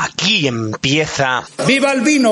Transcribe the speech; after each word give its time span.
Aquí 0.00 0.46
empieza. 0.46 1.42
¡Viva 1.66 1.92
el 1.92 2.02
vino! 2.02 2.30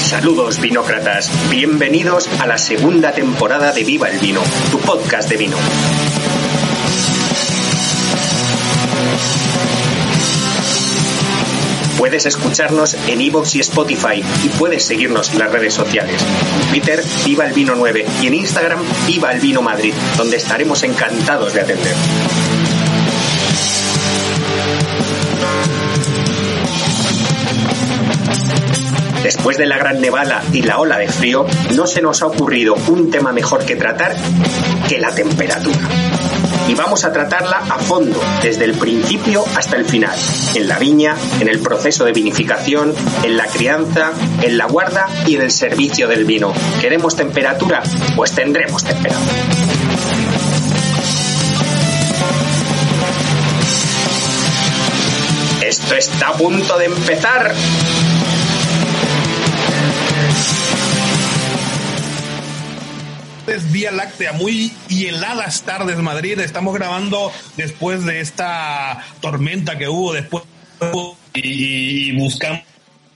Saludos 0.00 0.60
vinócratas, 0.60 1.30
bienvenidos 1.50 2.28
a 2.40 2.48
la 2.48 2.58
segunda 2.58 3.12
temporada 3.12 3.70
de 3.70 3.84
Viva 3.84 4.08
el 4.08 4.18
Vino, 4.18 4.42
tu 4.72 4.78
podcast 4.80 5.28
de 5.28 5.36
vino. 5.36 5.56
Puedes 11.98 12.26
escucharnos 12.26 12.94
en 13.08 13.20
iVoox 13.20 13.54
y 13.54 13.60
Spotify 13.60 14.22
y 14.44 14.48
puedes 14.58 14.84
seguirnos 14.84 15.30
en 15.32 15.38
las 15.38 15.50
redes 15.50 15.74
sociales. 15.74 16.22
En 16.62 16.68
Twitter, 16.68 17.02
Viva 17.24 17.46
el 17.46 17.54
Vino 17.54 17.74
9 17.74 18.06
y 18.22 18.26
en 18.26 18.34
Instagram, 18.34 18.80
Viva 19.06 19.32
el 19.32 19.40
Vino 19.40 19.62
Madrid, 19.62 19.94
donde 20.16 20.36
estaremos 20.36 20.82
encantados 20.82 21.54
de 21.54 21.60
atender. 21.60 21.94
Después 29.22 29.56
de 29.56 29.66
la 29.66 29.76
gran 29.76 30.00
nevada 30.00 30.42
y 30.52 30.62
la 30.62 30.78
ola 30.78 30.98
de 30.98 31.08
frío, 31.08 31.46
no 31.74 31.86
se 31.86 32.00
nos 32.00 32.22
ha 32.22 32.26
ocurrido 32.26 32.76
un 32.86 33.10
tema 33.10 33.32
mejor 33.32 33.64
que 33.64 33.74
tratar 33.74 34.14
que 34.88 35.00
la 35.00 35.12
temperatura. 35.12 36.05
Y 36.68 36.74
vamos 36.74 37.04
a 37.04 37.12
tratarla 37.12 37.58
a 37.58 37.78
fondo, 37.78 38.20
desde 38.42 38.64
el 38.64 38.74
principio 38.74 39.44
hasta 39.56 39.76
el 39.76 39.84
final, 39.84 40.16
en 40.54 40.66
la 40.66 40.78
viña, 40.78 41.14
en 41.40 41.48
el 41.48 41.60
proceso 41.60 42.04
de 42.04 42.12
vinificación, 42.12 42.92
en 43.22 43.36
la 43.36 43.46
crianza, 43.46 44.12
en 44.42 44.58
la 44.58 44.66
guarda 44.66 45.06
y 45.26 45.36
en 45.36 45.42
el 45.42 45.50
servicio 45.50 46.08
del 46.08 46.24
vino. 46.24 46.52
¿Queremos 46.80 47.14
temperatura? 47.14 47.82
Pues 48.16 48.32
tendremos 48.32 48.82
temperatura. 48.82 49.26
Esto 55.66 55.94
está 55.96 56.28
a 56.28 56.32
punto 56.34 56.78
de 56.78 56.84
empezar. 56.86 57.52
Es 63.56 63.72
Vía 63.72 63.90
Láctea, 63.90 64.32
muy 64.32 64.72
heladas 64.90 65.62
tardes 65.62 65.96
Madrid. 65.96 66.38
Estamos 66.40 66.74
grabando 66.74 67.32
después 67.56 68.04
de 68.04 68.20
esta 68.20 69.02
tormenta 69.20 69.78
que 69.78 69.88
hubo 69.88 70.12
después 70.12 70.44
y, 71.32 72.12
buscamos 72.18 72.62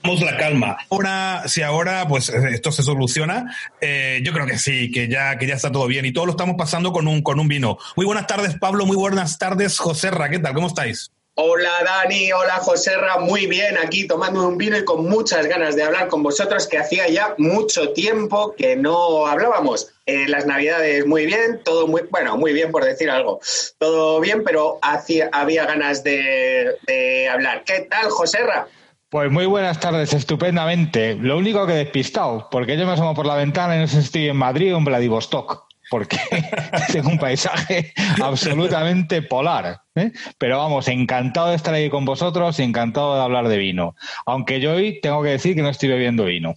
la 0.03 0.37
calma. 0.37 0.77
Ahora, 0.89 1.43
si 1.45 1.61
ahora 1.61 2.07
pues 2.07 2.29
esto 2.29 2.71
se 2.71 2.81
soluciona, 2.81 3.55
eh, 3.81 4.21
yo 4.23 4.33
creo 4.33 4.47
que 4.47 4.57
sí, 4.57 4.89
que 4.89 5.07
ya, 5.07 5.37
que 5.37 5.45
ya 5.45 5.53
está 5.53 5.71
todo 5.71 5.85
bien 5.85 6.05
y 6.05 6.11
todo 6.11 6.25
lo 6.25 6.31
estamos 6.31 6.55
pasando 6.57 6.91
con 6.91 7.07
un, 7.07 7.21
con 7.21 7.39
un 7.39 7.47
vino. 7.47 7.77
Muy 7.95 8.07
buenas 8.07 8.25
tardes, 8.25 8.55
Pablo. 8.57 8.87
Muy 8.87 8.97
buenas 8.97 9.37
tardes, 9.37 9.77
José 9.77 10.09
Ra. 10.09 10.31
¿Cómo 10.53 10.67
estáis? 10.67 11.11
Hola 11.35 11.71
Dani, 11.85 12.29
hola 12.33 12.55
Joserra, 12.55 13.19
muy 13.19 13.47
bien, 13.47 13.77
aquí 13.77 14.05
tomando 14.05 14.45
un 14.45 14.57
vino 14.57 14.77
y 14.77 14.83
con 14.83 15.07
muchas 15.07 15.47
ganas 15.47 15.77
de 15.77 15.83
hablar 15.83 16.09
con 16.09 16.21
vosotros, 16.21 16.67
que 16.67 16.77
hacía 16.77 17.07
ya 17.07 17.35
mucho 17.37 17.93
tiempo 17.93 18.53
que 18.57 18.75
no 18.75 19.25
hablábamos. 19.25 19.93
Eh, 20.05 20.27
las 20.27 20.45
navidades 20.45 21.05
muy 21.05 21.25
bien, 21.25 21.61
todo 21.63 21.87
muy, 21.87 22.01
bueno, 22.11 22.35
muy 22.35 22.51
bien 22.51 22.69
por 22.69 22.83
decir 22.83 23.09
algo, 23.09 23.39
todo 23.77 24.19
bien, 24.19 24.43
pero 24.43 24.77
hacía, 24.81 25.29
había 25.31 25.65
ganas 25.65 26.03
de, 26.03 27.29
hablar. 27.31 27.63
¿Qué 27.63 27.87
tal, 27.89 28.09
Joserra? 28.09 28.67
Pues 29.09 29.31
muy 29.31 29.45
buenas 29.45 29.79
tardes, 29.79 30.13
estupendamente. 30.13 31.15
Lo 31.15 31.37
único 31.37 31.65
que 31.65 31.73
despistado, 31.73 32.49
porque 32.51 32.77
yo 32.77 32.85
me 32.85 32.91
asomo 32.91 33.13
por 33.15 33.25
la 33.25 33.35
ventana 33.35 33.77
y 33.77 33.79
no 33.79 33.87
sé 33.87 34.01
si 34.01 34.05
estoy 34.05 34.27
en 34.27 34.35
Madrid 34.35 34.75
o 34.75 34.77
en 34.77 34.83
Vladivostok 34.83 35.70
porque 35.91 36.17
tengo 36.91 37.09
un 37.09 37.19
paisaje 37.19 37.93
absolutamente 38.23 39.21
polar. 39.21 39.81
¿eh? 39.93 40.11
Pero 40.37 40.57
vamos, 40.57 40.87
encantado 40.87 41.49
de 41.49 41.57
estar 41.57 41.73
ahí 41.73 41.89
con 41.89 42.05
vosotros 42.05 42.57
y 42.59 42.63
encantado 42.63 43.15
de 43.15 43.21
hablar 43.21 43.49
de 43.49 43.57
vino. 43.57 43.93
Aunque 44.25 44.61
yo 44.61 44.71
hoy 44.71 45.01
tengo 45.01 45.21
que 45.21 45.31
decir 45.31 45.53
que 45.53 45.61
no 45.61 45.69
estoy 45.69 45.89
bebiendo 45.89 46.23
vino. 46.23 46.55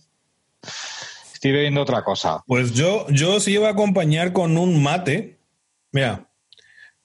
Estoy 1.35 1.51
bebiendo 1.51 1.83
otra 1.83 2.05
cosa. 2.05 2.45
Pues 2.47 2.73
yo, 2.75 3.07
yo 3.11 3.41
sí 3.41 3.53
iba 3.55 3.67
a 3.67 3.73
acompañar 3.73 4.33
con 4.33 4.57
un 4.57 4.81
mate. 4.83 5.37
Mira. 5.91 6.29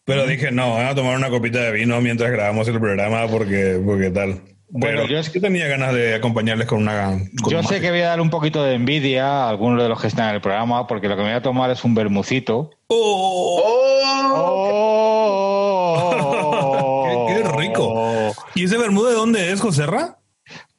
Pero 0.05 0.25
dije, 0.25 0.51
no, 0.51 0.75
voy 0.75 0.83
a 0.83 0.95
tomar 0.95 1.17
una 1.17 1.29
copita 1.29 1.59
de 1.59 1.71
vino 1.71 1.99
mientras 1.99 2.31
grabamos 2.31 2.67
el 2.67 2.79
programa 2.79 3.27
porque, 3.27 3.81
porque 3.83 4.11
tal. 4.11 4.41
Bueno, 4.71 5.07
yo 5.07 5.17
es 5.17 5.29
que 5.29 5.39
tenía 5.39 5.67
ganas 5.67 5.93
de 5.93 6.13
acompañarles 6.15 6.67
con 6.67 6.79
una. 6.79 7.17
yo 7.49 7.63
sé 7.63 7.81
que 7.81 7.89
voy 7.89 8.01
a 8.01 8.09
dar 8.09 8.21
un 8.21 8.29
poquito 8.29 8.63
de 8.63 8.75
envidia 8.75 9.25
a 9.25 9.49
algunos 9.49 9.81
de 9.81 9.89
los 9.89 9.99
que 9.99 10.05
están 10.07 10.29
en 10.29 10.35
el 10.35 10.41
programa, 10.41 10.85
porque 10.85 11.07
lo 11.07 11.15
que 11.15 11.23
me 11.23 11.29
voy 11.29 11.37
a 11.37 11.41
tomar 11.41 11.71
es 11.71 11.83
un 11.83 11.95
bermucito. 11.95 12.69
¡Oh! 12.87 13.63
¡Oh! 16.11 17.27
qué, 17.27 17.41
rico! 17.57 18.31
¿Y 18.53 18.65
ese 18.65 18.77
bermudo 18.77 19.09
de 19.09 19.15
dónde 19.15 19.51
es, 19.51 19.59
Joserra? 19.59 20.18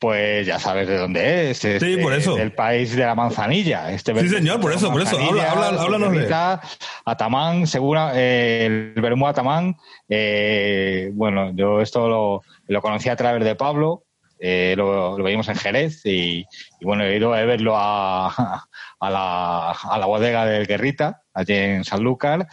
Pues 0.01 0.47
ya 0.47 0.59
sabes 0.59 0.89
de 0.89 0.97
dónde 0.97 1.51
es. 1.51 1.59
sí, 1.59 1.97
por 2.01 2.15
eso. 2.15 2.35
Del 2.35 2.53
país 2.53 2.97
de 2.97 3.05
la 3.05 3.15
manzanilla. 3.15 3.93
Este 3.93 4.19
sí, 4.19 4.31
señor, 4.31 4.59
por 4.59 4.73
eso, 4.73 4.91
por 4.91 5.03
eso. 5.03 5.19
Habla, 5.19 5.51
habla, 5.51 5.83
háblanos 5.83 6.13
de. 6.13 6.59
Atamán, 7.05 7.67
segura, 7.67 8.13
eh, 8.15 8.65
el 8.95 9.03
Bermudo 9.03 9.29
Atamán. 9.29 9.77
Eh, 10.09 11.11
bueno, 11.13 11.53
yo 11.55 11.83
esto 11.83 12.09
lo, 12.09 12.43
lo 12.67 12.81
conocí 12.81 13.11
a 13.11 13.17
través 13.17 13.45
de 13.45 13.55
Pablo, 13.57 14.05
eh, 14.39 14.73
lo, 14.75 15.19
lo, 15.19 15.23
veíamos 15.23 15.49
en 15.49 15.57
Jerez 15.57 16.01
y, 16.07 16.47
y, 16.81 16.85
bueno, 16.85 17.05
he 17.05 17.19
ido 17.19 17.35
a 17.35 17.45
verlo 17.45 17.75
a, 17.77 18.65
a, 19.01 19.11
la, 19.11 19.71
a 19.73 19.99
la 19.99 20.07
bodega 20.07 20.47
del 20.47 20.67
Guerrita, 20.67 21.25
allí 21.35 21.53
en 21.53 21.85
Sanlúcar. 21.85 22.49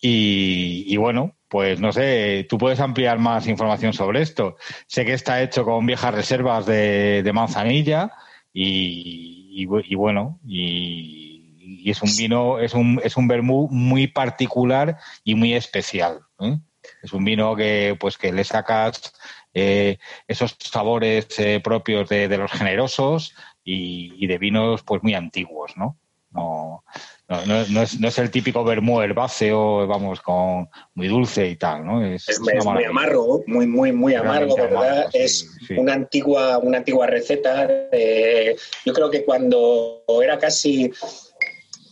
Y, 0.00 0.84
y 0.86 0.96
bueno, 0.96 1.36
pues 1.48 1.80
no 1.80 1.92
sé, 1.92 2.46
tú 2.48 2.58
puedes 2.58 2.80
ampliar 2.80 3.18
más 3.18 3.46
información 3.46 3.92
sobre 3.92 4.22
esto. 4.22 4.56
Sé 4.86 5.04
que 5.04 5.14
está 5.14 5.42
hecho 5.42 5.64
con 5.64 5.86
viejas 5.86 6.14
reservas 6.14 6.66
de, 6.66 7.28
manzanilla 7.34 8.12
y, 8.52 9.64
bueno, 9.66 10.38
y, 10.46 11.90
es 11.90 12.02
un 12.02 12.14
vino, 12.16 12.58
es 12.58 12.74
un, 12.74 13.00
es 13.02 13.16
un 13.16 13.28
vermú 13.28 13.68
muy 13.70 14.08
particular 14.08 14.98
y 15.24 15.34
muy 15.34 15.54
especial. 15.54 16.20
¿eh? 16.40 16.58
Es 17.02 17.12
un 17.12 17.24
vino 17.24 17.56
que, 17.56 17.96
pues, 17.98 18.18
que 18.18 18.32
le 18.32 18.44
sacas 18.44 19.14
eh, 19.54 19.98
esos 20.26 20.56
sabores 20.58 21.26
eh, 21.38 21.60
propios 21.64 22.08
de, 22.10 22.28
los 22.36 22.52
generosos 22.52 23.34
y, 23.64 24.12
y, 24.22 24.26
de 24.26 24.38
vinos 24.38 24.82
pues 24.82 25.02
muy 25.02 25.14
antiguos, 25.14 25.76
¿no? 25.76 25.96
No, 26.30 26.84
no, 27.28 27.44
no, 27.44 27.64
no, 27.68 27.82
es, 27.82 28.00
no 28.00 28.08
es, 28.08 28.18
el 28.18 28.30
típico 28.30 28.64
vermú 28.64 29.02
herbáceo, 29.02 29.86
vamos, 29.86 30.22
con 30.22 30.68
muy 30.94 31.08
dulce 31.08 31.46
y 31.46 31.56
tal, 31.56 31.84
¿no? 31.84 32.02
Es, 32.02 32.26
es, 32.26 32.40
es 32.40 32.64
muy 32.64 32.84
amargo, 32.84 33.44
muy, 33.46 33.66
muy, 33.66 33.92
muy 33.92 34.14
amargo, 34.14 34.56
¿verdad? 34.56 34.92
Amargo, 34.92 35.10
sí, 35.12 35.18
es 35.18 35.56
sí. 35.66 35.74
una 35.74 35.92
antigua, 35.92 36.56
una 36.58 36.78
antigua 36.78 37.06
receta. 37.06 37.66
De, 37.66 38.56
yo 38.86 38.94
creo 38.94 39.10
que 39.10 39.26
cuando 39.26 40.04
era 40.22 40.38
casi 40.38 40.90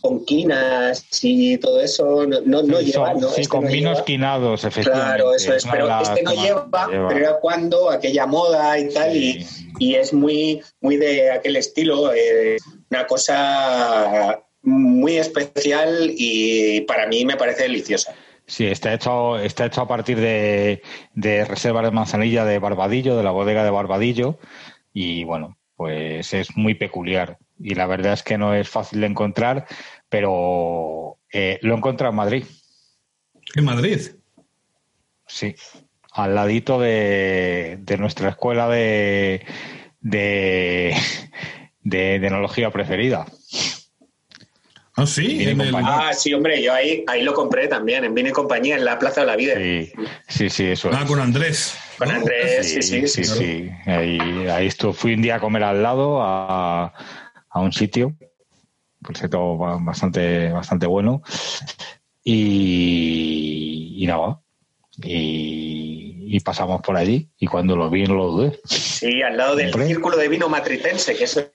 con 0.01 0.25
quinas 0.25 1.05
y 1.21 1.57
todo 1.57 1.81
eso 1.81 2.25
no, 2.25 2.41
no, 2.41 2.63
no 2.63 2.79
sí, 2.79 2.85
lleva. 2.85 3.13
¿no? 3.13 3.29
Sí, 3.29 3.41
este 3.41 3.47
con 3.49 3.65
no 3.65 3.69
vinos 3.69 3.93
lleva. 3.93 4.05
quinados, 4.05 4.63
efectivamente. 4.63 5.07
Claro, 5.07 5.35
eso 5.35 5.53
es, 5.53 5.65
pero 5.69 6.01
este 6.01 6.23
no 6.23 6.31
lleva, 6.31 6.65
lleva, 6.65 6.87
pero 6.89 7.11
era 7.11 7.39
cuando 7.39 7.91
aquella 7.91 8.25
moda 8.25 8.79
y 8.79 8.89
tal, 8.91 9.15
y, 9.15 9.45
y, 9.77 9.93
es 9.93 10.13
muy, 10.13 10.63
muy 10.81 10.97
de 10.97 11.29
aquel 11.29 11.57
estilo, 11.57 12.11
eh, 12.11 12.57
una 12.89 13.05
cosa 13.05 14.41
muy 14.67 15.17
especial 15.17 16.11
y 16.17 16.81
para 16.81 17.07
mí 17.07 17.23
me 17.25 17.37
parece 17.37 17.63
deliciosa. 17.63 18.13
Sí, 18.45 18.65
está 18.65 18.93
hecho, 18.93 19.39
está 19.39 19.65
hecho 19.65 19.81
a 19.81 19.87
partir 19.87 20.19
de, 20.19 20.81
de 21.13 21.45
reservas 21.45 21.85
de 21.85 21.91
manzanilla 21.91 22.45
de 22.45 22.59
Barbadillo, 22.59 23.17
de 23.17 23.23
la 23.23 23.31
bodega 23.31 23.63
de 23.63 23.71
Barbadillo, 23.71 24.39
y 24.93 25.23
bueno, 25.23 25.57
pues 25.75 26.33
es 26.33 26.55
muy 26.55 26.73
peculiar. 26.73 27.37
Y 27.59 27.75
la 27.75 27.87
verdad 27.87 28.13
es 28.13 28.23
que 28.23 28.37
no 28.37 28.53
es 28.53 28.69
fácil 28.69 29.01
de 29.01 29.07
encontrar, 29.07 29.65
pero 30.09 31.17
eh, 31.31 31.59
lo 31.61 31.73
he 31.73 31.77
encontrado 31.77 32.11
en 32.11 32.17
Madrid. 32.17 32.43
¿En 33.55 33.65
Madrid? 33.65 34.01
Sí, 35.27 35.55
al 36.11 36.35
ladito 36.35 36.79
de, 36.79 37.79
de 37.81 37.97
nuestra 37.97 38.29
escuela 38.29 38.67
de, 38.69 39.45
de, 40.01 40.95
de, 41.81 42.19
de 42.19 42.27
enología 42.27 42.69
preferida. 42.71 43.25
¿Ah, 44.99 45.05
sí? 45.05 45.47
En 45.47 45.61
el... 45.61 45.75
Ah, 45.75 46.11
sí, 46.11 46.33
hombre, 46.33 46.61
yo 46.61 46.73
ahí, 46.73 47.03
ahí 47.05 47.21
lo 47.21 47.33
compré 47.35 47.67
también, 47.67 48.03
en 48.03 48.15
Vino 48.15 48.29
y 48.29 48.31
Compañía, 48.31 48.75
en 48.75 48.83
la 48.83 48.97
Plaza 48.97 49.21
de 49.21 49.27
la 49.27 49.35
Vida. 49.35 49.53
Sí, 49.55 49.91
sí, 50.27 50.49
sí 50.49 50.65
eso 50.65 50.89
Ah, 50.91 51.01
es. 51.03 51.07
con 51.07 51.19
Andrés. 51.19 51.77
Con 51.99 52.09
Andrés, 52.09 52.67
sí, 52.73 52.81
sí, 52.81 53.07
sí. 53.07 53.23
sí. 53.23 53.69
Ahí, 53.85 54.19
ahí 54.51 54.65
estuve, 54.65 54.93
fui 54.93 55.13
un 55.13 55.21
día 55.21 55.35
a 55.35 55.39
comer 55.39 55.63
al 55.63 55.83
lado 55.83 56.21
a, 56.23 56.91
a 57.47 57.59
un 57.59 57.71
sitio, 57.71 58.15
por 59.03 59.15
cierto, 59.15 59.55
bastante, 59.57 60.51
bastante 60.51 60.87
bueno. 60.87 61.21
Y, 62.23 63.97
y 64.03 64.07
nada, 64.07 64.41
y, 65.03 66.35
y, 66.35 66.39
pasamos 66.39 66.81
por 66.81 66.97
allí. 66.97 67.29
Y 67.37 67.45
cuando 67.45 67.75
lo 67.75 67.89
vi, 67.89 68.03
no 68.05 68.15
lo 68.15 68.31
dudé. 68.31 68.59
Sí, 68.65 69.21
al 69.21 69.37
lado 69.37 69.55
del 69.55 69.71
círculo 69.71 70.17
de 70.17 70.27
vino 70.27 70.49
matritense, 70.49 71.15
que 71.15 71.25
es 71.25 71.51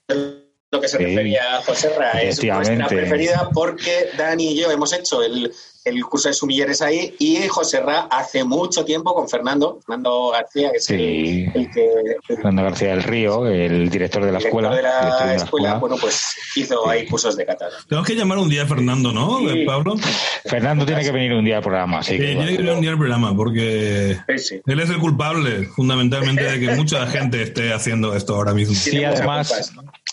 lo 0.72 0.80
que 0.80 0.88
se 0.88 0.96
refería 0.96 1.58
a 1.58 1.62
José 1.62 1.90
Ra, 1.90 2.12
es 2.22 2.42
nuestra 2.42 2.88
preferida 2.88 3.50
porque 3.52 4.08
Dani 4.16 4.52
y 4.52 4.56
yo 4.56 4.70
hemos 4.70 4.92
hecho 4.94 5.22
el 5.22 5.52
el 5.84 6.04
curso 6.04 6.28
de 6.28 6.34
sumilleres 6.34 6.80
ahí 6.82 7.14
y 7.18 7.46
José 7.48 7.80
Ra 7.80 8.02
hace 8.10 8.44
mucho 8.44 8.84
tiempo 8.84 9.14
con 9.14 9.28
Fernando, 9.28 9.80
Fernando 9.84 10.30
García, 10.30 10.70
que 10.70 10.78
es 10.78 10.90
el, 10.90 11.70
que... 11.72 12.16
Fernando 12.26 12.62
García 12.62 12.90
del 12.90 13.02
Río, 13.02 13.46
el 13.46 13.88
director 13.90 14.24
de 14.24 14.32
la 14.32 14.38
escuela. 14.38 14.74
De 14.74 14.82
la, 14.82 15.34
escuela, 15.34 15.74
bueno, 15.74 15.96
pues 16.00 16.34
hizo 16.56 16.88
ahí 16.88 17.06
cursos 17.06 17.36
de 17.36 17.46
catar. 17.46 17.70
Tenemos 17.88 18.06
que 18.06 18.14
llamar 18.14 18.38
un 18.38 18.48
día 18.48 18.62
a 18.62 18.66
Fernando, 18.66 19.12
¿no, 19.12 19.40
Pablo? 19.66 19.96
Fernando 20.44 20.86
tiene 20.86 21.02
que 21.02 21.10
venir 21.10 21.32
un 21.32 21.44
día 21.44 21.56
al 21.56 21.62
programa, 21.62 22.02
sí. 22.02 22.16
tiene 22.16 22.34
que 22.34 22.56
venir 22.56 22.72
un 22.72 22.80
día 22.80 22.90
al 22.90 22.98
programa 22.98 23.34
porque 23.34 24.18
él 24.26 24.80
es 24.80 24.90
el 24.90 24.98
culpable, 24.98 25.66
fundamentalmente, 25.66 26.44
de 26.44 26.60
que 26.60 26.74
mucha 26.74 27.06
gente 27.06 27.42
esté 27.42 27.72
haciendo 27.72 28.14
esto 28.14 28.34
ahora 28.34 28.54
mismo. 28.54 28.74
Sí, 28.74 29.02
además... 29.02 29.72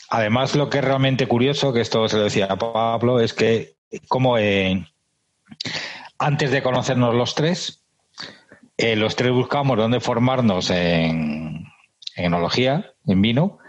Además, 0.10 0.56
lo 0.56 0.70
que 0.70 0.80
es 0.80 0.84
realmente 0.84 1.28
curioso, 1.28 1.72
que 1.72 1.82
esto 1.82 2.08
se 2.10 2.18
lo 2.18 2.24
decía 2.24 2.46
a 2.46 2.58
Pablo, 2.58 3.20
es 3.20 3.34
que 3.34 3.76
como 4.08 4.38
en, 4.38 4.88
antes 6.18 6.52
de 6.52 6.64
conocernos 6.64 7.16
los 7.16 7.36
tres, 7.36 7.84
eh, 8.78 8.96
los 8.96 9.16
tres 9.16 9.32
buscamos 9.32 9.78
dónde 9.78 10.00
formarnos 10.00 10.70
en, 10.70 11.66
enología, 12.16 12.94
en 13.06 13.22
vino, 13.22 13.60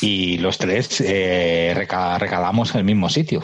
y 0.00 0.38
los 0.38 0.58
tres 0.58 1.00
eh, 1.00 1.74
recalamos 1.74 2.74
en 2.74 2.78
el 2.78 2.84
mismo 2.84 3.08
sitio 3.10 3.42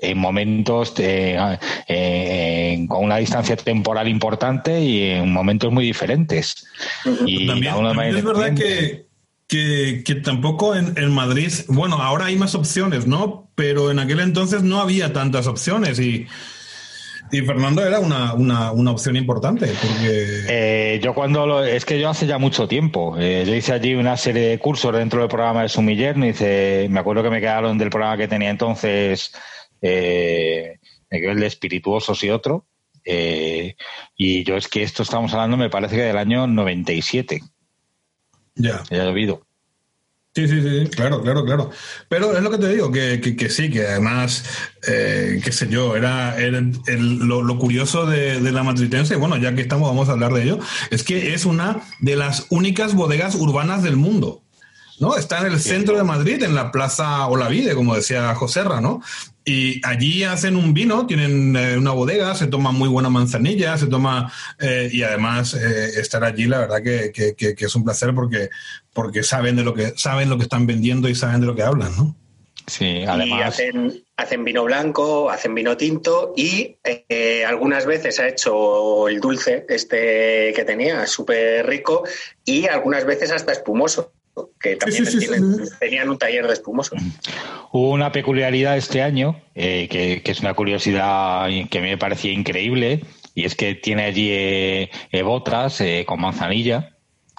en 0.00 0.16
momentos 0.16 0.94
eh, 0.98 2.86
con 2.88 3.04
una 3.04 3.16
distancia 3.16 3.56
temporal 3.56 4.06
importante 4.06 4.80
y 4.80 5.10
en 5.10 5.32
momentos 5.32 5.72
muy 5.72 5.84
diferentes. 5.84 6.66
Y 7.26 7.48
también, 7.48 8.16
es 8.16 8.24
verdad 8.24 8.54
que, 8.54 9.07
que, 9.48 10.02
tampoco 10.22 10.76
en, 10.76 10.96
en, 10.96 11.10
Madrid, 11.10 11.52
bueno, 11.68 11.96
ahora 11.96 12.26
hay 12.26 12.36
más 12.36 12.54
opciones, 12.54 13.06
¿no? 13.06 13.50
Pero 13.54 13.90
en 13.90 13.98
aquel 13.98 14.20
entonces 14.20 14.62
no 14.62 14.80
había 14.80 15.12
tantas 15.12 15.46
opciones 15.46 15.98
y 15.98 16.26
y 17.30 17.42
Fernando 17.42 17.84
era 17.84 18.00
una, 18.00 18.32
una, 18.34 18.72
una 18.72 18.90
opción 18.90 19.16
importante. 19.16 19.66
Porque... 19.66 20.44
Eh, 20.48 21.00
yo 21.02 21.14
cuando 21.14 21.62
es 21.62 21.84
que 21.84 22.00
yo 22.00 22.08
hace 22.08 22.26
ya 22.26 22.38
mucho 22.38 22.66
tiempo. 22.66 23.16
Eh, 23.18 23.44
yo 23.46 23.54
hice 23.54 23.72
allí 23.72 23.94
una 23.94 24.16
serie 24.16 24.48
de 24.48 24.58
cursos 24.58 24.94
dentro 24.94 25.20
del 25.20 25.28
programa 25.28 25.62
de 25.62 25.68
Sumiller. 25.68 26.16
Me, 26.16 26.32
me 26.88 27.00
acuerdo 27.00 27.22
que 27.22 27.30
me 27.30 27.40
quedaron 27.40 27.76
del 27.76 27.90
programa 27.90 28.16
que 28.16 28.28
tenía 28.28 28.50
entonces. 28.50 29.32
Eh, 29.82 30.78
el 31.10 31.40
de 31.40 31.46
espirituosos 31.46 32.22
y 32.24 32.30
otro. 32.30 32.66
Eh, 33.04 33.76
y 34.16 34.44
yo 34.44 34.56
es 34.56 34.68
que 34.68 34.82
esto 34.82 35.02
estamos 35.02 35.32
hablando, 35.32 35.56
me 35.56 35.70
parece 35.70 35.96
que 35.96 36.02
del 36.02 36.18
año 36.18 36.46
97. 36.46 37.42
Ya. 38.58 38.82
Ya 38.90 39.02
ha 39.02 39.04
llovido. 39.06 39.48
Sí, 40.34 40.46
sí, 40.46 40.62
sí, 40.62 40.90
claro, 40.90 41.20
claro, 41.22 41.44
claro. 41.44 41.70
Pero 42.08 42.36
es 42.36 42.42
lo 42.42 42.50
que 42.50 42.58
te 42.58 42.68
digo, 42.68 42.92
que, 42.92 43.20
que, 43.20 43.50
sí, 43.50 43.70
que 43.70 43.86
además, 43.86 44.44
eh, 44.86 45.40
qué 45.42 45.50
sé 45.50 45.68
yo, 45.68 45.96
era, 45.96 46.36
lo, 46.38 47.58
curioso 47.58 48.06
de, 48.06 48.40
de, 48.40 48.52
la 48.52 48.62
matritense, 48.62 49.16
bueno, 49.16 49.36
ya 49.36 49.54
que 49.56 49.62
estamos, 49.62 49.88
vamos 49.88 50.08
a 50.08 50.12
hablar 50.12 50.32
de 50.32 50.44
ello, 50.44 50.58
es 50.90 51.02
que 51.02 51.34
es 51.34 51.44
una 51.44 51.80
de 52.00 52.14
las 52.14 52.46
únicas 52.50 52.94
bodegas 52.94 53.34
urbanas 53.34 53.82
del 53.82 53.96
mundo. 53.96 54.44
¿No? 55.00 55.16
Está 55.16 55.40
en 55.40 55.52
el 55.52 55.60
centro 55.60 55.96
de 55.96 56.02
Madrid, 56.02 56.42
en 56.42 56.54
la 56.54 56.72
Plaza 56.72 57.26
Olavide, 57.26 57.74
como 57.74 57.94
decía 57.94 58.34
Joserra, 58.34 58.80
¿no? 58.80 59.00
Y 59.44 59.80
allí 59.86 60.24
hacen 60.24 60.56
un 60.56 60.74
vino, 60.74 61.06
tienen 61.06 61.56
eh, 61.56 61.78
una 61.78 61.92
bodega, 61.92 62.34
se 62.34 62.48
toma 62.48 62.70
muy 62.70 62.88
buena 62.88 63.08
manzanilla, 63.08 63.78
se 63.78 63.86
toma, 63.86 64.30
eh, 64.60 64.90
y 64.92 65.02
además 65.02 65.54
eh, 65.54 66.00
estar 66.00 66.22
allí, 66.22 66.46
la 66.46 66.58
verdad 66.58 66.82
que, 66.82 67.12
que, 67.34 67.56
es 67.58 67.74
un 67.74 67.84
placer 67.84 68.14
porque, 68.14 68.50
porque 68.92 69.22
saben 69.22 69.56
de 69.56 69.64
lo 69.64 69.72
que, 69.72 69.94
saben 69.96 70.28
lo 70.28 70.36
que 70.36 70.42
están 70.42 70.66
vendiendo 70.66 71.08
y 71.08 71.14
saben 71.14 71.40
de 71.40 71.46
lo 71.46 71.54
que 71.54 71.62
hablan, 71.62 71.96
¿no? 71.96 72.14
Sí, 72.66 73.04
además. 73.08 73.38
Y 73.38 73.42
hacen, 73.42 74.04
hacen 74.18 74.44
vino 74.44 74.64
blanco, 74.64 75.30
hacen 75.30 75.54
vino 75.54 75.78
tinto 75.78 76.34
y 76.36 76.76
algunas 77.46 77.86
veces 77.86 78.20
ha 78.20 78.28
hecho 78.28 79.08
el 79.08 79.18
dulce 79.18 79.64
este 79.70 80.52
que 80.54 80.64
tenía, 80.66 81.06
súper 81.06 81.66
rico, 81.66 82.04
y 82.44 82.66
algunas 82.66 83.06
veces 83.06 83.32
hasta 83.32 83.52
espumoso 83.52 84.12
que 84.60 84.76
también 84.76 85.04
tenían 85.78 86.08
un 86.08 86.18
taller 86.18 86.46
de 86.46 86.52
espumosos. 86.52 87.00
Hubo 87.72 87.90
una 87.90 88.12
peculiaridad 88.12 88.76
este 88.76 89.02
año, 89.02 89.42
eh, 89.54 89.88
que, 89.90 90.22
es 90.24 90.40
una 90.40 90.54
curiosidad 90.54 91.48
que 91.70 91.80
me 91.80 91.98
parecía 91.98 92.32
increíble, 92.32 93.04
y 93.34 93.44
es 93.44 93.54
que 93.54 93.74
tiene 93.74 94.04
allí 94.04 94.30
eh, 94.30 94.90
eh, 95.12 95.22
botas 95.22 95.82
con 96.06 96.20
manzanilla. 96.20 96.94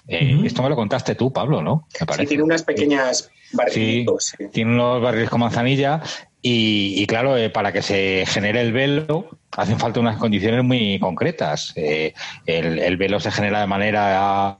Esto 0.08 0.64
me 0.64 0.70
lo 0.70 0.76
contaste 0.76 1.14
tú, 1.14 1.32
Pablo, 1.32 1.62
¿no? 1.62 1.88
Sí, 2.18 2.26
tiene 2.26 2.42
unas 2.42 2.64
pequeñas 2.64 3.30
barriles. 3.54 4.36
Tiene 4.52 4.72
unos 4.72 5.04
barriles 5.04 5.30
con 5.30 5.42
manzanilla 5.42 6.02
y, 6.42 7.06
claro, 7.06 7.36
para 7.54 7.72
que 7.72 7.84
se 7.84 8.24
genere 8.26 8.62
el 8.62 8.72
velo 8.72 9.30
hacen 9.56 9.78
falta 9.78 10.00
unas 10.00 10.18
condiciones 10.18 10.64
muy 10.64 11.00
concretas. 11.00 11.74
el, 11.76 12.14
el, 12.80 12.98
velo 12.98 13.20
se 13.20 13.30
genera 13.30 13.62
de 13.62 13.68
manera 13.68 14.58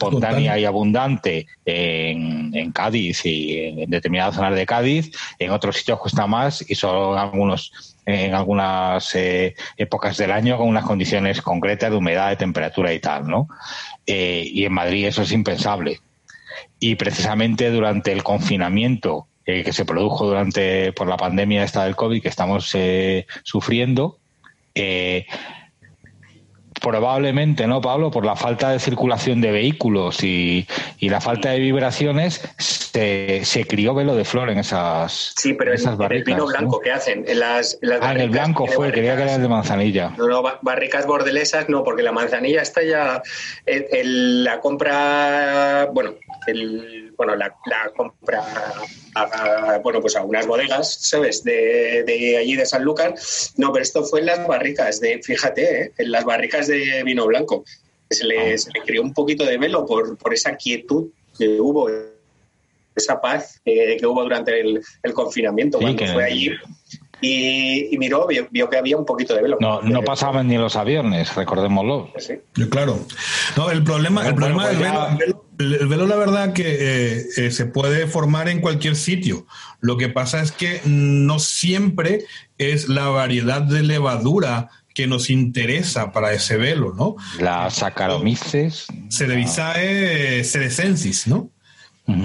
espontánea 0.00 0.58
y 0.58 0.64
abundante 0.64 1.46
en, 1.64 2.72
Cádiz 2.72 3.26
y 3.26 3.58
en 3.58 3.90
determinadas 3.90 4.34
zonas 4.34 4.54
de 4.54 4.64
Cádiz, 4.64 5.10
en 5.38 5.50
otros 5.50 5.76
sitios 5.76 5.98
cuesta 5.98 6.26
más 6.26 6.64
y 6.68 6.74
solo 6.74 7.12
en 7.12 7.18
algunos 7.18 7.96
en 8.06 8.34
algunas 8.34 9.14
eh, 9.14 9.54
épocas 9.76 10.16
del 10.16 10.32
año 10.32 10.56
con 10.56 10.68
unas 10.68 10.84
condiciones 10.84 11.42
concretas 11.42 11.90
de 11.90 11.96
humedad, 11.96 12.30
de 12.30 12.36
temperatura 12.36 12.92
y 12.92 12.98
tal, 12.98 13.28
¿no? 13.28 13.46
Eh, 14.06 14.48
y 14.50 14.64
en 14.64 14.72
Madrid 14.72 15.06
eso 15.06 15.22
es 15.22 15.30
impensable. 15.30 16.00
Y 16.80 16.96
precisamente 16.96 17.70
durante 17.70 18.10
el 18.10 18.24
confinamiento 18.24 19.28
eh, 19.46 19.62
que 19.62 19.72
se 19.72 19.84
produjo 19.84 20.26
durante 20.26 20.92
por 20.92 21.06
la 21.06 21.18
pandemia 21.18 21.62
esta 21.62 21.84
del 21.84 21.94
COVID 21.94 22.22
que 22.22 22.28
estamos 22.28 22.74
sufriendo, 23.44 24.18
probablemente, 26.80 27.66
¿no, 27.66 27.80
Pablo? 27.80 28.10
Por 28.10 28.24
la 28.24 28.36
falta 28.36 28.70
de 28.70 28.78
circulación 28.78 29.40
de 29.40 29.50
vehículos 29.50 30.22
y, 30.22 30.66
la 31.00 31.20
falta 31.20 31.50
de 31.50 31.58
vibraciones, 31.58 32.40
se, 32.58 33.44
se, 33.44 33.64
crió 33.66 33.94
velo 33.94 34.14
de 34.14 34.24
flor 34.24 34.48
en 34.50 34.58
esas 34.58 35.34
Sí, 35.36 35.54
pero 35.54 35.72
en, 35.72 36.12
el 36.12 36.24
vino 36.24 36.46
blanco 36.46 36.80
que 36.80 36.92
hacen. 36.92 37.24
En 37.26 37.40
las, 37.40 37.78
ah, 38.00 38.12
en 38.12 38.20
el 38.20 38.30
blanco 38.30 38.66
fue, 38.66 38.92
quería 38.92 39.16
que 39.16 39.22
era 39.22 39.34
el 39.34 39.42
de 39.42 39.48
manzanilla. 39.48 40.14
No, 40.16 40.28
no, 40.28 40.42
barricas 40.62 41.06
bordelesas 41.06 41.68
no, 41.68 41.82
porque 41.82 42.02
la 42.02 42.12
manzanilla 42.12 42.62
está 42.62 42.82
ya. 42.82 43.22
la 43.66 44.60
compra. 44.60 45.88
Bueno, 45.92 46.14
el, 46.46 47.12
bueno, 47.16 47.36
la, 47.36 47.54
compra 47.96 48.42
a, 49.14 49.78
bueno, 49.82 50.00
pues 50.00 50.16
a 50.16 50.22
unas 50.22 50.46
bodegas, 50.46 50.94
¿sabes? 51.00 51.44
De, 51.44 52.04
de, 52.06 52.38
allí 52.38 52.56
de 52.56 52.64
San 52.64 52.82
Lucas. 52.82 53.52
No, 53.56 53.72
pero 53.72 53.82
esto 53.82 54.04
fue 54.04 54.20
en 54.20 54.26
las 54.26 54.46
barricas 54.46 55.00
de, 55.00 55.20
fíjate, 55.22 55.82
¿eh? 55.82 55.92
en 55.98 56.12
las 56.12 56.24
barricas 56.24 56.66
de 56.70 57.02
vino 57.04 57.26
blanco. 57.26 57.64
Se 58.08 58.24
le, 58.24 58.56
se 58.58 58.70
le 58.72 58.80
creó 58.80 59.02
un 59.02 59.14
poquito 59.14 59.44
de 59.44 59.58
velo 59.58 59.86
por, 59.86 60.16
por 60.16 60.34
esa 60.34 60.56
quietud 60.56 61.10
que 61.38 61.60
hubo, 61.60 61.88
esa 62.94 63.20
paz 63.20 63.60
que, 63.64 63.98
hubo 64.04 64.22
durante 64.22 64.60
el, 64.60 64.82
confinamiento 65.14 65.78
cuando 65.78 66.06
fue 66.06 66.24
allí 66.24 66.50
y, 67.20 67.96
miró, 67.98 68.26
vio, 68.26 68.70
que 68.70 68.76
había 68.76 68.96
un 68.96 69.04
poquito 69.04 69.34
de 69.34 69.42
velo. 69.42 69.58
No, 69.60 69.82
no 69.82 70.02
pasaban 70.02 70.48
ni 70.48 70.56
los 70.56 70.76
aviones, 70.76 71.34
recordémoslo. 71.34 72.10
Claro. 72.70 72.98
No, 73.56 73.70
el 73.70 73.84
problema, 73.84 74.26
el 74.26 74.34
problema 74.34 74.68
del 74.68 74.78
velo, 74.78 75.44
el 75.58 75.86
velo, 75.86 76.06
la 76.06 76.16
verdad, 76.16 76.52
que 76.54 76.64
eh, 76.80 77.26
eh, 77.36 77.50
se 77.50 77.66
puede 77.66 78.06
formar 78.06 78.48
en 78.48 78.60
cualquier 78.60 78.96
sitio. 78.96 79.46
Lo 79.80 79.98
que 79.98 80.08
pasa 80.08 80.40
es 80.40 80.52
que 80.52 80.80
no 80.86 81.38
siempre 81.38 82.24
es 82.56 82.88
la 82.88 83.08
variedad 83.08 83.60
de 83.60 83.82
levadura 83.82 84.70
que 85.00 85.06
nos 85.06 85.30
interesa 85.30 86.12
para 86.12 86.34
ese 86.34 86.58
velo, 86.58 86.92
¿no? 86.94 87.16
La 87.38 87.70
Saccharomyces. 87.70 88.86
Cerevisiae 89.08 90.44
cerecensis, 90.44 91.26
¿no? 91.26 91.50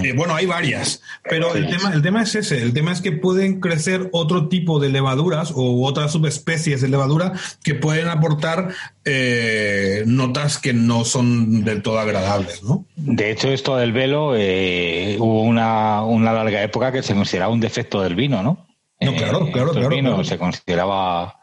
Eh, 0.03 0.13
bueno, 0.15 0.33
hay 0.33 0.47
varias, 0.47 1.01
pero 1.29 1.53
el 1.53 1.69
tema, 1.69 1.93
el 1.93 2.01
tema 2.01 2.23
es 2.23 2.33
ese, 2.33 2.59
el 2.63 2.73
tema 2.73 2.91
es 2.91 3.01
que 3.01 3.11
pueden 3.11 3.59
crecer 3.59 4.09
otro 4.13 4.47
tipo 4.47 4.79
de 4.79 4.89
levaduras 4.89 5.53
o 5.55 5.85
otras 5.85 6.11
subespecies 6.11 6.81
de 6.81 6.87
levadura 6.87 7.33
que 7.63 7.75
pueden 7.75 8.07
aportar 8.07 8.69
eh, 9.03 10.03
notas 10.07 10.57
que 10.57 10.73
no 10.73 11.05
son 11.05 11.63
del 11.63 11.83
todo 11.83 11.99
agradables, 11.99 12.63
¿no? 12.63 12.85
De 12.95 13.29
hecho, 13.29 13.49
esto 13.49 13.77
del 13.77 13.91
velo, 13.91 14.33
eh, 14.35 15.17
hubo 15.19 15.43
una, 15.43 16.03
una 16.03 16.33
larga 16.33 16.63
época 16.63 16.91
que 16.91 17.03
se 17.03 17.13
consideraba 17.13 17.53
un 17.53 17.59
defecto 17.59 18.01
del 18.01 18.15
vino, 18.15 18.41
¿no? 18.41 18.64
No, 19.01 19.13
claro, 19.13 19.51
claro, 19.51 19.71
claro, 19.73 20.23
Se 20.23 20.37
consideraba. 20.37 21.41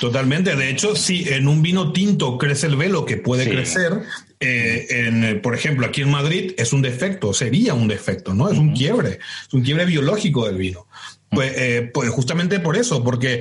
Totalmente. 0.00 0.54
De 0.54 0.68
hecho, 0.68 0.94
si 0.94 1.28
en 1.28 1.48
un 1.48 1.62
vino 1.62 1.92
tinto 1.92 2.36
crece 2.36 2.66
el 2.66 2.76
velo 2.76 3.06
que 3.06 3.16
puede 3.16 3.48
crecer, 3.48 4.02
eh, 4.38 4.86
en, 4.90 5.40
por 5.40 5.54
ejemplo, 5.54 5.86
aquí 5.86 6.02
en 6.02 6.10
Madrid 6.10 6.52
es 6.58 6.72
un 6.72 6.82
defecto, 6.82 7.32
sería 7.32 7.72
un 7.72 7.88
defecto, 7.88 8.34
¿no? 8.34 8.50
Es 8.50 8.58
un 8.58 8.74
quiebre, 8.74 9.18
es 9.46 9.54
un 9.54 9.62
quiebre 9.62 9.86
biológico 9.86 10.46
del 10.46 10.56
vino. 10.56 10.86
Pues, 11.30 11.52
eh, 11.56 11.90
pues, 11.94 12.10
justamente 12.10 12.58
por 12.58 12.76
eso, 12.76 13.04
porque 13.04 13.40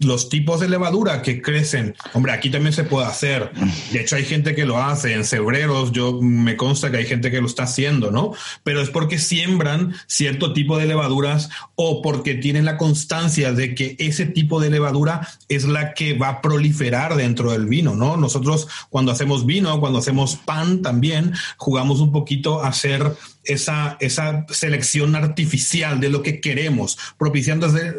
los 0.00 0.28
tipos 0.28 0.58
de 0.58 0.68
levadura 0.68 1.22
que 1.22 1.40
crecen, 1.40 1.94
hombre, 2.12 2.32
aquí 2.32 2.50
también 2.50 2.72
se 2.72 2.82
puede 2.82 3.06
hacer. 3.06 3.52
De 3.92 4.00
hecho, 4.00 4.16
hay 4.16 4.24
gente 4.24 4.56
que 4.56 4.66
lo 4.66 4.82
hace 4.82 5.14
en 5.14 5.24
cebreros, 5.24 5.92
yo 5.92 6.20
me 6.20 6.56
consta 6.56 6.90
que 6.90 6.96
hay 6.96 7.06
gente 7.06 7.30
que 7.30 7.40
lo 7.40 7.46
está 7.46 7.64
haciendo, 7.64 8.10
¿no? 8.10 8.32
Pero 8.64 8.82
es 8.82 8.90
porque 8.90 9.18
siembran 9.18 9.94
cierto 10.08 10.52
tipo 10.52 10.76
de 10.76 10.86
levaduras 10.86 11.50
o 11.76 12.02
porque 12.02 12.34
tienen 12.34 12.64
la 12.64 12.76
constancia 12.76 13.52
de 13.52 13.76
que 13.76 13.94
ese 14.00 14.26
tipo 14.26 14.60
de 14.60 14.70
levadura 14.70 15.28
es 15.48 15.64
la 15.64 15.94
que 15.94 16.14
va 16.14 16.28
a 16.28 16.42
proliferar 16.42 17.14
dentro 17.14 17.52
del 17.52 17.66
vino, 17.66 17.94
¿no? 17.94 18.16
Nosotros 18.16 18.66
cuando 18.88 19.12
hacemos 19.12 19.46
vino, 19.46 19.78
cuando 19.78 20.00
hacemos 20.00 20.34
pan 20.34 20.82
también, 20.82 21.32
jugamos 21.56 22.00
un 22.00 22.10
poquito 22.10 22.62
a 22.62 22.68
hacer 22.68 23.14
esa, 23.52 23.96
esa 24.00 24.46
selección 24.48 25.14
artificial 25.16 26.00
de 26.00 26.10
lo 26.10 26.22
que 26.22 26.40
queremos, 26.40 26.98
propiciándole, 27.18 27.94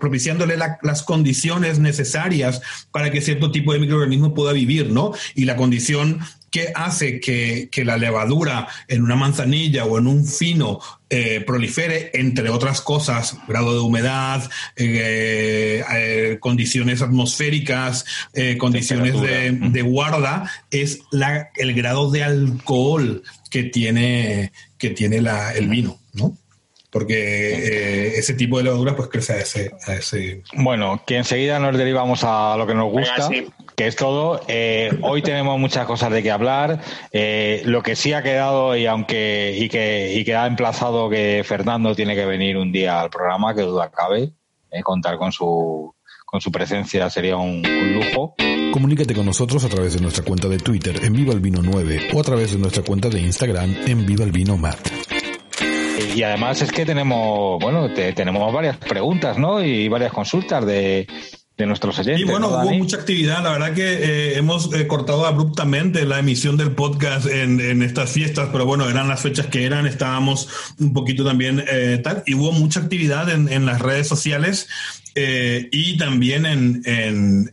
propiciándole 0.00 0.56
las 0.56 1.02
condiciones 1.02 1.78
necesarias 1.78 2.60
para 2.90 3.10
que 3.10 3.20
cierto 3.20 3.50
tipo 3.50 3.72
de 3.72 3.80
microorganismo 3.80 4.34
pueda 4.34 4.52
vivir, 4.52 4.90
¿no? 4.90 5.12
Y 5.34 5.44
la 5.44 5.56
condición 5.56 6.20
que 6.54 6.70
hace 6.72 7.18
que, 7.18 7.68
la 7.84 7.96
levadura 7.96 8.68
en 8.86 9.02
una 9.02 9.16
manzanilla 9.16 9.86
o 9.86 9.98
en 9.98 10.06
un 10.06 10.24
fino 10.24 10.78
eh, 11.10 11.42
prolifere, 11.44 12.12
entre 12.14 12.48
otras 12.48 12.80
cosas, 12.80 13.36
grado 13.48 13.74
de 13.74 13.80
humedad, 13.80 14.48
eh, 14.76 15.82
eh, 15.92 16.38
condiciones 16.38 17.02
atmosféricas, 17.02 18.04
condiciones 18.56 19.20
de, 19.20 19.50
de, 19.50 19.82
guarda, 19.82 20.48
es 20.70 21.00
la, 21.10 21.48
el 21.56 21.74
grado 21.74 22.12
de 22.12 22.22
alcohol 22.22 23.24
que 23.50 23.64
tiene, 23.64 24.52
que 24.88 24.94
tiene 24.94 25.20
la, 25.20 25.52
el 25.54 25.68
vino, 25.68 25.98
¿no? 26.12 26.36
Porque 26.90 27.14
eh, 27.14 28.18
ese 28.18 28.34
tipo 28.34 28.58
de 28.58 28.64
levadura 28.64 28.94
pues 28.94 29.08
crece 29.08 29.32
a 29.32 29.38
ese, 29.38 29.72
a 29.86 29.94
ese... 29.94 30.42
Bueno, 30.54 31.02
que 31.04 31.16
enseguida 31.16 31.58
nos 31.58 31.76
derivamos 31.76 32.22
a 32.22 32.54
lo 32.56 32.66
que 32.66 32.74
nos 32.74 32.92
gusta, 32.92 33.28
que 33.74 33.86
es 33.88 33.96
todo. 33.96 34.40
Eh, 34.46 34.96
hoy 35.02 35.22
tenemos 35.22 35.58
muchas 35.58 35.86
cosas 35.86 36.12
de 36.12 36.22
qué 36.22 36.30
hablar. 36.30 36.80
Eh, 37.10 37.62
lo 37.64 37.82
que 37.82 37.96
sí 37.96 38.12
ha 38.12 38.22
quedado 38.22 38.76
y 38.76 38.86
aunque 38.86 39.56
y 39.58 39.68
que, 39.68 40.12
y 40.14 40.24
que 40.24 40.36
ha 40.36 40.46
emplazado 40.46 41.10
que 41.10 41.42
Fernando 41.44 41.96
tiene 41.96 42.14
que 42.14 42.26
venir 42.26 42.56
un 42.56 42.70
día 42.70 43.00
al 43.00 43.10
programa, 43.10 43.56
que 43.56 43.62
duda 43.62 43.90
cabe, 43.90 44.30
contar 44.84 45.18
con 45.18 45.32
su 45.32 45.94
con 46.34 46.40
su 46.40 46.50
presencia 46.50 47.08
sería 47.10 47.36
un, 47.36 47.62
lujo. 47.62 48.34
Comunícate 48.74 49.14
con 49.14 49.24
nosotros 49.24 49.62
a 49.62 49.68
través 49.68 49.94
de 49.94 50.00
nuestra 50.00 50.24
cuenta 50.24 50.48
de 50.48 50.58
Twitter 50.58 50.98
en 51.04 51.12
Viva 51.12 51.32
el 51.32 51.38
Vino 51.38 51.60
9 51.62 52.08
o 52.12 52.18
a 52.18 52.24
través 52.24 52.50
de 52.50 52.58
nuestra 52.58 52.82
cuenta 52.82 53.08
de 53.08 53.20
Instagram 53.20 53.72
en 53.86 54.04
Viva 54.04 54.24
el 54.24 54.32
Vino 54.32 54.56
Mat. 54.56 54.80
Y 56.12 56.24
además 56.24 56.60
es 56.60 56.72
que 56.72 56.84
tenemos, 56.84 57.62
bueno, 57.62 57.88
tenemos 57.94 58.52
varias 58.52 58.76
preguntas, 58.78 59.38
¿no? 59.38 59.64
Y 59.64 59.86
varias 59.86 60.12
consultas 60.12 60.66
de, 60.66 61.06
nuestros 61.56 62.00
oyentes. 62.00 62.22
Y 62.22 62.24
bueno, 62.28 62.48
hubo 62.48 62.72
mucha 62.72 62.96
actividad. 62.96 63.44
La 63.44 63.52
verdad 63.52 63.74
que 63.74 63.92
eh, 63.92 64.38
hemos 64.38 64.74
eh, 64.74 64.88
cortado 64.88 65.24
abruptamente 65.24 66.04
la 66.04 66.18
emisión 66.18 66.56
del 66.56 66.72
podcast 66.72 67.26
en, 67.26 67.80
estas 67.80 68.10
fiestas, 68.10 68.48
pero 68.50 68.66
bueno, 68.66 68.90
eran 68.90 69.06
las 69.06 69.20
fechas 69.20 69.46
que 69.46 69.66
eran. 69.66 69.86
Estábamos 69.86 70.48
un 70.80 70.92
poquito 70.92 71.24
también 71.24 71.62
eh, 71.70 72.00
tal. 72.02 72.24
Y 72.26 72.34
hubo 72.34 72.50
mucha 72.50 72.80
actividad 72.80 73.30
en, 73.30 73.48
en 73.52 73.66
las 73.66 73.80
redes 73.80 74.08
sociales 74.08 74.66
eh, 75.16 75.68
y 75.70 75.96
también 75.96 76.44
en, 76.44 76.82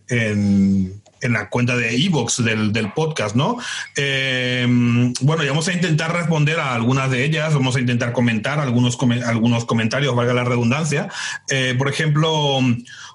en, 0.10 1.02
en, 1.22 1.34
la 1.34 1.50
cuenta 1.50 1.76
de 1.76 1.96
Evox 1.96 2.44
del, 2.44 2.72
del 2.74 2.92
podcast, 2.94 3.36
¿no? 3.36 3.58
Eh, 3.96 4.66
bueno, 5.22 5.44
y 5.44 5.48
vamos 5.48 5.68
a 5.68 5.74
intentar 5.74 6.14
responder 6.14 6.60
a 6.60 6.74
algunas 6.74 7.10
de 7.10 7.24
ellas, 7.24 7.54
vamos 7.54 7.76
a 7.76 7.80
intentar 7.80 8.14
comentar 8.14 8.60
algunos, 8.60 8.98
algunos 9.26 9.66
comentarios, 9.66 10.16
valga 10.16 10.34
la 10.34 10.44
redundancia. 10.44 11.10
Eh, 11.50 11.76
por 11.78 11.90
ejemplo, 11.90 12.60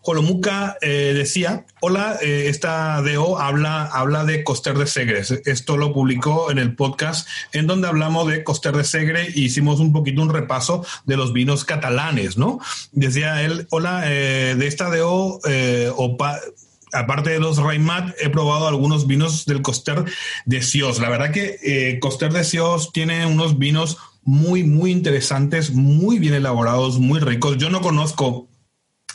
Jolomuca 0.02 0.76
eh, 0.80 1.12
decía, 1.14 1.64
hola, 1.80 2.16
eh, 2.22 2.46
esta 2.48 3.02
DO 3.02 3.38
habla, 3.38 3.84
habla 3.84 4.24
de 4.24 4.44
Coster 4.44 4.76
de 4.76 4.86
Segre. 4.86 5.22
Esto 5.44 5.76
lo 5.76 5.92
publicó 5.92 6.50
en 6.50 6.58
el 6.58 6.74
podcast 6.74 7.28
en 7.52 7.66
donde 7.66 7.88
hablamos 7.88 8.28
de 8.28 8.44
Coster 8.44 8.76
de 8.76 8.84
Segre 8.84 9.28
e 9.28 9.40
hicimos 9.40 9.80
un 9.80 9.92
poquito 9.92 10.22
un 10.22 10.32
repaso 10.32 10.84
de 11.04 11.16
los 11.16 11.32
vinos 11.32 11.64
catalanes, 11.64 12.36
¿no? 12.36 12.60
Decía 12.92 13.42
él, 13.42 13.66
hola, 13.70 14.00
de 14.02 14.66
esta 14.66 14.94
DO, 14.94 15.40
aparte 16.96 17.30
de 17.30 17.40
los 17.40 17.58
Raimat, 17.58 18.14
he 18.20 18.28
probado 18.28 18.68
algunos 18.68 19.06
vinos 19.06 19.46
del 19.46 19.62
Coster 19.62 20.04
de 20.44 20.62
Sios. 20.62 20.98
La 20.98 21.08
verdad 21.08 21.30
que 21.30 21.98
Coster 22.00 22.32
de 22.32 22.44
Sios 22.44 22.92
tiene 22.92 23.26
unos 23.26 23.58
vinos 23.58 23.98
muy, 24.22 24.64
muy 24.64 24.90
interesantes, 24.90 25.70
muy 25.70 26.18
bien 26.18 26.34
elaborados, 26.34 26.98
muy 26.98 27.20
ricos. 27.20 27.58
Yo 27.58 27.70
no 27.70 27.80
conozco 27.80 28.48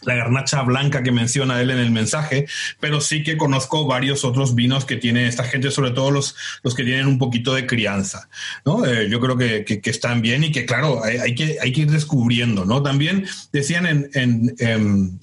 la 0.03 0.15
garnacha 0.15 0.61
blanca 0.63 1.03
que 1.03 1.11
menciona 1.11 1.61
él 1.61 1.69
en 1.69 1.77
el 1.77 1.91
mensaje, 1.91 2.47
pero 2.79 3.01
sí 3.01 3.23
que 3.23 3.37
conozco 3.37 3.85
varios 3.85 4.25
otros 4.25 4.55
vinos 4.55 4.85
que 4.85 4.95
tiene 4.95 5.27
esta 5.27 5.43
gente, 5.43 5.71
sobre 5.71 5.91
todo 5.91 6.11
los, 6.11 6.35
los 6.63 6.75
que 6.75 6.83
tienen 6.83 7.07
un 7.07 7.19
poquito 7.19 7.53
de 7.53 7.67
crianza, 7.67 8.29
¿no? 8.65 8.85
Eh, 8.85 9.09
yo 9.09 9.19
creo 9.19 9.37
que, 9.37 9.63
que, 9.65 9.89
están 9.89 10.21
bien 10.21 10.43
y 10.43 10.51
que, 10.51 10.65
claro, 10.65 11.03
hay, 11.03 11.35
que, 11.35 11.57
hay 11.61 11.71
que 11.71 11.81
ir 11.81 11.91
descubriendo, 11.91 12.65
¿no? 12.65 12.81
También 12.81 13.25
decían 13.51 13.85
en, 13.85 14.09
en, 14.57 15.19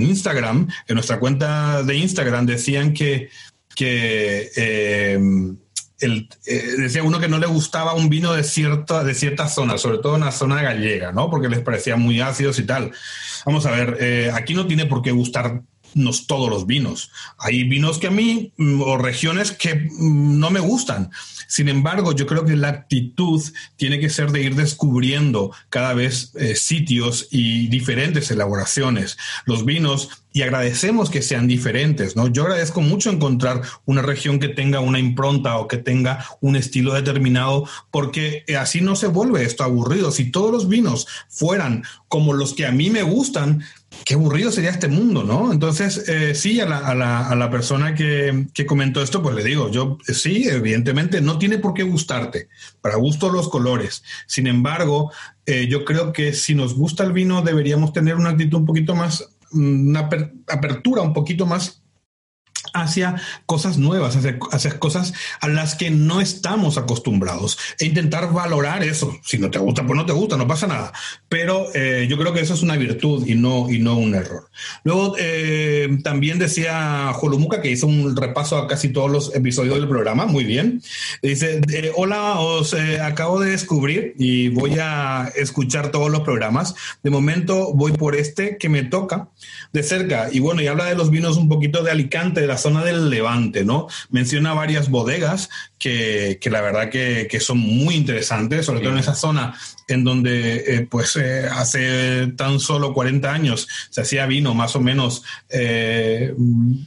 Instagram, 0.00 0.68
en 0.88 0.94
nuestra 0.94 1.18
cuenta 1.18 1.82
de 1.82 1.96
Instagram, 1.96 2.46
decían 2.46 2.92
que, 2.92 3.30
que 3.74 4.50
eh, 4.56 5.18
el, 6.00 6.28
eh, 6.46 6.62
decía 6.78 7.02
uno 7.02 7.18
que 7.18 7.28
no 7.28 7.38
le 7.38 7.46
gustaba 7.46 7.94
un 7.94 8.08
vino 8.08 8.32
de 8.32 8.44
cierta, 8.44 9.02
de 9.02 9.14
zona, 9.48 9.78
sobre 9.78 9.98
todo 9.98 10.16
en 10.16 10.22
la 10.22 10.32
zona 10.32 10.62
gallega, 10.62 11.12
¿no? 11.12 11.30
Porque 11.30 11.48
les 11.48 11.60
parecía 11.60 11.96
muy 11.96 12.20
ácidos 12.20 12.58
y 12.58 12.64
tal. 12.64 12.92
Vamos 13.44 13.66
a 13.66 13.70
ver, 13.70 13.96
eh, 14.00 14.30
aquí 14.34 14.54
no 14.54 14.66
tiene 14.66 14.86
por 14.86 15.02
qué 15.02 15.12
gustarnos 15.94 16.26
todos 16.26 16.50
los 16.50 16.66
vinos. 16.66 17.10
Hay 17.38 17.64
vinos 17.64 17.98
que 17.98 18.08
a 18.08 18.10
mí, 18.10 18.52
mm, 18.56 18.82
o 18.82 18.98
regiones 18.98 19.52
que 19.52 19.74
mm, 19.74 20.38
no 20.38 20.50
me 20.50 20.60
gustan. 20.60 21.10
Sin 21.48 21.68
embargo, 21.68 22.12
yo 22.12 22.26
creo 22.26 22.44
que 22.44 22.56
la 22.56 22.68
actitud 22.68 23.42
tiene 23.76 24.00
que 24.00 24.10
ser 24.10 24.32
de 24.32 24.42
ir 24.42 24.54
descubriendo 24.54 25.52
cada 25.70 25.94
vez 25.94 26.32
eh, 26.34 26.56
sitios 26.56 27.28
y 27.30 27.68
diferentes 27.68 28.30
elaboraciones. 28.30 29.16
Los 29.44 29.64
vinos 29.64 30.08
y 30.36 30.42
agradecemos 30.42 31.08
que 31.08 31.22
sean 31.22 31.46
diferentes, 31.46 32.14
¿no? 32.14 32.28
Yo 32.28 32.42
agradezco 32.42 32.82
mucho 32.82 33.08
encontrar 33.10 33.62
una 33.86 34.02
región 34.02 34.38
que 34.38 34.48
tenga 34.48 34.80
una 34.80 34.98
impronta 34.98 35.56
o 35.56 35.66
que 35.66 35.78
tenga 35.78 36.26
un 36.42 36.56
estilo 36.56 36.92
determinado, 36.92 37.66
porque 37.90 38.44
así 38.58 38.82
no 38.82 38.96
se 38.96 39.06
vuelve 39.06 39.44
esto 39.44 39.64
aburrido. 39.64 40.10
Si 40.10 40.30
todos 40.30 40.52
los 40.52 40.68
vinos 40.68 41.06
fueran 41.30 41.84
como 42.08 42.34
los 42.34 42.52
que 42.52 42.66
a 42.66 42.70
mí 42.70 42.90
me 42.90 43.02
gustan, 43.02 43.64
qué 44.04 44.14
aburrido 44.14 44.52
sería 44.52 44.70
este 44.70 44.88
mundo, 44.88 45.24
¿no? 45.24 45.52
Entonces, 45.52 46.08
eh, 46.08 46.34
sí, 46.34 46.60
a 46.60 46.66
la, 46.66 46.78
a, 46.78 46.94
la, 46.94 47.28
a 47.28 47.34
la, 47.34 47.50
persona 47.50 47.94
que, 47.94 48.46
que, 48.52 48.66
comentó 48.66 49.02
esto, 49.02 49.22
pues 49.22 49.34
le 49.34 49.44
digo, 49.44 49.70
yo 49.70 49.98
sí, 50.02 50.48
evidentemente 50.48 51.20
no 51.20 51.38
tiene 51.38 51.58
por 51.58 51.74
qué 51.74 51.82
gustarte, 51.82 52.48
para 52.80 52.96
gusto 52.96 53.30
los 53.30 53.48
colores. 53.48 54.02
Sin 54.26 54.46
embargo, 54.46 55.12
eh, 55.46 55.66
yo 55.68 55.84
creo 55.84 56.12
que 56.12 56.32
si 56.32 56.54
nos 56.54 56.74
gusta 56.74 57.04
el 57.04 57.12
vino, 57.12 57.42
deberíamos 57.42 57.92
tener 57.92 58.16
una 58.16 58.30
actitud 58.30 58.58
un 58.58 58.66
poquito 58.66 58.94
más 58.94 59.30
una 59.52 60.08
apertura 60.48 61.02
un 61.02 61.12
poquito 61.12 61.46
más 61.46 61.82
hacia 62.82 63.16
cosas 63.46 63.78
nuevas, 63.78 64.16
hacia, 64.16 64.78
cosas 64.78 65.12
a 65.40 65.48
las 65.48 65.74
que 65.74 65.90
no 65.90 66.20
estamos 66.20 66.78
acostumbrados 66.78 67.58
e 67.78 67.86
intentar 67.86 68.32
valorar 68.32 68.82
eso. 68.82 69.16
Si 69.22 69.38
no 69.38 69.50
te 69.50 69.58
gusta, 69.58 69.86
pues 69.86 69.96
no 69.96 70.06
te 70.06 70.12
gusta, 70.12 70.36
no 70.36 70.46
pasa 70.46 70.66
nada. 70.66 70.92
Pero 71.28 71.68
eh, 71.74 72.06
yo 72.08 72.16
creo 72.16 72.32
que 72.32 72.40
eso 72.40 72.54
es 72.54 72.62
una 72.62 72.76
virtud 72.76 73.26
y 73.26 73.34
no, 73.34 73.70
y 73.70 73.78
no 73.78 73.96
un 73.96 74.14
error. 74.14 74.48
Luego, 74.84 75.16
eh, 75.18 75.88
también 76.02 76.38
decía 76.38 77.12
Jolumuca, 77.14 77.60
que 77.60 77.70
hizo 77.70 77.86
un 77.86 78.16
repaso 78.16 78.56
a 78.56 78.66
casi 78.66 78.88
todos 78.90 79.10
los 79.10 79.34
episodios 79.34 79.76
del 79.76 79.88
programa, 79.88 80.26
muy 80.26 80.44
bien. 80.44 80.82
Dice, 81.22 81.60
eh, 81.72 81.92
hola, 81.94 82.38
os 82.40 82.74
acabo 83.02 83.40
de 83.40 83.50
descubrir 83.50 84.14
y 84.18 84.48
voy 84.48 84.78
a 84.80 85.32
escuchar 85.36 85.90
todos 85.90 86.10
los 86.10 86.20
programas. 86.20 86.74
De 87.02 87.10
momento 87.10 87.72
voy 87.74 87.92
por 87.92 88.14
este 88.14 88.56
que 88.58 88.68
me 88.68 88.82
toca 88.82 89.28
de 89.72 89.82
cerca. 89.82 90.28
Y 90.32 90.40
bueno, 90.40 90.62
y 90.62 90.66
habla 90.66 90.86
de 90.86 90.94
los 90.94 91.10
vinos 91.10 91.36
un 91.36 91.48
poquito 91.48 91.82
de 91.82 91.90
Alicante, 91.90 92.40
de 92.40 92.46
la 92.46 92.58
zona 92.66 92.84
del 92.84 93.10
Levante, 93.10 93.64
¿no? 93.64 93.86
Menciona 94.10 94.52
varias 94.52 94.90
bodegas 94.90 95.48
que, 95.78 96.38
que 96.40 96.50
la 96.50 96.60
verdad 96.60 96.90
que, 96.90 97.28
que, 97.30 97.38
son 97.38 97.58
muy 97.58 97.94
interesantes, 97.94 98.66
sobre 98.66 98.80
todo 98.80 98.92
en 98.92 98.98
esa 98.98 99.14
zona 99.14 99.54
en 99.88 100.02
donde 100.02 100.56
eh, 100.66 100.86
pues 100.90 101.16
eh, 101.16 101.46
hace 101.48 102.32
tan 102.36 102.58
solo 102.58 102.92
40 102.92 103.32
años 103.32 103.68
se 103.90 104.00
hacía 104.00 104.26
vino 104.26 104.52
más 104.54 104.74
o 104.74 104.80
menos 104.80 105.22
eh, 105.48 106.34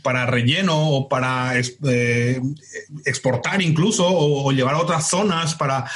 para 0.04 0.26
relleno 0.26 0.90
o 0.90 1.08
para 1.08 1.54
exportar 3.06 3.62
incluso 3.62 4.06
o, 4.06 4.52
llevar 4.52 4.76
a 4.76 4.80
otras 4.80 5.10
zonas 5.10 5.56
para 5.56 5.90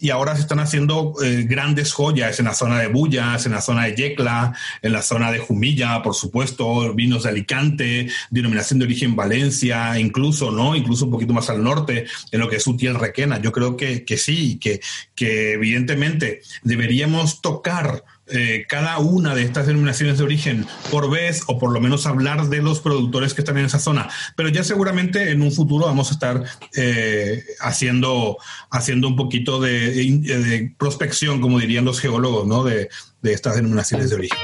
y 0.00 0.10
ahora 0.10 0.34
se 0.34 0.42
están 0.42 0.60
haciendo 0.60 1.14
eh, 1.22 1.44
grandes 1.48 1.92
joyas 1.92 2.38
en 2.38 2.46
la 2.46 2.54
zona 2.54 2.78
de 2.78 2.88
Bullas, 2.88 3.44
en 3.44 3.52
la 3.52 3.60
zona 3.60 3.84
de 3.84 3.94
Yecla, 3.94 4.54
en 4.80 4.92
la 4.92 5.02
zona 5.02 5.30
de 5.30 5.38
Jumilla, 5.38 6.02
por 6.02 6.14
supuesto, 6.14 6.94
vinos 6.94 7.24
de 7.24 7.28
Alicante, 7.28 8.08
denominación 8.30 8.78
de 8.78 8.86
origen 8.86 9.14
Valencia, 9.14 9.98
incluso, 9.98 10.50
¿no? 10.50 10.74
Incluso 10.74 11.04
un 11.04 11.10
poquito 11.10 11.34
más 11.34 11.50
al 11.50 11.62
norte, 11.62 12.06
en 12.32 12.40
lo 12.40 12.48
que 12.48 12.56
es 12.56 12.66
Utiel 12.66 12.94
Requena. 12.94 13.40
Yo 13.40 13.52
creo 13.52 13.76
que, 13.76 14.04
que 14.04 14.16
sí, 14.16 14.58
que, 14.58 14.80
que 15.14 15.52
evidentemente 15.52 16.40
deberíamos 16.62 17.42
tocar 17.42 18.02
eh, 18.32 18.64
cada 18.68 18.98
una 18.98 19.34
de 19.34 19.42
estas 19.42 19.66
denominaciones 19.66 20.18
de 20.18 20.24
origen 20.24 20.66
por 20.90 21.10
vez 21.10 21.42
o 21.46 21.58
por 21.58 21.72
lo 21.72 21.80
menos 21.80 22.06
hablar 22.06 22.48
de 22.48 22.62
los 22.62 22.80
productores 22.80 23.34
que 23.34 23.40
están 23.40 23.58
en 23.58 23.66
esa 23.66 23.78
zona. 23.78 24.08
Pero 24.36 24.48
ya 24.48 24.64
seguramente 24.64 25.30
en 25.30 25.42
un 25.42 25.52
futuro 25.52 25.86
vamos 25.86 26.10
a 26.10 26.14
estar 26.14 26.44
eh, 26.76 27.44
haciendo, 27.60 28.38
haciendo 28.70 29.08
un 29.08 29.16
poquito 29.16 29.60
de, 29.60 30.72
prospección, 30.78 31.40
como 31.40 31.58
dirían 31.58 31.84
los 31.84 32.00
geólogos, 32.00 32.46
¿no? 32.46 32.64
de, 32.64 32.88
de 33.22 33.32
estas 33.32 33.56
denominaciones 33.56 34.10
de 34.10 34.16
origen. 34.16 34.38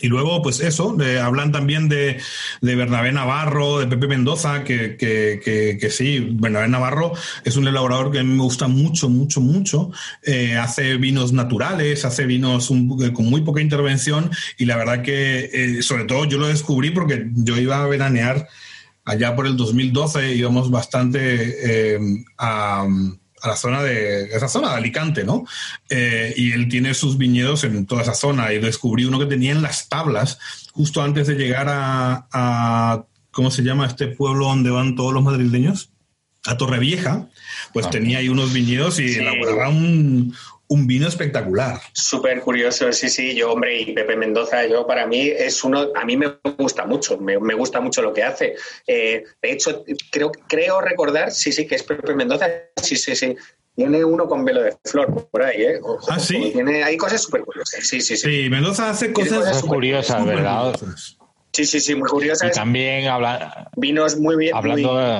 Y 0.00 0.08
luego, 0.08 0.42
pues 0.42 0.58
eso, 0.58 0.96
hablan 1.22 1.52
también 1.52 1.88
de, 1.88 2.20
de, 2.60 2.74
Bernabé 2.74 3.12
Navarro, 3.12 3.78
de 3.78 3.86
Pepe 3.86 4.08
Mendoza, 4.08 4.64
que, 4.64 4.96
que, 4.96 5.78
que, 5.80 5.90
sí, 5.90 6.28
Bernabé 6.32 6.66
Navarro 6.66 7.12
es 7.44 7.56
un 7.56 7.68
elaborador 7.68 8.10
que 8.10 8.20
me 8.24 8.42
gusta 8.42 8.66
mucho, 8.66 9.08
mucho, 9.08 9.40
mucho. 9.40 9.92
Eh, 10.24 10.56
hace 10.56 10.96
vinos 10.96 11.32
naturales, 11.32 12.04
hace 12.04 12.26
vinos 12.26 12.66
con 12.66 13.26
muy 13.26 13.42
poca 13.42 13.60
intervención 13.60 14.28
y 14.58 14.64
la 14.64 14.76
verdad 14.76 15.02
que, 15.02 15.50
eh, 15.52 15.82
sobre 15.82 16.04
todo, 16.04 16.24
yo 16.24 16.38
lo 16.38 16.48
descubrí 16.48 16.90
porque 16.90 17.28
yo 17.34 17.56
iba 17.56 17.80
a 17.80 17.86
veranear 17.86 18.48
allá 19.04 19.36
por 19.36 19.46
el 19.46 19.56
2012, 19.56 20.34
íbamos 20.34 20.68
bastante 20.68 21.94
eh, 21.94 22.00
a 22.38 22.88
a 23.42 23.48
la 23.48 23.56
zona 23.56 23.82
de 23.82 24.24
esa 24.24 24.48
zona 24.48 24.70
de 24.70 24.76
Alicante, 24.76 25.24
¿no? 25.24 25.44
Eh, 25.88 26.32
y 26.36 26.52
él 26.52 26.68
tiene 26.68 26.94
sus 26.94 27.18
viñedos 27.18 27.64
en 27.64 27.86
toda 27.86 28.02
esa 28.02 28.14
zona 28.14 28.52
y 28.52 28.60
descubrí 28.60 29.04
uno 29.04 29.18
que 29.18 29.26
tenía 29.26 29.50
en 29.50 29.62
las 29.62 29.88
tablas 29.88 30.38
justo 30.72 31.02
antes 31.02 31.26
de 31.26 31.34
llegar 31.34 31.66
a, 31.68 33.04
¿cómo 33.32 33.50
se 33.50 33.62
llama 33.62 33.86
este 33.86 34.06
pueblo 34.06 34.46
donde 34.46 34.70
van 34.70 34.94
todos 34.94 35.12
los 35.12 35.24
madrileños? 35.24 35.90
A 36.46 36.56
Torrevieja, 36.56 37.28
pues 37.72 37.86
ah. 37.86 37.90
tenía 37.90 38.18
ahí 38.18 38.28
unos 38.28 38.52
viñedos 38.52 38.98
y 39.00 39.18
elaboraba 39.18 39.68
un, 39.68 40.34
un 40.72 40.86
vino 40.86 41.06
espectacular. 41.06 41.80
Súper 41.92 42.40
curioso, 42.40 42.90
sí, 42.92 43.10
sí. 43.10 43.34
Yo, 43.34 43.52
hombre, 43.52 43.78
y 43.78 43.92
Pepe 43.92 44.16
Mendoza, 44.16 44.66
yo 44.66 44.86
para 44.86 45.06
mí 45.06 45.28
es 45.28 45.62
uno, 45.64 45.88
a 45.94 46.04
mí 46.06 46.16
me 46.16 46.38
gusta 46.58 46.86
mucho, 46.86 47.18
me, 47.18 47.36
gusta 47.54 47.80
mucho 47.80 48.00
lo 48.00 48.14
que 48.14 48.22
hace. 48.22 48.54
Eh, 48.86 49.22
de 49.42 49.52
hecho, 49.52 49.84
creo, 50.10 50.32
creo 50.48 50.80
recordar, 50.80 51.30
sí, 51.30 51.52
sí, 51.52 51.66
que 51.66 51.74
es 51.74 51.82
Pepe 51.82 52.14
Mendoza, 52.14 52.48
sí, 52.82 52.96
sí, 52.96 53.14
sí. 53.14 53.36
Tiene 53.74 54.02
uno 54.02 54.26
con 54.26 54.44
velo 54.44 54.62
de 54.62 54.74
flor 54.84 55.28
por 55.30 55.42
ahí, 55.42 55.62
¿eh? 55.62 55.80
ah, 56.08 56.18
sí. 56.18 56.50
Tiene, 56.52 56.82
hay 56.82 56.96
cosas 56.96 57.22
súper 57.22 57.42
curiosas, 57.42 57.86
sí, 57.86 58.00
sí, 58.00 58.16
sí. 58.16 58.42
Sí, 58.42 58.48
Mendoza 58.48 58.88
hace 58.88 59.12
cosas, 59.12 59.62
curiosas, 59.62 60.24
¿verdad? 60.24 60.74
Sí, 61.52 61.66
sí, 61.66 61.80
sí, 61.80 61.94
muy 61.94 62.08
curiosas. 62.08 62.50
Y 62.50 62.52
también 62.54 63.06
habla... 63.08 63.70
Vinos 63.76 64.16
muy 64.16 64.36
bien, 64.36 64.54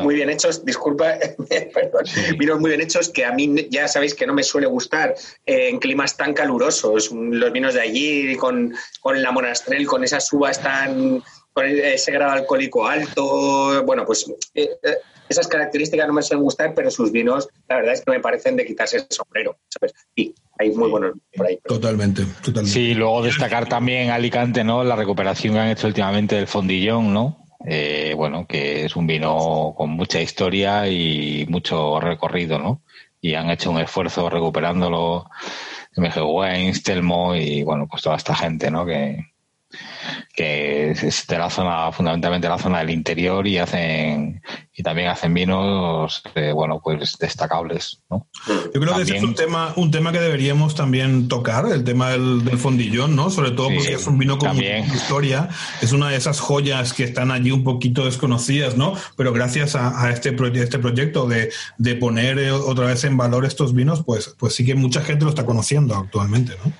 muy, 0.02 0.14
bien 0.14 0.30
hechos, 0.30 0.64
disculpa, 0.64 1.14
perdón, 1.74 2.04
vinos 2.38 2.58
muy 2.58 2.70
bien 2.70 2.80
hechos 2.80 3.10
que 3.10 3.24
a 3.24 3.32
mí 3.32 3.68
ya 3.70 3.86
sabéis 3.86 4.14
que 4.14 4.26
no 4.26 4.32
me 4.32 4.42
suele 4.42 4.66
gustar 4.66 5.14
eh, 5.44 5.68
en 5.68 5.78
climas 5.78 6.16
tan 6.16 6.32
calurosos. 6.32 7.10
Los 7.12 7.52
vinos 7.52 7.74
de 7.74 7.82
allí 7.82 8.36
con, 8.36 8.74
con 9.00 9.20
la 9.20 9.30
monastrel, 9.30 9.86
con 9.86 10.04
esas 10.04 10.32
uvas 10.32 10.62
tan 10.62 11.22
con 11.52 11.66
ese 11.66 12.12
grado 12.12 12.32
alcohólico 12.32 12.86
alto, 12.86 13.84
bueno, 13.84 14.06
pues 14.06 14.26
eh, 14.54 14.70
eh, 14.82 14.96
esas 15.32 15.48
características 15.48 16.06
no 16.06 16.14
me 16.14 16.22
suelen 16.22 16.44
gustar, 16.44 16.74
pero 16.74 16.90
sus 16.90 17.10
vinos, 17.10 17.48
la 17.68 17.76
verdad 17.76 17.94
es 17.94 18.02
que 18.02 18.10
me 18.10 18.20
parecen 18.20 18.56
de 18.56 18.64
quitarse 18.64 18.98
el 18.98 19.06
sombrero, 19.10 19.58
¿sabes? 19.68 19.94
Y 20.14 20.34
hay 20.58 20.70
muy 20.70 20.90
buenos 20.90 21.14
por 21.36 21.46
ahí. 21.46 21.58
Totalmente, 21.64 22.24
totalmente. 22.42 22.70
Sí, 22.70 22.94
luego 22.94 23.22
destacar 23.22 23.68
también 23.68 24.10
Alicante, 24.10 24.64
¿no? 24.64 24.84
La 24.84 24.96
recuperación 24.96 25.54
que 25.54 25.60
han 25.60 25.68
hecho 25.68 25.86
últimamente 25.86 26.36
del 26.36 26.46
fondillón, 26.46 27.12
¿no? 27.12 27.46
Eh, 27.64 28.14
bueno, 28.16 28.46
que 28.46 28.86
es 28.86 28.96
un 28.96 29.06
vino 29.06 29.74
con 29.76 29.90
mucha 29.90 30.20
historia 30.20 30.88
y 30.88 31.46
mucho 31.48 32.00
recorrido, 32.00 32.58
¿no? 32.58 32.82
Y 33.20 33.34
han 33.34 33.50
hecho 33.50 33.70
un 33.70 33.78
esfuerzo 33.78 34.28
recuperándolo 34.28 35.30
MG 35.96 36.22
Wayne, 36.22 36.78
Telmo 36.84 37.36
y, 37.36 37.62
bueno, 37.62 37.86
pues 37.88 38.02
toda 38.02 38.16
esta 38.16 38.34
gente, 38.34 38.70
¿no? 38.70 38.84
Que, 38.84 39.31
que 40.34 40.90
es 40.90 41.26
de 41.26 41.38
la 41.38 41.50
zona, 41.50 41.92
fundamentalmente 41.92 42.48
la 42.48 42.58
zona 42.58 42.80
del 42.80 42.90
interior 42.90 43.46
y 43.46 43.58
hacen 43.58 44.42
y 44.74 44.82
también 44.82 45.08
hacen 45.08 45.34
vinos, 45.34 46.22
eh, 46.34 46.52
bueno, 46.52 46.80
pues 46.82 47.18
destacables, 47.18 48.00
¿no? 48.08 48.26
Yo 48.46 48.80
creo 48.80 48.96
que 48.96 49.02
ese 49.02 49.18
es 49.18 49.22
un 49.22 49.34
tema, 49.34 49.74
un 49.76 49.90
tema 49.90 50.12
que 50.12 50.20
deberíamos 50.20 50.74
también 50.74 51.28
tocar, 51.28 51.66
el 51.66 51.84
tema 51.84 52.10
del, 52.10 52.42
fondillón, 52.56 53.14
¿no? 53.14 53.28
Sobre 53.28 53.50
todo 53.50 53.68
porque 53.68 53.92
es 53.92 54.06
un 54.06 54.18
vino 54.18 54.38
con 54.38 54.54
mucha 54.54 54.78
historia, 54.78 55.50
es 55.82 55.92
una 55.92 56.08
de 56.08 56.16
esas 56.16 56.40
joyas 56.40 56.94
que 56.94 57.04
están 57.04 57.30
allí 57.30 57.50
un 57.50 57.64
poquito 57.64 58.06
desconocidas, 58.06 58.76
¿no? 58.76 58.94
Pero 59.16 59.32
gracias 59.34 59.76
a, 59.76 60.10
este, 60.10 60.34
este 60.54 60.78
proyecto 60.78 61.26
de, 61.26 61.50
de 61.76 61.94
poner 61.96 62.38
eh, 62.38 62.52
otra 62.52 62.86
vez 62.86 63.04
en 63.04 63.18
valor 63.18 63.44
estos 63.44 63.74
vinos, 63.74 64.02
pues, 64.04 64.34
pues 64.38 64.54
sí 64.54 64.64
que 64.64 64.74
mucha 64.74 65.02
gente 65.02 65.24
lo 65.24 65.30
está 65.30 65.44
conociendo 65.44 65.94
actualmente, 65.96 66.54
¿no? 66.64 66.72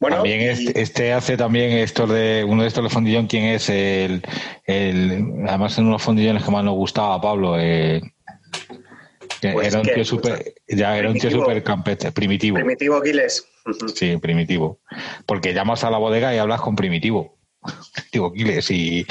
También 0.00 0.40
este, 0.74 1.12
hace 1.12 1.36
también 1.36 1.72
esto 1.72 2.06
de 2.06 2.44
uno 2.44 2.62
de 2.62 2.68
estos 2.68 2.82
de 2.84 2.90
fondillón, 2.90 3.26
¿quién 3.26 3.44
es 3.44 3.68
el, 3.68 4.22
el 4.64 5.44
además 5.46 5.76
en 5.78 5.86
unos 5.86 6.02
fondillones 6.02 6.42
que 6.42 6.50
más 6.50 6.64
nos 6.64 6.74
gustaba 6.74 7.16
a 7.16 7.20
Pablo, 7.20 7.58
eh, 7.58 8.00
pues 9.40 9.68
era 9.68 9.80
un 9.80 9.86
tío 9.86 10.04
súper, 10.04 10.54
ya 10.68 10.96
era 10.96 11.10
un 11.10 11.18
tío 11.18 11.30
súper 11.30 11.62
campestre, 11.62 12.12
primitivo. 12.12 12.56
Primitivo 12.56 12.96
Aquiles. 12.96 13.46
Sí, 13.94 14.16
primitivo. 14.16 14.80
Porque 15.26 15.52
llamas 15.52 15.84
a 15.84 15.90
la 15.90 15.98
bodega 15.98 16.34
y 16.34 16.38
hablas 16.38 16.62
con 16.62 16.76
primitivo. 16.76 17.36
Primitivo 17.94 18.26
Aquiles 18.28 18.70
y 18.70 19.06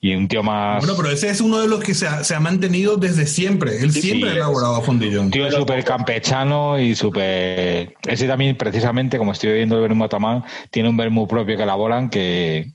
y 0.00 0.14
un 0.14 0.28
tío 0.28 0.42
más. 0.42 0.84
Bueno, 0.84 0.94
pero 0.96 1.10
ese 1.10 1.28
es 1.28 1.40
uno 1.40 1.58
de 1.58 1.68
los 1.68 1.80
que 1.82 1.94
se 1.94 2.06
ha, 2.06 2.22
se 2.22 2.34
ha 2.34 2.40
mantenido 2.40 2.96
desde 2.96 3.26
siempre. 3.26 3.82
Él 3.82 3.92
siempre 3.92 4.30
ha 4.30 4.34
elaborado 4.34 4.76
a 4.76 4.80
fondillón. 4.80 5.26
Un 5.26 5.30
tío 5.30 5.50
súper 5.50 5.84
campechano 5.84 6.78
y 6.78 6.94
súper. 6.94 7.96
Ese 8.06 8.28
también, 8.28 8.56
precisamente, 8.56 9.18
como 9.18 9.32
estoy 9.32 9.54
viendo 9.54 9.76
el 9.76 9.82
vermú 9.82 10.04
Atamán, 10.04 10.44
tiene 10.70 10.88
un 10.88 10.96
vermú 10.96 11.26
propio 11.26 11.56
que 11.56 11.64
elaboran 11.64 12.10
que, 12.10 12.72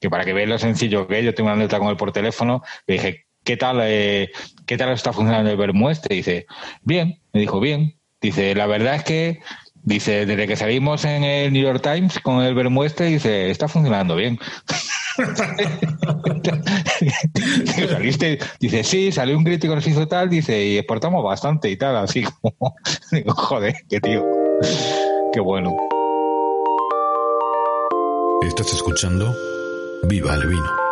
que 0.00 0.10
para 0.10 0.24
que 0.24 0.34
veáis 0.34 0.50
lo 0.50 0.58
sencillo 0.58 1.06
que 1.06 1.20
es, 1.20 1.24
yo 1.24 1.34
tengo 1.34 1.50
una 1.50 1.58
letra 1.58 1.78
con 1.78 1.88
él 1.88 1.96
por 1.96 2.12
teléfono, 2.12 2.62
le 2.86 2.94
dije, 2.94 3.26
¿qué 3.42 3.56
tal, 3.56 3.78
eh, 3.82 4.30
¿qué 4.66 4.76
tal 4.76 4.90
está 4.90 5.12
funcionando 5.12 5.50
el 5.50 5.56
vermú 5.56 5.88
este? 5.88 6.14
dice, 6.14 6.46
bien, 6.82 7.20
me 7.32 7.40
dijo, 7.40 7.60
bien. 7.60 7.98
Dice, 8.20 8.54
la 8.54 8.66
verdad 8.66 8.96
es 8.96 9.04
que 9.04 9.40
Dice, 9.86 10.26
desde 10.26 10.48
que 10.48 10.56
salimos 10.56 11.04
en 11.04 11.22
el 11.22 11.52
New 11.52 11.62
York 11.62 11.80
Times 11.80 12.18
con 12.18 12.42
el 12.42 12.56
vermú 12.56 12.82
este, 12.82 13.04
dice, 13.04 13.52
está 13.52 13.68
funcionando 13.68 14.16
bien. 14.16 14.36
dice, 18.60 18.84
sí, 18.84 19.10
salió 19.12 19.36
un 19.36 19.44
crítico, 19.44 19.74
nos 19.74 19.86
hizo 19.86 20.08
tal, 20.08 20.28
dice, 20.28 20.64
y 20.64 20.78
exportamos 20.78 21.24
bastante 21.24 21.70
y 21.70 21.76
tal, 21.76 21.96
así 21.96 22.24
como, 22.24 22.74
digo, 23.12 23.34
joder, 23.34 23.74
qué 23.88 24.00
tío, 24.00 24.24
qué 25.32 25.40
bueno. 25.40 25.74
Estás 28.42 28.72
escuchando 28.72 29.34
Viva 30.04 30.34
el 30.34 30.46
Vino. 30.46 30.85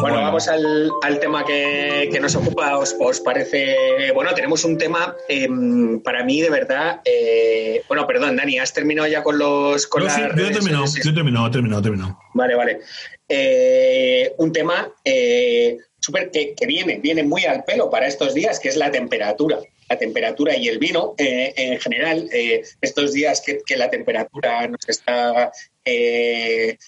Bueno, 0.00 0.20
vamos 0.20 0.48
al, 0.48 1.20
tema 1.20 1.44
que, 1.44 2.18
nos 2.20 2.34
ocupa. 2.36 2.78
¿Os, 2.78 3.20
parece? 3.20 4.10
Bueno, 4.12 4.34
tenemos 4.34 4.64
un 4.64 4.76
tema 4.76 5.14
em, 5.28 6.00
para 6.00 6.24
mí 6.24 6.40
de 6.40 6.50
verdad. 6.50 7.00
Eh, 7.04 7.82
bueno, 7.88 8.06
perdón, 8.06 8.36
Dani, 8.36 8.58
¿has 8.58 8.72
terminado 8.72 9.08
ya 9.08 9.22
con 9.22 9.38
los. 9.38 9.86
Con 9.86 10.02
yo, 10.02 10.10
sí, 10.10 10.20
yo 10.36 10.46
he 10.46 10.52
terminado, 10.52 10.84
yo 10.86 11.10
he 11.10 11.14
terminado, 11.14 11.46
he 11.46 11.50
terminado, 11.50 11.82
terminado. 11.82 12.18
Vale, 12.34 12.54
vale. 12.54 12.80
Eh, 13.28 14.32
un 14.38 14.52
tema 14.52 14.92
eh, 15.04 15.78
súper 16.00 16.30
que, 16.30 16.54
viene, 16.66 16.98
viene 16.98 17.22
muy 17.22 17.44
al 17.44 17.64
pelo 17.64 17.90
para 17.90 18.06
estos 18.06 18.34
días, 18.34 18.58
que 18.60 18.68
es 18.68 18.76
la 18.76 18.90
temperatura. 18.90 19.58
La 19.88 19.98
temperatura 19.98 20.56
y 20.56 20.68
el 20.68 20.78
vino, 20.78 21.14
en 21.18 21.78
general, 21.78 22.26
estos 22.80 23.12
días 23.12 23.42
que, 23.44 23.60
que, 23.66 23.76
la 23.76 23.90
temperatura 23.90 24.66
nos 24.66 24.88
está 24.88 25.52
eh, 25.84 26.78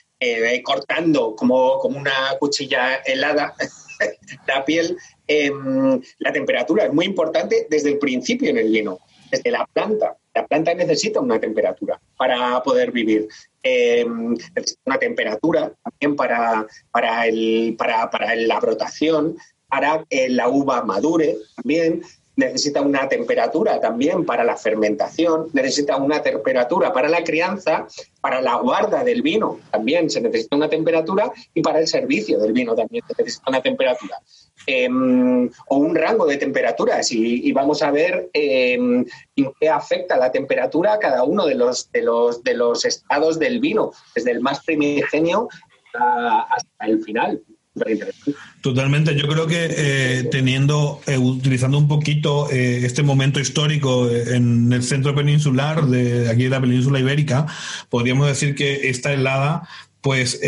cortando 0.63 1.35
como, 1.37 1.79
como, 1.79 1.99
una 1.99 2.37
cuchilla 2.39 2.97
helada 2.97 3.55
la 4.47 4.65
piel, 4.65 4.97
em, 5.27 6.01
la 6.19 6.33
temperatura 6.33 6.87
es 6.87 6.93
muy 6.93 7.07
importante 7.07 7.67
desde 7.71 7.91
el 7.91 7.99
principio 7.99 8.51
en 8.51 8.59
el 8.59 8.71
vino, 8.71 8.99
desde 9.31 9.51
la 9.51 9.67
planta. 9.73 10.17
La 10.35 10.47
planta 10.47 10.75
necesita 10.75 11.21
una 11.21 11.41
temperatura 11.41 12.01
para 12.17 12.63
poder 12.63 12.93
vivir. 12.93 13.29
Em, 13.63 14.35
necesita 14.55 14.83
una 14.85 14.99
temperatura 14.99 15.73
también 15.83 16.17
para, 16.17 16.67
para, 16.91 17.27
el, 17.27 17.75
para, 17.79 18.11
para 18.11 18.35
la 18.37 18.61
brotación, 18.61 19.37
para 19.69 20.05
que 20.09 20.29
la 20.29 20.49
uva 20.49 20.85
madure 20.85 21.37
también 21.57 22.03
necesita 22.37 22.83
una 22.83 23.09
temperatura 23.09 23.81
también 23.81 24.25
para 24.25 24.45
la 24.45 24.57
fermentación, 24.57 25.49
necesita 25.53 25.97
una 25.97 26.23
temperatura 26.23 26.93
para 26.93 27.09
la 27.09 27.25
crianza, 27.25 27.87
para 28.21 28.41
la 28.41 28.57
guarda 28.57 29.03
del 29.03 29.23
vino 29.23 29.61
también 29.71 30.11
se 30.11 30.21
necesita 30.21 30.57
una 30.57 30.69
temperatura 30.69 31.33
y 31.55 31.63
para 31.63 31.81
el 31.81 31.87
servicio 31.87 32.39
del 32.39 32.53
vino 32.53 32.75
también 32.75 33.03
se 33.07 33.15
necesita 33.19 33.51
una 33.51 33.63
temperatura. 33.63 34.19
Em, 34.69 35.49
o 35.69 35.77
un 35.77 35.95
rango 35.95 36.27
de 36.27 36.39
temperaturas 36.39 37.13
y, 37.13 37.53
vamos 37.53 37.83
a 37.83 37.93
ver 37.93 38.31
em, 38.33 39.05
en 39.37 39.53
qué 39.61 39.69
afecta 39.69 40.17
la 40.17 40.33
temperatura 40.33 40.95
a 40.95 40.99
cada 40.99 41.23
uno 41.23 41.47
de 41.47 41.55
los, 41.55 41.91
de 41.93 42.03
los, 42.03 42.43
de 42.43 42.55
los 42.55 42.85
estados 42.85 43.39
del 43.39 43.61
vino, 43.61 43.93
desde 44.15 44.33
el 44.33 44.41
más 44.41 44.65
primigenio 44.65 45.49
hasta 45.95 46.87
el 46.87 47.03
final. 47.03 47.43
Totalmente, 48.67 49.15
yo 49.15 49.29
creo 49.29 49.47
que 49.47 49.69
eh, 49.71 50.25
teniendo, 50.25 51.01
eh, 51.07 51.17
utilizando 51.17 51.79
un 51.79 51.87
poquito 51.87 52.51
eh, 52.51 52.85
este 52.85 53.05
momento 53.05 53.39
histórico 53.39 54.11
en 54.11 54.73
el 54.73 54.83
centro 54.83 55.15
peninsular 55.15 55.87
de 55.87 56.29
aquí 56.29 56.43
de 56.43 56.51
la 56.51 56.61
península 56.61 56.99
ibérica, 56.99 57.47
podríamos 57.91 58.27
decir 58.27 58.57
que 58.57 58.89
esta 58.89 59.13
helada 59.13 59.69
pues 60.01 60.41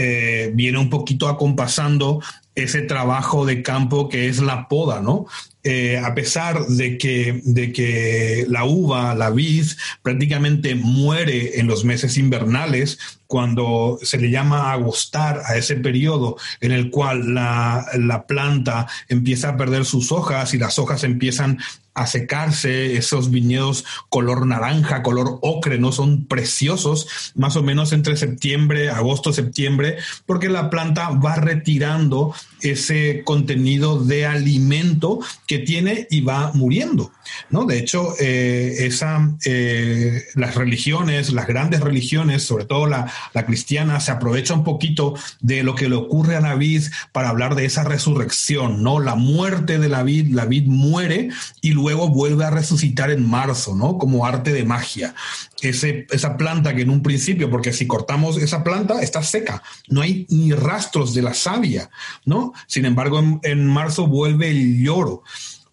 viene 0.53 0.79
un 0.79 0.91
poquito 0.91 1.29
acompasando 1.29 2.21
ese 2.57 2.83
trabajo 2.83 3.47
de 3.47 3.63
campo 3.63 4.09
que 4.09 4.29
es 4.29 4.41
la 4.41 4.67
poda, 4.67 5.01
¿no? 5.01 5.27
Eh, 5.65 5.99
a 5.99 6.15
pesar 6.15 6.67
de 6.67 6.97
que, 6.99 7.43
de 7.45 7.73
que 7.73 8.47
la 8.49 8.65
uva, 8.65 9.15
la 9.15 9.31
vid, 9.31 9.67
prácticamente 10.03 10.77
muere 10.77 11.59
en 11.59 11.67
los 11.67 11.85
meses 11.85 12.17
invernales, 12.17 12.99
cuando 13.27 13.99
se 14.03 14.19
le 14.19 14.31
llama 14.31 14.73
agostar 14.73 15.43
a 15.45 15.57
ese 15.57 15.77
periodo 15.77 16.37
en 16.61 16.73
el 16.73 16.91
cual 16.91 17.35
la, 17.35 17.85
la 17.99 18.27
planta 18.27 18.87
empieza 19.09 19.51
a 19.51 19.57
perder 19.57 19.85
sus 19.85 20.13
hojas 20.13 20.55
y 20.55 20.59
las 20.59 20.79
hojas 20.79 21.05
empiezan 21.05 21.59
a 21.99 22.07
secarse, 22.07 22.97
esos 22.97 23.31
viñedos 23.31 23.85
color 24.09 24.47
naranja, 24.47 25.03
color 25.03 25.39
ocre, 25.43 25.79
¿no? 25.79 25.91
Son 25.91 26.27
preciosos, 26.27 27.33
más 27.35 27.57
o 27.57 27.63
menos 27.63 27.93
entre 27.93 28.17
septiembre, 28.17 28.89
agosto, 28.89 29.33
septiembre, 29.33 29.99
porque 30.25 30.49
la 30.49 30.71
planta 30.71 31.11
va 31.11 31.35
retirando 31.35 32.33
ese 32.61 33.23
contenido 33.25 34.03
de 34.03 34.27
alimento 34.27 35.19
que 35.49 35.59
tiene 35.59 36.07
y 36.11 36.21
va 36.21 36.53
muriendo, 36.55 37.11
¿no? 37.51 37.65
De 37.65 37.79
hecho, 37.79 38.15
eh, 38.21 38.87
esa, 38.87 39.37
eh, 39.45 40.23
las 40.37 40.55
religiones, 40.55 41.33
las 41.33 41.49
grandes 41.49 41.81
religiones, 41.81 42.45
sobre 42.45 42.65
todo 42.65 42.87
la, 42.87 43.13
la 43.35 43.45
cristiana, 43.45 43.99
se 43.99 44.13
aprovecha 44.13 44.55
un 44.55 44.63
poquito 44.63 45.15
de 45.41 45.65
lo 45.65 45.75
que 45.75 45.89
le 45.89 45.97
ocurre 45.97 46.37
a 46.37 46.41
la 46.41 46.55
vid 46.55 46.85
para 47.11 47.31
hablar 47.31 47.57
de 47.57 47.65
esa 47.65 47.83
resurrección, 47.83 48.85
¿no? 48.85 49.01
La 49.01 49.17
muerte 49.17 49.79
de 49.79 49.89
la 49.89 50.05
vid, 50.05 50.29
la 50.33 50.45
vid 50.45 50.67
muere 50.67 51.31
y 51.61 51.73
luego 51.73 51.89
luego 51.89 52.09
vuelve 52.09 52.45
a 52.45 52.51
resucitar 52.51 53.11
en 53.11 53.27
marzo, 53.27 53.75
¿no? 53.75 53.97
Como 53.97 54.27
arte 54.27 54.53
de 54.53 54.63
magia. 54.63 55.15
Esa 55.61 56.37
planta 56.37 56.75
que 56.75 56.83
en 56.83 56.91
un 56.91 57.03
principio, 57.03 57.51
porque 57.51 57.73
si 57.73 57.87
cortamos 57.87 58.37
esa 58.37 58.63
planta, 58.63 59.01
está 59.03 59.23
seca, 59.23 59.63
no 59.89 60.01
hay 60.01 60.27
ni 60.31 60.53
rastros 60.53 61.15
de 61.15 61.23
la 61.23 61.35
savia, 61.35 61.91
¿no? 62.25 62.53
Sin 62.67 62.85
embargo, 62.85 63.19
en, 63.19 63.41
en 63.43 63.67
marzo 63.67 64.07
vuelve 64.07 64.51
el 64.51 64.83
lloro. 64.83 65.23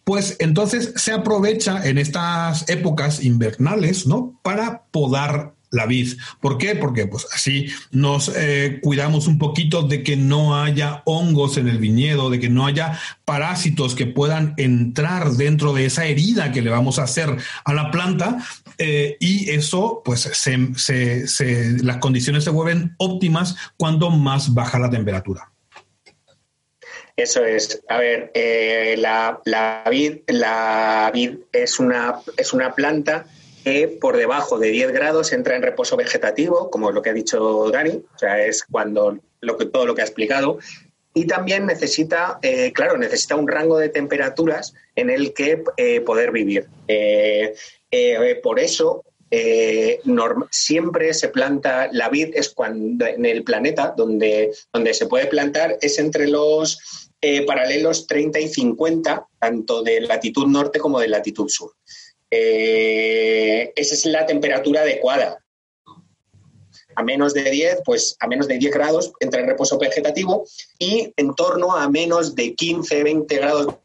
Pues 0.03 0.37
entonces 0.39 0.93
se 0.95 1.11
aprovecha 1.11 1.87
en 1.87 1.97
estas 1.97 2.69
épocas 2.69 3.23
invernales, 3.23 4.05
¿no? 4.05 4.39
Para 4.43 4.83
podar 4.91 5.54
la 5.75 5.85
vid. 5.85 6.17
¿Por 6.39 6.57
qué? 6.57 6.75
Porque 6.75 7.05
pues 7.07 7.27
así 7.33 7.67
nos 7.91 8.31
eh, 8.35 8.79
cuidamos 8.81 9.27
un 9.27 9.37
poquito 9.37 9.83
de 9.83 10.03
que 10.03 10.15
no 10.15 10.61
haya 10.61 11.03
hongos 11.05 11.57
en 11.57 11.67
el 11.67 11.77
viñedo, 11.77 12.29
de 12.29 12.39
que 12.39 12.49
no 12.49 12.65
haya 12.65 12.99
parásitos 13.25 13.95
que 13.95 14.05
puedan 14.05 14.53
entrar 14.57 15.31
dentro 15.31 15.73
de 15.73 15.85
esa 15.85 16.05
herida 16.05 16.51
que 16.51 16.61
le 16.61 16.69
vamos 16.69 16.99
a 16.99 17.03
hacer 17.03 17.35
a 17.63 17.73
la 17.73 17.91
planta 17.91 18.37
eh, 18.77 19.17
y 19.19 19.49
eso 19.51 20.01
pues 20.03 20.29
las 21.83 21.97
condiciones 21.97 22.43
se 22.43 22.49
vuelven 22.49 22.95
óptimas 22.97 23.55
cuando 23.77 24.09
más 24.09 24.53
baja 24.53 24.79
la 24.79 24.89
temperatura. 24.89 25.51
Eso 27.15 27.45
es. 27.45 27.81
A 27.87 27.97
ver, 27.97 28.31
eh, 28.33 28.95
la, 28.97 29.41
vid, 29.89 30.17
la 30.27 31.09
vid 31.13 31.37
es 31.53 31.79
una, 31.79 32.19
es 32.35 32.51
una 32.51 32.73
planta 32.73 33.25
que 33.65 33.87
por 33.87 34.15
debajo 34.15 34.59
de 34.59 34.69
10 34.69 34.91
grados 34.91 35.33
entra 35.33 35.55
en 35.55 35.63
reposo 35.63 35.97
vegetativo, 35.97 36.69
como 36.69 36.91
lo 36.91 37.01
que 37.01 37.09
ha 37.09 37.13
dicho 37.13 37.71
Dani, 37.71 38.03
o 38.13 38.17
sea, 38.19 38.45
es 38.45 38.63
cuando 38.63 39.17
todo 39.73 39.87
lo 39.87 39.95
que 39.95 40.01
ha 40.03 40.05
explicado. 40.05 40.59
Y 41.15 41.25
también 41.25 41.65
necesita, 41.65 42.37
eh, 42.43 42.71
claro, 42.73 42.95
necesita 42.95 43.35
un 43.35 43.47
rango 43.47 43.79
de 43.79 43.89
temperaturas 43.89 44.75
en 44.95 45.09
el 45.09 45.33
que 45.33 45.63
eh, 45.77 46.01
poder 46.01 46.31
vivir. 46.31 46.67
Eh, 46.87 47.55
por 48.43 48.59
eso, 48.59 49.03
siempre 50.51 51.13
se 51.15 51.29
planta, 51.29 51.89
la 51.91 52.09
vid 52.09 52.35
es 52.35 52.49
cuando 52.49 53.07
en 53.07 53.25
el 53.25 53.43
planeta 53.43 53.95
donde, 53.97 54.51
donde 54.71 54.93
se 54.93 55.07
puede 55.07 55.25
plantar 55.25 55.77
es 55.81 55.97
entre 55.97 56.27
los 56.27 56.77
paralelos 57.47 58.05
30 58.05 58.39
y 58.41 58.47
50, 58.47 59.25
tanto 59.39 59.81
de 59.81 60.01
latitud 60.01 60.45
norte 60.45 60.77
como 60.77 60.99
de 60.99 61.07
latitud 61.07 61.49
sur. 61.49 61.71
Eh, 62.31 63.71
esa 63.75 63.93
es 63.93 64.05
la 64.05 64.25
temperatura 64.25 64.81
adecuada. 64.81 65.39
A 66.95 67.03
menos 67.03 67.33
de 67.33 67.49
10, 67.49 67.81
pues 67.85 68.15
a 68.19 68.27
menos 68.27 68.47
de 68.47 68.57
10 68.57 68.73
grados 68.73 69.11
entra 69.19 69.41
en 69.41 69.47
reposo 69.47 69.77
vegetativo 69.77 70.45
y 70.79 71.13
en 71.17 71.35
torno 71.35 71.75
a 71.75 71.89
menos 71.89 72.35
de 72.35 72.55
15, 72.55 73.03
20 73.03 73.35
grados 73.35 73.75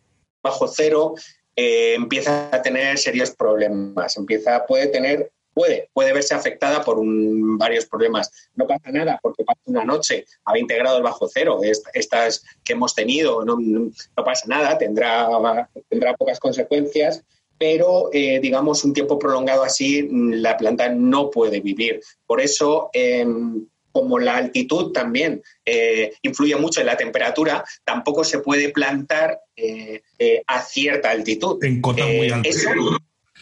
bajo 0.43 0.69
cero 0.69 1.15
eh, 1.57 1.95
empieza 1.95 2.49
a 2.53 2.63
tener 2.63 2.99
serios 2.99 3.33
problemas. 3.33 4.17
Empieza, 4.17 4.65
puede 4.65 4.87
tener, 4.87 5.31
puede, 5.53 5.91
puede 5.93 6.13
verse 6.13 6.35
afectada 6.35 6.83
por 6.85 6.99
varios 7.03 7.85
problemas. 7.87 8.31
No 8.55 8.67
pasa 8.67 8.91
nada 8.91 9.19
porque 9.21 9.45
pasa 9.45 9.61
una 9.67 9.85
noche 9.85 10.25
a 10.45 10.53
20 10.53 10.75
grados 10.77 11.03
bajo 11.03 11.29
cero. 11.29 11.61
Estas 11.63 12.45
que 12.65 12.75
hemos 12.75 12.95
tenido, 12.95 13.45
no, 13.45 13.59
no 13.59 14.25
pasa 14.25 14.47
nada, 14.47 14.79
tendrá, 14.79 15.69
tendrá 15.89 16.17
pocas 16.17 16.39
consecuencias 16.39 17.25
pero 17.61 18.09
eh, 18.11 18.41
digamos 18.41 18.83
un 18.85 18.95
tiempo 18.95 19.19
prolongado 19.19 19.63
así 19.63 20.03
mm, 20.03 20.33
la 20.37 20.57
planta 20.57 20.89
no 20.89 21.31
puede 21.31 21.61
vivir. 21.61 22.01
Por 22.27 22.41
eso, 22.41 22.89
em, 22.95 23.67
como 23.93 24.19
la 24.19 24.39
altitud 24.39 24.93
también 24.93 25.43
eh, 25.67 26.15
influye 26.23 26.57
mucho 26.57 26.81
en 26.81 26.87
la 26.87 26.97
temperatura, 26.97 27.63
tampoco 27.85 28.25
se 28.25 28.39
puede 28.39 28.71
plantar 28.71 29.41
eh, 29.57 30.01
a 30.47 30.63
cierta 30.63 31.11
altitud. 31.11 31.63
En 31.63 31.83
cotas 31.83 32.07
muy 32.07 32.31
altas. 32.31 32.65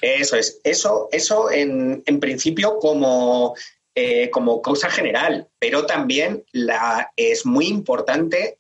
Eso, 0.00 0.36
es, 0.36 0.60
eso, 0.64 1.08
eso 1.12 1.52
en, 1.52 2.02
en 2.04 2.18
principio 2.18 2.78
como 2.80 3.54
como 4.30 4.62
causa 4.62 4.88
general, 4.90 5.48
pero 5.58 5.84
también 5.84 6.44
la, 6.52 7.10
es 7.16 7.44
muy 7.44 7.66
importante 7.66 8.56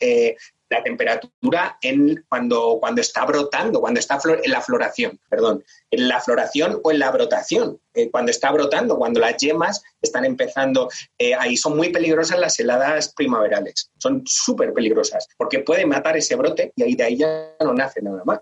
la 0.70 0.82
temperatura 0.82 1.78
en 1.80 2.24
cuando, 2.28 2.78
cuando 2.80 3.00
está 3.00 3.24
brotando, 3.24 3.80
cuando 3.80 4.00
está 4.00 4.18
en 4.24 4.50
la 4.50 4.60
floración, 4.60 5.18
perdón, 5.28 5.64
en 5.90 6.08
la 6.08 6.20
floración 6.20 6.80
o 6.82 6.90
en 6.90 6.98
la 6.98 7.10
brotación, 7.10 7.78
eh, 7.94 8.10
cuando 8.10 8.30
está 8.30 8.50
brotando, 8.52 8.96
cuando 8.96 9.20
las 9.20 9.36
yemas 9.38 9.82
están 10.02 10.24
empezando, 10.24 10.88
eh, 11.18 11.34
ahí 11.34 11.56
son 11.56 11.76
muy 11.76 11.90
peligrosas 11.90 12.38
las 12.38 12.58
heladas 12.60 13.12
primaverales, 13.14 13.90
son 13.98 14.22
súper 14.26 14.72
peligrosas, 14.72 15.26
porque 15.36 15.60
puede 15.60 15.86
matar 15.86 16.16
ese 16.16 16.36
brote 16.36 16.72
y 16.76 16.82
ahí 16.82 16.94
de 16.94 17.04
ahí 17.04 17.16
ya 17.16 17.54
no 17.60 17.72
nace 17.72 18.02
nada 18.02 18.22
más. 18.24 18.40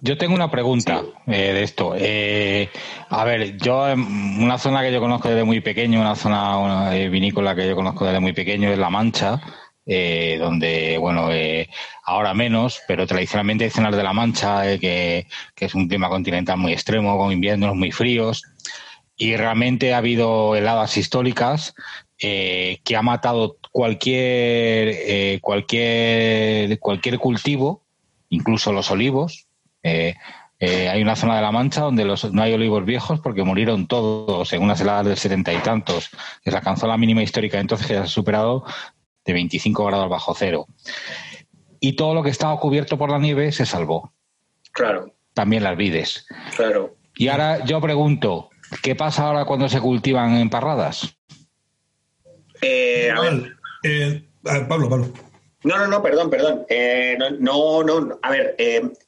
Yo 0.00 0.18
tengo 0.18 0.34
una 0.34 0.50
pregunta 0.50 1.02
eh, 1.26 1.52
de 1.52 1.62
esto. 1.62 1.94
a 1.94 3.24
ver, 3.24 3.56
yo 3.56 3.84
una 3.94 4.58
zona 4.58 4.82
que 4.82 4.92
yo 4.92 5.00
conozco 5.00 5.28
desde 5.28 5.42
muy 5.42 5.60
pequeño, 5.60 6.00
una 6.00 6.14
zona 6.14 6.90
vinícola 7.08 7.54
que 7.54 7.66
yo 7.66 7.74
conozco 7.74 8.04
desde 8.04 8.20
muy 8.20 8.34
pequeño 8.34 8.70
es 8.70 8.78
La 8.78 8.90
Mancha, 8.90 9.40
eh, 9.86 10.38
donde, 10.40 10.96
bueno, 10.96 11.30
eh, 11.30 11.68
ahora 12.04 12.32
menos, 12.32 12.80
pero 12.88 13.06
tradicionalmente 13.06 13.64
hay 13.64 13.70
zonas 13.70 13.94
de 13.94 14.02
la 14.02 14.14
Mancha, 14.14 14.70
eh, 14.70 14.78
que, 14.78 15.26
es 15.56 15.74
un 15.74 15.88
clima 15.88 16.08
continental 16.08 16.56
muy 16.56 16.72
extremo, 16.72 17.18
con 17.18 17.32
inviernos 17.32 17.76
muy 17.76 17.92
fríos, 17.92 18.44
y 19.16 19.36
realmente 19.36 19.92
ha 19.92 19.98
habido 19.98 20.56
heladas 20.56 20.96
históricas 20.96 21.74
que 22.18 22.96
ha 22.96 23.02
matado 23.02 23.58
cualquier, 23.70 25.40
cualquier, 25.42 26.78
cualquier 26.78 27.18
cultivo, 27.18 27.82
incluso 28.30 28.72
los 28.72 28.90
olivos. 28.90 29.46
hay 29.82 31.02
una 31.02 31.16
zona 31.16 31.36
de 31.36 31.42
la 31.42 31.52
Mancha 31.52 31.82
donde 31.82 32.06
los, 32.06 32.32
no 32.32 32.42
hay 32.42 32.54
olivos 32.54 32.84
viejos 32.86 33.20
porque 33.20 33.42
murieron 33.44 33.86
todos 33.86 34.52
en 34.54 34.62
unas 34.62 34.80
heladas 34.80 35.06
del 35.06 35.16
setenta 35.18 35.52
y 35.52 35.58
tantos, 35.58 36.08
que 36.42 36.50
se 36.50 36.56
alcanzó 36.56 36.86
la 36.86 36.96
mínima 36.96 37.22
histórica 37.22 37.60
entonces 37.60 37.86
que 37.86 37.94
se 37.94 38.00
ha 38.00 38.06
superado 38.06 38.64
de 39.24 39.32
25 39.32 39.84
grados 39.84 40.08
bajo 40.08 40.34
cero. 40.34 40.66
Y 41.80 41.96
todo 41.96 42.14
lo 42.14 42.22
que 42.22 42.30
estaba 42.30 42.58
cubierto 42.58 42.96
por 42.96 43.10
la 43.10 43.18
nieve 43.18 43.52
se 43.52 43.66
salvó. 43.66 44.12
Claro. 44.72 45.12
También 45.34 45.62
las 45.64 45.76
vides. 45.76 46.26
Claro. 46.56 46.96
Y 47.16 47.28
ahora 47.28 47.64
yo 47.64 47.80
pregunto, 47.80 48.50
¿qué 48.82 48.94
pasa 48.94 49.26
ahora 49.26 49.44
cuando 49.44 49.68
se 49.68 49.80
cultivan 49.80 50.36
en 50.36 50.50
parradas? 50.50 51.16
Eh, 52.60 53.10
a 53.10 53.20
ver. 53.20 53.56
Eh, 53.82 54.24
Pablo, 54.42 54.88
Pablo. 54.88 55.12
No, 55.62 55.78
no, 55.78 55.86
no, 55.86 56.02
perdón, 56.02 56.28
perdón. 56.28 56.66
Eh, 56.68 57.16
no, 57.40 57.82
no, 57.82 58.18
a 58.20 58.30
ver, 58.30 58.56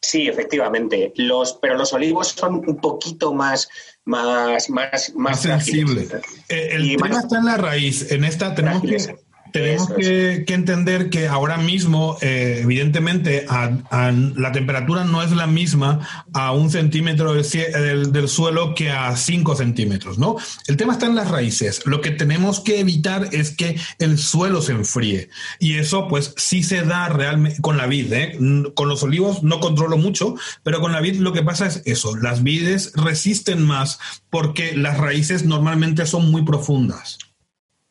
sí, 0.01 0.29
efectivamente. 0.29 1.13
Los, 1.17 1.55
pero 1.55 1.77
los 1.77 1.93
olivos 1.93 2.29
son 2.29 2.57
un 2.67 2.77
poquito 2.79 3.35
más, 3.35 3.69
más, 4.07 4.71
más, 4.71 5.13
más, 5.15 5.41
sensibles. 5.43 6.15
el 6.49 6.97
tema 6.97 7.21
está 7.21 7.39
en 7.39 7.45
la 7.45 7.57
raíz. 7.59 8.11
En 8.11 8.25
esta 8.25 8.55
tenemos 8.55 8.83
que 8.83 9.17
tenemos 9.53 9.89
que, 9.91 10.45
entender 10.49 11.11
que 11.11 11.29
ahora 11.29 11.57
mismo, 11.57 12.17
eh, 12.21 12.61
evidentemente, 12.63 13.47
la 13.47 14.53
temperatura 14.53 15.05
no 15.05 15.23
es 15.23 15.33
la 15.33 15.47
misma 15.47 16.27
a 16.33 16.53
un 16.53 16.71
centímetro 16.71 17.35
del, 17.35 18.29
suelo 18.29 18.75
que 18.75 18.91
a 18.91 19.17
cinco 19.17 19.55
centímetros, 19.55 20.19
¿no? 20.19 20.37
El 20.67 20.77
tema 20.77 20.93
está 20.93 21.07
en 21.07 21.15
las 21.15 21.31
raíces. 21.31 21.83
Lo 21.87 22.01
que 22.01 22.11
tenemos 22.11 22.61
que 22.61 22.81
evitar 22.81 23.29
es 23.33 23.51
que 23.51 23.77
el 23.99 24.19
suelo 24.19 24.63
se 24.63 24.73
enfríe. 24.73 25.29
Y 25.59 25.75
eso, 25.75 26.09
pues, 26.09 26.35
sí 26.37 26.63
se 26.63 26.83
da 26.83 27.09
realmente 27.09 27.61
con 27.61 27.77
la 27.77 27.87
vid. 27.87 28.13
¿eh? 28.13 28.39
Con 28.75 28.89
los 28.89 29.03
olivos 29.03 29.43
no 29.43 29.61
controlo 29.61 29.97
mucho, 29.97 30.35
pero 30.63 30.81
con 30.81 30.93
la 30.93 31.01
vid 31.01 31.17
lo 31.17 31.33
que 31.33 31.43
pasa 31.43 31.67
es 31.67 31.83
eso. 31.85 32.17
Las 32.17 32.43
vides 32.43 32.93
resisten 32.95 33.63
más 33.63 33.99
porque 34.31 34.77
las 34.77 34.99
raíces 34.99 35.45
normalmente 35.45 36.07
son 36.07 36.31
muy 36.31 36.43
profundas 36.43 37.19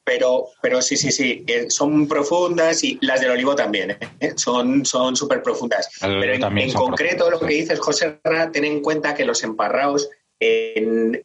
pero, 0.06 0.50
pero 0.62 0.82
sí, 0.82 0.96
sí, 0.96 1.12
sí, 1.12 1.44
eh, 1.48 1.70
son 1.70 2.08
profundas 2.08 2.84
y 2.84 2.98
las 3.02 3.22
del 3.22 3.32
olivo 3.32 3.56
también, 3.56 3.98
¿eh? 4.20 4.34
son 4.36 4.86
súper 4.86 5.42
profundas. 5.42 5.90
pero 6.00 6.34
en, 6.34 6.74
concreto 6.74 7.30
lo 7.30 7.40
que 7.40 7.48
dices, 7.48 7.80
José 7.80 8.20
ten 8.54 8.64
en 8.64 8.82
cuenta 8.82 9.16
que 9.16 9.26
los 9.26 9.44
emparraos 9.44 10.08
en, 10.40 11.24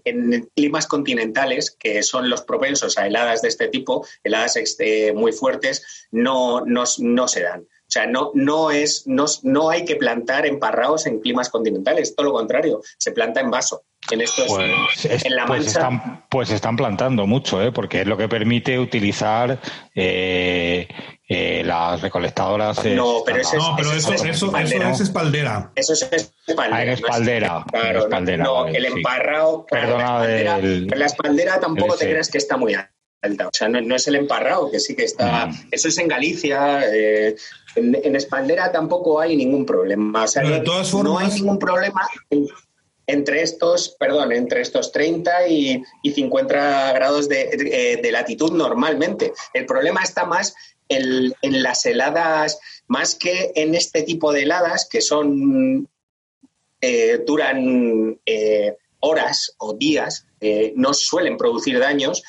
climas 0.57 0.87
continentales, 0.87 1.71
que 1.71 2.03
son 2.03 2.31
los 2.31 2.43
propensos 2.43 2.97
a 2.97 3.07
heladas 3.07 3.43
de 3.43 3.49
este 3.49 3.69
tipo, 3.69 4.07
heladas 4.25 4.57
este, 4.57 5.13
muy 5.13 5.33
fuertes, 5.33 6.07
no, 6.11 6.65
no, 6.65 6.85
no 6.99 7.29
se 7.29 7.43
dan. 7.43 7.61
O 7.61 7.93
sea, 7.93 8.07
no, 8.07 8.31
no, 8.35 8.71
es, 8.71 9.07
no, 9.07 9.27
no 9.43 9.69
hay 9.69 9.85
que 9.85 9.97
plantar 9.97 10.47
emparraos 10.47 11.07
en 11.07 11.21
climas 11.21 11.51
continentales, 11.51 12.15
todo 12.15 12.27
lo 12.27 12.33
contrario, 12.33 12.81
se 12.99 13.13
planta 13.13 13.41
en 13.41 13.51
vaso 13.51 13.85
en 14.15 14.21
estos 14.23 14.47
pues, 14.49 15.25
en 15.25 15.37
la 15.37 15.47
pues 15.47 15.67
están, 15.67 16.25
pues 16.29 16.51
están 16.51 16.77
plantando 16.77 17.27
mucho, 17.27 17.63
¿eh? 17.63 17.73
porque 17.73 18.03
es 18.03 18.07
lo 18.07 18.17
que 18.17 18.29
permite 18.29 18.79
utilizar 18.79 19.61
eh, 19.95 20.89
eh, 21.29 21.63
las 21.65 22.01
recolectadoras. 22.01 22.85
no, 22.87 23.23
pero, 23.25 23.39
eso, 23.39 23.57
no, 23.57 23.75
pero 23.77 23.93
eso, 23.93 24.13
eso, 24.13 24.27
eso, 24.27 24.57
es 24.57 25.01
espaldera. 25.01 25.71
Eso 25.75 25.93
es 25.93 26.03
espaldera. 26.03 26.77
Ah, 26.77 26.83
en 26.83 26.89
espaldera. 26.89 27.65
claro, 27.71 28.01
espaldera, 28.01 28.45
no, 28.45 28.67
el 28.67 28.85
emparrao. 28.85 29.67
Perdona, 29.67 30.25
la 30.25 31.07
espaldera, 31.07 31.61
tampoco 31.61 31.97
te 31.97 32.09
creas 32.09 32.31
que 32.31 32.39
está 32.39 32.57
muy 32.57 32.75
alta. 33.23 33.49
O 33.49 33.51
sea, 33.53 33.69
no, 33.69 33.95
es 33.95 34.09
el 34.09 34.17
emparrao, 34.17 34.71
que 34.71 34.81
sí 34.81 34.97
que 34.97 35.05
está. 35.05 35.47
Mm. 35.47 35.69
Eso 35.71 35.89
es 35.89 35.99
en 35.99 36.09
Galicia. 36.09 36.83
Eh, 36.93 37.37
en, 37.77 37.97
en, 38.03 38.17
espaldera 38.17 38.73
tampoco 38.73 39.21
hay 39.21 39.37
ningún 39.37 39.65
problema. 39.65 40.25
O 40.25 40.27
sea, 40.27 40.43
de 40.43 40.61
todas 40.61 40.91
formas, 40.91 41.13
no 41.13 41.19
hay 41.19 41.31
ningún 41.33 41.59
problema 41.59 42.09
entre 43.11 43.43
estos, 43.43 43.97
perdón, 43.99 44.33
entre 44.33 44.61
estos 44.61 44.93
30 44.93 45.49
y, 45.49 45.83
50 46.03 46.93
grados 46.93 47.29
eh, 47.31 47.99
de, 48.03 48.13
latitud 48.13 48.53
normalmente. 48.53 49.33
El 49.53 49.67
problema 49.67 50.03
está 50.03 50.25
más 50.25 50.55
en, 50.89 51.33
las 51.43 51.85
heladas, 51.87 52.59
más 52.89 53.15
que 53.15 53.53
en 53.55 53.75
este 53.75 54.03
tipo 54.03 54.33
de 54.33 54.43
heladas 54.43 54.89
que 54.91 55.01
son 55.01 55.89
eh, 56.81 57.23
duran 57.27 58.19
eh, 58.27 58.77
horas 59.01 59.55
o 59.59 59.75
días, 59.75 60.27
no 60.75 60.95
suelen 60.95 61.37
producir 61.37 61.79
daños, 61.79 62.23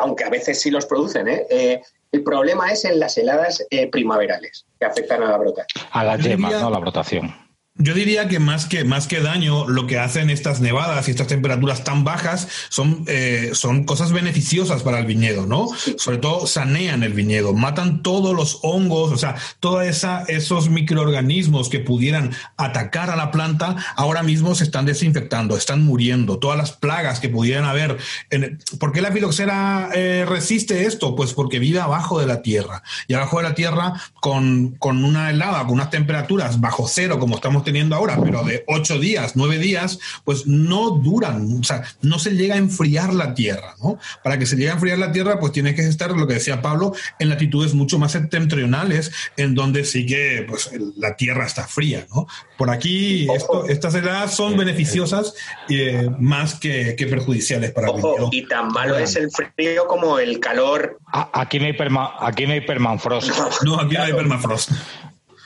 aunque 0.00 0.24
a 0.24 0.30
veces 0.30 0.60
sí 0.60 0.70
los 0.70 0.86
producen. 0.86 1.28
el 1.28 2.22
problema 2.24 2.72
es 2.72 2.84
en 2.84 2.98
las 2.98 3.16
heladas 3.18 3.64
primaverales 3.90 4.66
que 4.78 4.86
afectan 4.86 5.22
a 5.22 5.30
la 5.30 5.38
brotación. 5.38 5.84
A 5.92 6.04
la 6.04 6.16
yema, 6.16 6.50
no 6.50 6.66
a 6.66 6.70
la 6.70 6.78
brotación. 6.78 7.47
Yo 7.80 7.94
diría 7.94 8.26
que 8.26 8.40
más 8.40 8.66
que 8.66 8.82
más 8.82 9.06
que 9.06 9.20
daño, 9.20 9.68
lo 9.68 9.86
que 9.86 9.98
hacen 9.98 10.30
estas 10.30 10.60
nevadas 10.60 11.06
y 11.06 11.12
estas 11.12 11.28
temperaturas 11.28 11.84
tan 11.84 12.02
bajas 12.02 12.48
son, 12.68 13.04
eh, 13.06 13.50
son 13.54 13.84
cosas 13.84 14.12
beneficiosas 14.12 14.82
para 14.82 14.98
el 14.98 15.06
viñedo, 15.06 15.46
¿no? 15.46 15.68
Sobre 15.96 16.18
todo 16.18 16.46
sanean 16.48 17.04
el 17.04 17.12
viñedo, 17.12 17.54
matan 17.54 18.02
todos 18.02 18.34
los 18.34 18.58
hongos, 18.62 19.12
o 19.12 19.16
sea, 19.16 19.36
todos 19.60 19.84
esos 20.26 20.70
microorganismos 20.70 21.68
que 21.68 21.78
pudieran 21.78 22.32
atacar 22.56 23.10
a 23.10 23.16
la 23.16 23.30
planta, 23.30 23.76
ahora 23.94 24.24
mismo 24.24 24.56
se 24.56 24.64
están 24.64 24.84
desinfectando, 24.84 25.56
están 25.56 25.84
muriendo. 25.84 26.38
Todas 26.38 26.58
las 26.58 26.72
plagas 26.72 27.20
que 27.20 27.28
pudieran 27.28 27.64
haber. 27.64 27.96
¿Por 28.80 28.92
qué 28.92 29.00
la 29.00 29.12
filoxera 29.12 29.90
eh, 29.94 30.26
resiste 30.28 30.86
esto? 30.86 31.14
Pues 31.14 31.32
porque 31.32 31.60
vive 31.60 31.78
abajo 31.78 32.18
de 32.18 32.26
la 32.26 32.42
tierra. 32.42 32.82
Y 33.06 33.14
abajo 33.14 33.38
de 33.38 33.44
la 33.44 33.54
tierra, 33.54 33.94
con, 34.20 34.70
con 34.78 35.04
una 35.04 35.30
helada, 35.30 35.60
con 35.60 35.74
unas 35.74 35.90
temperaturas 35.90 36.60
bajo 36.60 36.86
cero, 36.88 37.18
como 37.18 37.36
estamos 37.36 37.62
teniendo 37.68 37.96
ahora, 37.96 38.18
pero 38.24 38.42
de 38.44 38.64
ocho 38.66 38.98
días, 38.98 39.32
nueve 39.34 39.58
días, 39.58 39.98
pues 40.24 40.46
no 40.46 40.88
duran, 40.88 41.58
o 41.60 41.62
sea, 41.62 41.82
no 42.00 42.18
se 42.18 42.30
llega 42.30 42.54
a 42.54 42.58
enfriar 42.58 43.12
la 43.12 43.34
Tierra, 43.34 43.74
¿no? 43.82 43.98
Para 44.24 44.38
que 44.38 44.46
se 44.46 44.56
llegue 44.56 44.70
a 44.70 44.72
enfriar 44.72 44.96
la 44.96 45.12
Tierra, 45.12 45.38
pues 45.38 45.52
tiene 45.52 45.74
que 45.74 45.82
estar, 45.82 46.12
lo 46.12 46.26
que 46.26 46.34
decía 46.34 46.62
Pablo, 46.62 46.94
en 47.18 47.28
latitudes 47.28 47.74
mucho 47.74 47.98
más 47.98 48.12
septentrionales, 48.12 49.12
en 49.36 49.54
donde 49.54 49.84
sí 49.84 50.06
que 50.06 50.46
pues, 50.48 50.70
la 50.96 51.14
Tierra 51.14 51.44
está 51.44 51.66
fría, 51.66 52.06
¿no? 52.14 52.26
Por 52.56 52.70
aquí, 52.70 53.28
estas 53.68 53.94
heladas 53.94 54.34
son 54.34 54.56
beneficiosas 54.56 55.34
eh, 55.68 56.08
más 56.18 56.58
que, 56.58 56.96
perjudiciales 56.98 57.72
para 57.72 57.88
el 57.88 57.96
el 57.96 58.28
Y 58.32 58.46
tan 58.46 58.68
malo 58.68 58.96
es 58.96 59.14
el 59.16 59.30
frío 59.30 59.86
como 59.86 60.18
el 60.18 60.40
calor. 60.40 60.98
Aquí 61.12 61.58
no 61.58 61.66
hay, 61.66 61.76
aquí 62.20 62.46
no 62.46 62.52
hay 62.54 62.62
permafrost. 62.62 63.30
No, 63.62 63.78
aquí 63.78 63.94
no 63.94 64.04
hay 64.04 64.12
permafrost 64.14 64.70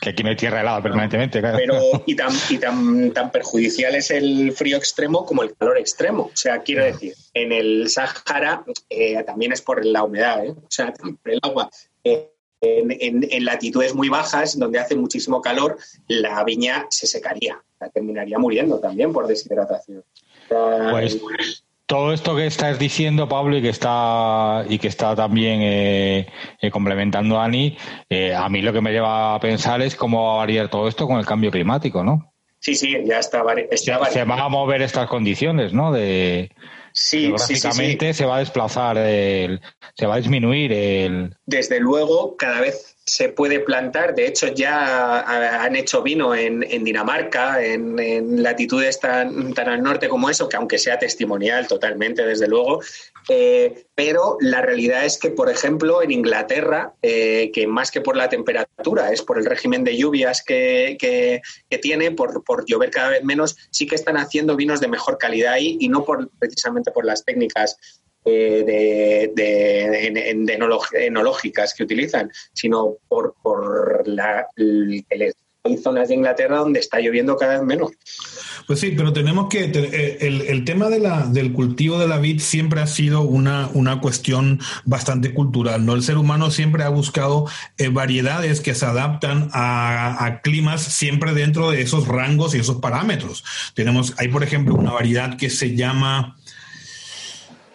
que 0.02 0.10
aquí 0.10 0.24
no 0.24 0.30
hay 0.30 0.36
tierra 0.36 0.62
helada 0.62 0.82
permanentemente. 0.82 1.40
Pero 1.40 2.02
y 2.06 2.16
tan, 2.16 2.32
y 2.50 2.58
tan, 2.58 3.12
tan 3.12 3.30
perjudicial 3.30 3.94
es 3.94 4.10
el 4.10 4.50
frío 4.50 4.76
extremo 4.76 5.24
como 5.24 5.44
el 5.44 5.54
calor 5.54 5.78
extremo. 5.78 6.24
O 6.24 6.36
sea, 6.36 6.58
quiero 6.58 6.84
decir, 6.84 7.14
en 7.34 7.52
el 7.52 7.88
Sahara 7.88 8.64
eh, 8.90 9.22
también 9.22 9.52
es 9.52 9.62
por 9.62 9.86
la 9.86 10.02
humedad, 10.02 10.44
¿eh? 10.44 10.50
o 10.50 10.66
sea, 10.68 10.92
el 11.24 11.38
agua. 11.42 11.70
Eh, 12.02 12.28
en, 12.60 13.44
latitudes 13.44 13.94
muy 13.94 14.08
bajas, 14.08 14.58
donde 14.58 14.80
hace 14.80 14.96
muchísimo 14.96 15.40
calor, 15.40 15.78
la 16.08 16.42
viña 16.42 16.86
se 16.90 17.06
secaría, 17.06 17.62
terminaría 17.94 18.38
muriendo 18.38 18.80
también 18.80 19.12
por 19.12 19.28
deshidratación. 19.28 20.04
pues 20.48 21.20
todo 21.92 22.14
esto 22.14 22.34
que 22.34 22.46
estás 22.46 22.78
diciendo, 22.78 23.28
Pablo, 23.28 23.54
y 23.58 23.60
que 23.60 23.68
está 23.68 24.64
y 24.66 24.78
que 24.78 24.88
está 24.88 25.14
también 25.14 25.60
eh, 25.60 26.26
eh, 26.58 26.70
complementando 26.70 27.38
a 27.38 27.44
Ani, 27.44 27.76
eh, 28.08 28.34
a 28.34 28.48
mí 28.48 28.62
lo 28.62 28.72
que 28.72 28.80
me 28.80 28.92
lleva 28.92 29.34
a 29.34 29.40
pensar 29.40 29.82
es 29.82 29.94
cómo 29.94 30.24
va 30.24 30.32
a 30.32 30.36
variar 30.38 30.70
todo 30.70 30.88
esto 30.88 31.06
con 31.06 31.18
el 31.18 31.26
cambio 31.26 31.50
climático, 31.50 32.02
¿no? 32.02 32.32
Sí, 32.60 32.76
sí, 32.76 32.96
ya 33.04 33.18
está. 33.18 33.44
está 33.70 34.06
se, 34.06 34.24
van 34.24 34.40
a 34.40 34.48
mover 34.48 34.80
estas 34.80 35.06
condiciones, 35.06 35.74
¿no? 35.74 35.92
De, 35.92 36.50
Sí, 36.94 37.30
básicamente 37.30 38.14
se 38.14 38.24
va 38.24 38.36
a 38.36 38.38
desplazar, 38.40 38.96
el, 38.96 39.60
se 39.94 40.06
va 40.06 40.14
a 40.14 40.18
disminuir 40.18 40.72
el. 40.72 41.36
Desde 41.44 41.78
luego, 41.78 42.38
cada 42.38 42.62
vez 42.62 42.91
se 43.04 43.28
puede 43.28 43.60
plantar. 43.60 44.14
De 44.14 44.26
hecho, 44.26 44.48
ya 44.48 45.20
han 45.64 45.74
hecho 45.74 46.02
vino 46.02 46.34
en, 46.34 46.60
Dinamarca, 46.84 47.62
en, 47.62 48.42
latitudes 48.42 49.00
tan, 49.00 49.52
tan, 49.54 49.68
al 49.68 49.82
norte 49.82 50.08
como 50.08 50.30
eso, 50.30 50.48
que 50.48 50.56
aunque 50.56 50.78
sea 50.78 50.98
testimonial 50.98 51.66
totalmente, 51.66 52.24
desde 52.24 52.46
luego. 52.48 52.80
Eh, 53.28 53.86
pero 53.94 54.36
la 54.40 54.62
realidad 54.62 55.04
es 55.04 55.18
que, 55.18 55.30
por 55.30 55.50
ejemplo, 55.50 56.02
en 56.02 56.10
Inglaterra, 56.10 56.94
eh, 57.02 57.50
que 57.52 57.66
más 57.66 57.90
que 57.90 58.00
por 58.00 58.16
la 58.16 58.28
temperatura, 58.28 59.12
es 59.12 59.22
por 59.22 59.38
el 59.38 59.46
régimen 59.46 59.84
de 59.84 59.96
lluvias 59.96 60.42
que, 60.42 61.40
tiene, 61.80 62.10
por, 62.12 62.44
por, 62.44 62.64
llover 62.66 62.90
cada 62.90 63.10
vez 63.10 63.24
menos, 63.24 63.56
sí 63.70 63.86
que 63.86 63.94
están 63.94 64.16
haciendo 64.16 64.56
vinos 64.56 64.80
de 64.80 64.88
mejor 64.88 65.18
calidad 65.18 65.54
ahí 65.54 65.76
y 65.80 65.88
no 65.88 66.04
por, 66.04 66.28
precisamente 66.38 66.90
por 66.90 67.04
las 67.04 67.24
técnicas 67.24 67.76
eh, 68.24 69.30
de, 69.34 71.06
enológicas 71.06 71.74
que 71.74 71.82
utilizan, 71.82 72.30
sino 72.52 72.96
por, 73.08 73.34
por 73.42 74.06
la, 74.06 74.46
hay 75.64 75.76
zonas 75.76 76.08
de 76.08 76.16
Inglaterra 76.16 76.58
donde 76.58 76.80
está 76.80 76.98
lloviendo 76.98 77.36
cada 77.36 77.54
vez 77.54 77.62
menos. 77.62 77.92
Pues 78.66 78.80
sí, 78.80 78.94
pero 78.96 79.12
tenemos 79.12 79.48
que. 79.48 79.70
Eh, 79.74 80.18
el, 80.20 80.64
tema 80.64 80.88
de 80.88 80.98
la, 80.98 81.26
del 81.26 81.52
cultivo 81.52 81.98
de 81.98 82.08
la 82.08 82.18
vid 82.18 82.40
siempre 82.40 82.80
ha 82.80 82.86
sido 82.86 83.22
una, 83.22 83.68
una 83.72 84.00
cuestión 84.00 84.60
bastante 84.84 85.32
cultural, 85.34 85.86
¿no? 85.86 85.94
El 85.94 86.02
ser 86.02 86.18
humano 86.18 86.50
siempre 86.50 86.82
ha 86.82 86.88
buscado 86.88 87.46
eh, 87.78 87.88
variedades 87.88 88.60
que 88.60 88.74
se 88.74 88.86
adaptan 88.86 89.50
a, 89.52 90.24
a, 90.24 90.40
climas 90.40 90.82
siempre 90.82 91.32
dentro 91.32 91.70
de 91.70 91.82
esos 91.82 92.08
rangos 92.08 92.54
y 92.54 92.58
esos 92.58 92.76
parámetros. 92.78 93.44
Tenemos, 93.74 94.14
hay 94.18 94.28
por 94.28 94.42
ejemplo 94.42 94.74
una 94.74 94.92
variedad 94.92 95.36
que 95.36 95.48
se 95.48 95.76
llama 95.76 96.36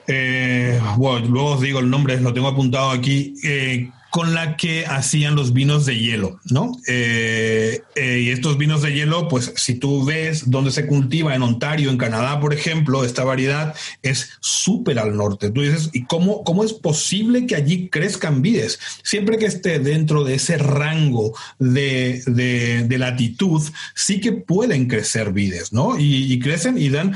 eh, 0.07 0.79
luego 0.97 1.51
os 1.51 1.61
digo 1.61 1.79
el 1.79 1.89
nombre, 1.89 2.19
lo 2.21 2.33
tengo 2.33 2.47
apuntado 2.47 2.91
aquí, 2.91 3.35
eh, 3.43 3.89
con 4.09 4.33
la 4.33 4.55
que 4.55 4.85
hacían 4.85 5.35
los 5.35 5.53
vinos 5.53 5.85
de 5.85 5.99
hielo, 5.99 6.39
¿no? 6.45 6.71
Eh, 6.87 7.83
y 7.95 8.29
estos 8.29 8.57
vinos 8.57 8.81
de 8.81 8.93
hielo, 8.93 9.27
pues 9.27 9.53
si 9.57 9.75
tú 9.75 10.05
ves 10.05 10.49
dónde 10.49 10.71
se 10.71 10.87
cultiva 10.87 11.35
en 11.35 11.43
Ontario, 11.43 11.89
en 11.89 11.97
Canadá, 11.97 12.39
por 12.39 12.53
ejemplo, 12.53 13.03
esta 13.03 13.25
variedad 13.25 13.75
es 14.01 14.29
súper 14.39 14.97
al 14.97 15.15
norte. 15.17 15.51
Tú 15.51 15.61
dices, 15.61 15.89
¿y 15.93 16.05
cómo, 16.05 16.43
cómo 16.45 16.63
es 16.63 16.71
posible 16.73 17.45
que 17.45 17.55
allí 17.55 17.89
crezcan 17.89 18.41
vides? 18.41 18.79
Siempre 19.03 19.37
que 19.37 19.45
esté 19.45 19.77
dentro 19.79 20.23
de 20.23 20.35
ese 20.35 20.57
rango 20.57 21.35
de, 21.59 22.23
de, 22.25 22.97
latitud, 22.97 23.61
sí 23.93 24.19
que 24.19 24.31
pueden 24.31 24.87
crecer 24.87 25.31
vides, 25.33 25.73
¿no? 25.73 25.99
Y 25.99 26.39
crecen 26.39 26.77
y 26.77 26.89
dan 26.89 27.13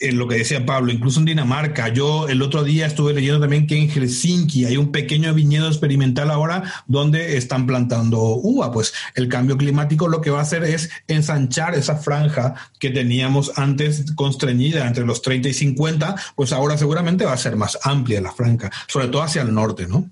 en 0.00 0.18
lo 0.18 0.26
que 0.26 0.36
decía 0.36 0.64
Pablo, 0.64 0.90
incluso 0.90 1.20
en 1.20 1.26
Dinamarca. 1.26 1.88
Yo 1.88 2.28
el 2.28 2.42
otro 2.42 2.64
día 2.64 2.86
estuve 2.86 3.12
leyendo 3.12 3.40
también 3.40 3.66
que 3.66 3.76
en 3.76 3.88
Helsinki 3.88 4.64
hay 4.64 4.76
un 4.76 4.90
pequeño 4.90 5.32
viñedo 5.34 5.68
experimental 5.68 6.30
ahora 6.30 6.62
donde 6.86 7.36
están 7.36 7.66
plantando 7.66 8.20
uva. 8.20 8.72
Pues 8.72 8.94
el 9.14 9.28
cambio 9.28 9.56
climático 9.56 10.08
lo 10.08 10.20
que 10.20 10.30
va 10.30 10.38
a 10.38 10.42
hacer 10.42 10.64
es 10.64 10.90
ensanchar 11.06 11.74
esa 11.74 11.96
franja 11.96 12.54
que 12.78 12.90
teníamos 12.90 13.52
antes 13.56 14.12
constreñida 14.14 14.86
entre 14.86 15.04
los 15.04 15.22
30 15.22 15.50
y 15.50 15.54
50, 15.54 16.16
pues 16.34 16.52
ahora 16.52 16.78
seguramente 16.78 17.24
va 17.24 17.32
a 17.32 17.36
ser 17.36 17.56
más 17.56 17.78
amplia 17.82 18.20
la 18.20 18.32
franja, 18.32 18.70
sobre 18.88 19.08
todo 19.08 19.22
hacia 19.22 19.42
el 19.42 19.52
norte, 19.52 19.86
¿no? 19.86 20.10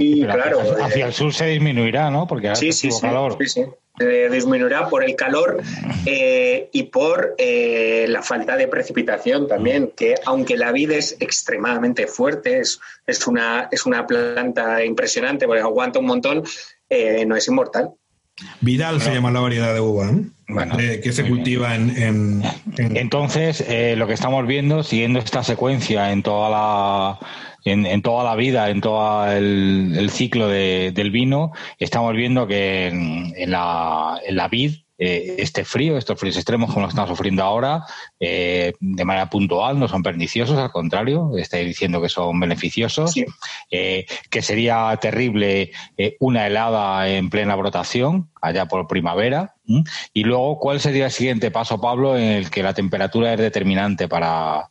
Y 0.00 0.24
claro, 0.24 0.62
hacia, 0.82 1.06
el 1.06 1.12
sur 1.12 1.34
se 1.34 1.44
disminuirá, 1.44 2.10
¿no? 2.10 2.26
Porque 2.26 2.56
sí, 2.56 2.72
sí, 2.72 2.88
calor. 3.02 3.36
Sí, 3.38 3.46
sí. 3.46 3.64
disminuirá 4.30 4.88
por 4.88 5.04
el 5.04 5.14
calor 5.14 5.62
eh, 6.06 6.70
y 6.72 6.84
por 6.84 7.34
eh, 7.36 8.06
la 8.08 8.22
falta 8.22 8.56
de 8.56 8.66
precipitación 8.66 9.46
también, 9.46 9.92
que 9.94 10.14
aunque 10.24 10.56
la 10.56 10.72
vid 10.72 10.92
es 10.92 11.18
extremadamente 11.20 12.06
fuerte, 12.06 12.60
es, 12.60 12.80
es, 13.06 13.26
una, 13.26 13.68
es 13.70 13.84
una 13.84 14.06
planta 14.06 14.82
impresionante 14.82 15.46
porque 15.46 15.60
aguanta 15.60 15.98
un 15.98 16.06
montón, 16.06 16.44
eh, 16.88 17.26
no 17.26 17.36
es 17.36 17.46
inmortal. 17.46 17.90
Vidal 18.62 19.02
se 19.02 19.12
llama 19.12 19.30
la 19.30 19.40
variedad 19.40 19.74
de 19.74 19.80
uva, 19.80 20.12
que 21.02 21.12
se 21.12 21.28
cultiva 21.28 21.74
en, 21.74 22.42
Entonces, 22.78 23.62
lo 23.98 24.06
que 24.06 24.14
estamos 24.14 24.46
viendo, 24.46 24.82
siguiendo 24.82 25.18
esta 25.18 25.44
secuencia 25.44 26.10
en 26.10 26.22
toda 26.22 26.48
la 26.48 27.18
en, 27.64 28.02
toda 28.02 28.24
la 28.24 28.34
vida, 28.36 28.70
en 28.70 28.80
todo 28.80 29.30
el, 29.30 30.10
ciclo 30.10 30.48
del 30.48 31.10
vino, 31.10 31.52
estamos 31.78 32.14
viendo 32.14 32.46
que 32.46 32.88
en, 32.88 33.50
la, 33.50 34.20
en 34.26 34.36
la 34.36 34.48
vid 34.48 34.74
eh, 35.02 35.36
este 35.38 35.64
frío, 35.64 35.96
estos 35.96 36.20
fríos 36.20 36.36
extremos 36.36 36.68
como 36.68 36.82
lo 36.82 36.90
estamos 36.90 37.08
sufriendo 37.08 37.42
ahora, 37.42 37.86
eh, 38.20 38.74
de 38.80 39.04
manera 39.06 39.30
puntual, 39.30 39.78
no 39.78 39.88
son 39.88 40.02
perniciosos, 40.02 40.58
al 40.58 40.70
contrario, 40.70 41.32
estáis 41.38 41.66
diciendo 41.66 42.02
que 42.02 42.10
son 42.10 42.38
beneficiosos, 42.38 43.14
eh, 43.70 44.04
que 44.28 44.42
sería 44.42 44.94
terrible 45.00 45.72
una 46.18 46.46
helada 46.46 47.08
en 47.08 47.30
plena 47.30 47.56
brotación, 47.56 48.28
allá 48.42 48.66
por 48.66 48.86
primavera. 48.88 49.54
Y 50.12 50.24
luego, 50.24 50.58
¿cuál 50.58 50.80
sería 50.80 51.06
el 51.06 51.12
siguiente 51.12 51.50
paso, 51.50 51.80
Pablo, 51.80 52.18
en 52.18 52.24
el 52.24 52.50
que 52.50 52.62
la 52.62 52.74
temperatura 52.74 53.32
es 53.32 53.40
determinante 53.40 54.06
para, 54.06 54.68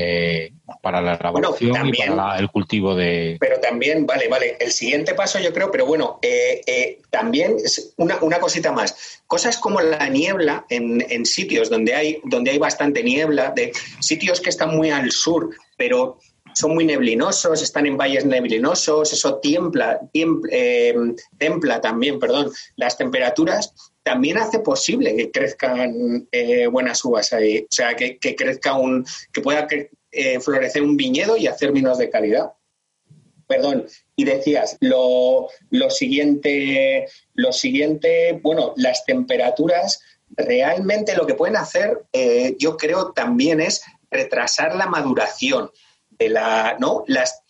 eh, 0.00 0.52
para 0.80 1.00
la 1.00 1.14
elaboración 1.16 1.88
y 1.88 1.92
para 1.92 2.38
el 2.38 2.48
cultivo 2.50 2.94
de... 2.94 3.36
Pero 3.40 3.58
también, 3.58 4.06
vale, 4.06 4.28
vale, 4.28 4.56
el 4.60 4.70
siguiente 4.70 5.12
paso 5.12 5.40
yo 5.40 5.52
creo, 5.52 5.72
pero 5.72 5.86
bueno, 5.86 6.20
eh, 6.22 6.60
eh, 6.68 7.00
también 7.10 7.56
una, 7.96 8.16
una, 8.22 8.38
cosita 8.38 8.70
más. 8.70 9.20
Cosas 9.26 9.58
como 9.58 9.80
la 9.80 10.08
niebla 10.08 10.64
en, 10.68 11.04
en, 11.10 11.26
sitios 11.26 11.68
donde 11.68 11.96
hay, 11.96 12.20
donde 12.22 12.52
hay 12.52 12.58
bastante 12.58 13.02
niebla, 13.02 13.50
de 13.56 13.72
sitios 13.98 14.40
que 14.40 14.50
están 14.50 14.76
muy 14.76 14.90
al 14.90 15.10
sur, 15.10 15.50
pero 15.76 16.20
son 16.54 16.74
muy 16.74 16.84
neblinosos, 16.84 17.60
están 17.60 17.86
en 17.86 17.96
valles 17.96 18.24
neblinosos, 18.24 19.12
eso 19.12 19.38
tiembla, 19.38 19.98
templa 21.38 21.80
también, 21.80 22.20
perdón, 22.20 22.52
las 22.76 22.96
temperaturas 22.96 23.74
también 24.08 24.38
hace 24.38 24.60
posible 24.60 25.14
que 25.14 25.30
crezcan 25.30 26.26
eh, 26.32 26.66
buenas 26.66 27.04
uvas 27.04 27.30
ahí, 27.34 27.58
o 27.58 27.66
sea, 27.74 27.94
que, 27.94 28.18
crezca 28.18 28.72
un, 28.72 29.04
que 29.34 29.42
pueda 29.42 29.68
eh, 30.10 30.40
florecer 30.40 30.80
un 30.82 30.96
viñedo 30.96 31.36
y 31.36 31.46
hacer 31.46 31.72
vinos 31.72 31.98
de 31.98 32.08
calidad. 32.08 32.54
Perdón, 33.46 33.86
y 34.16 34.24
decías, 34.24 34.78
lo, 34.80 35.48
siguiente, 35.90 37.06
lo 37.34 37.52
siguiente, 37.52 38.40
bueno, 38.42 38.72
las 38.76 39.04
temperaturas 39.04 40.00
realmente 40.30 41.14
lo 41.14 41.26
que 41.26 41.34
pueden 41.34 41.56
hacer, 41.56 42.06
eh, 42.14 42.56
yo 42.58 42.78
creo, 42.78 43.12
también 43.12 43.60
es 43.60 43.82
retrasar 44.10 44.74
la 44.74 44.86
maduración 44.86 45.70
de 46.08 46.30
la, 46.30 46.78
¿no? 46.80 47.04
Las, 47.08 47.42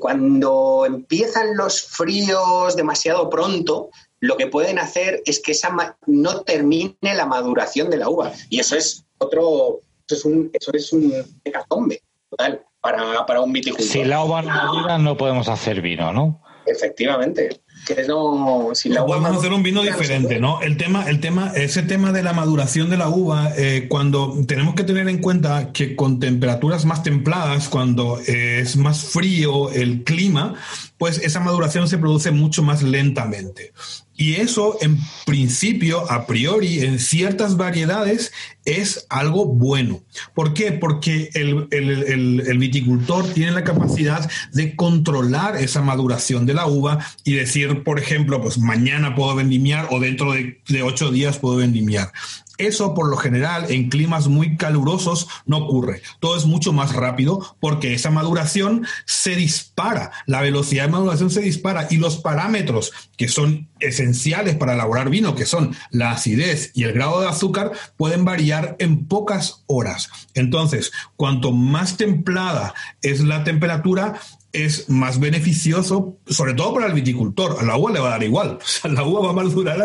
cuando 0.00 0.86
empiezan 0.86 1.56
los 1.56 1.82
fríos 1.82 2.74
demasiado 2.74 3.30
pronto, 3.30 3.90
lo 4.20 4.36
que 4.36 4.46
pueden 4.46 4.78
hacer 4.78 5.22
es 5.26 5.40
que 5.40 5.52
esa 5.52 5.96
no 6.06 6.40
termine 6.42 6.96
la 7.02 7.26
maduración 7.26 7.90
de 7.90 7.98
la 7.98 8.08
uva. 8.08 8.32
Y 8.48 8.60
eso 8.60 8.76
es 8.76 9.04
otro, 9.18 9.80
eso 10.08 10.16
es 10.16 10.24
un, 10.24 10.50
eso 10.52 10.72
es 10.72 10.92
un 10.92 11.12
hecatombe 11.44 12.02
total 12.30 12.62
para, 12.80 13.26
para 13.26 13.40
un 13.40 13.52
viticultor. 13.52 13.86
Si 13.86 14.04
la 14.04 14.24
uva 14.24 14.42
no 14.42 14.48
madura, 14.48 14.98
no 14.98 15.16
podemos 15.16 15.48
hacer 15.48 15.80
vino, 15.80 16.12
¿no? 16.12 16.42
Efectivamente. 16.66 17.60
Que 17.86 18.04
no, 18.06 18.70
si 18.74 18.88
la 18.88 19.06
podemos 19.06 19.38
hacer 19.38 19.52
un 19.52 19.62
vino 19.62 19.82
diferente, 19.82 20.38
¿no? 20.40 20.60
El 20.60 20.76
tema, 20.76 21.08
el 21.08 21.20
tema, 21.20 21.52
ese 21.54 21.82
tema 21.82 22.12
de 22.12 22.22
la 22.22 22.32
maduración 22.32 22.90
de 22.90 22.96
la 22.96 23.08
uva, 23.08 23.52
eh, 23.56 23.86
cuando 23.88 24.34
tenemos 24.46 24.74
que 24.74 24.82
tener 24.82 25.08
en 25.08 25.18
cuenta 25.18 25.72
que 25.72 25.96
con 25.96 26.18
temperaturas 26.18 26.84
más 26.84 27.02
templadas, 27.02 27.68
cuando 27.68 28.18
es 28.18 28.76
más 28.76 29.04
frío 29.04 29.70
el 29.70 30.02
clima, 30.02 30.54
pues 30.98 31.18
esa 31.18 31.40
maduración 31.40 31.88
se 31.88 31.98
produce 31.98 32.32
mucho 32.32 32.62
más 32.62 32.82
lentamente. 32.82 33.72
Y 34.20 34.34
eso, 34.34 34.76
en 34.80 34.98
principio, 35.24 36.10
a 36.10 36.26
priori, 36.26 36.80
en 36.80 36.98
ciertas 36.98 37.56
variedades, 37.56 38.32
es 38.64 39.06
algo 39.08 39.46
bueno. 39.46 40.02
¿Por 40.34 40.54
qué? 40.54 40.72
Porque 40.72 41.30
el, 41.34 42.58
viticultor 42.58 43.32
tiene 43.32 43.52
la 43.52 43.62
capacidad 43.62 44.28
de 44.52 44.74
controlar 44.74 45.56
esa 45.56 45.82
maduración 45.82 46.46
de 46.46 46.54
la 46.54 46.66
uva 46.66 46.98
y 47.22 47.34
decir, 47.34 47.84
por 47.84 48.00
ejemplo, 48.00 48.42
pues 48.42 48.58
mañana 48.58 49.14
puedo 49.14 49.36
vendimiar 49.36 49.86
o 49.92 50.00
dentro 50.00 50.32
de, 50.32 50.60
de 50.66 50.82
ocho 50.82 51.12
días 51.12 51.38
puedo 51.38 51.54
vendimiar. 51.54 52.10
Eso 52.58 52.92
por 52.94 53.08
lo 53.08 53.16
general 53.16 53.70
en 53.70 53.88
climas 53.88 54.28
muy 54.28 54.56
calurosos 54.56 55.28
no 55.46 55.58
ocurre. 55.58 56.02
Todo 56.20 56.36
es 56.36 56.44
mucho 56.44 56.72
más 56.72 56.92
rápido 56.92 57.56
porque 57.60 57.94
esa 57.94 58.10
maduración 58.10 58.86
se 59.06 59.36
dispara, 59.36 60.10
la 60.26 60.40
velocidad 60.40 60.84
de 60.84 60.92
maduración 60.92 61.30
se 61.30 61.40
dispara 61.40 61.86
y 61.90 61.96
los 61.96 62.18
parámetros 62.18 62.92
que 63.16 63.28
son 63.28 63.68
esenciales 63.80 64.56
para 64.56 64.74
elaborar 64.74 65.08
vino, 65.08 65.34
que 65.34 65.46
son 65.46 65.76
la 65.90 66.10
acidez 66.10 66.72
y 66.74 66.84
el 66.84 66.92
grado 66.92 67.20
de 67.20 67.28
azúcar, 67.28 67.72
pueden 67.96 68.24
variar 68.24 68.76
en 68.78 69.06
pocas 69.06 69.62
horas. 69.66 70.10
Entonces, 70.34 70.92
cuanto 71.16 71.52
más 71.52 71.96
templada 71.96 72.74
es 73.02 73.20
la 73.20 73.44
temperatura, 73.44 74.20
es 74.52 74.88
más 74.88 75.20
beneficioso, 75.20 76.18
sobre 76.26 76.54
todo 76.54 76.74
para 76.74 76.86
el 76.86 76.94
viticultor. 76.94 77.56
A 77.60 77.64
la 77.64 77.76
uva 77.76 77.92
le 77.92 78.00
va 78.00 78.08
a 78.08 78.10
dar 78.12 78.22
igual. 78.22 78.58
O 78.68 78.80
sea, 78.80 78.90
la 78.90 79.02
uva 79.02 79.20
va 79.22 79.30
a 79.30 79.32
madurar. 79.32 79.78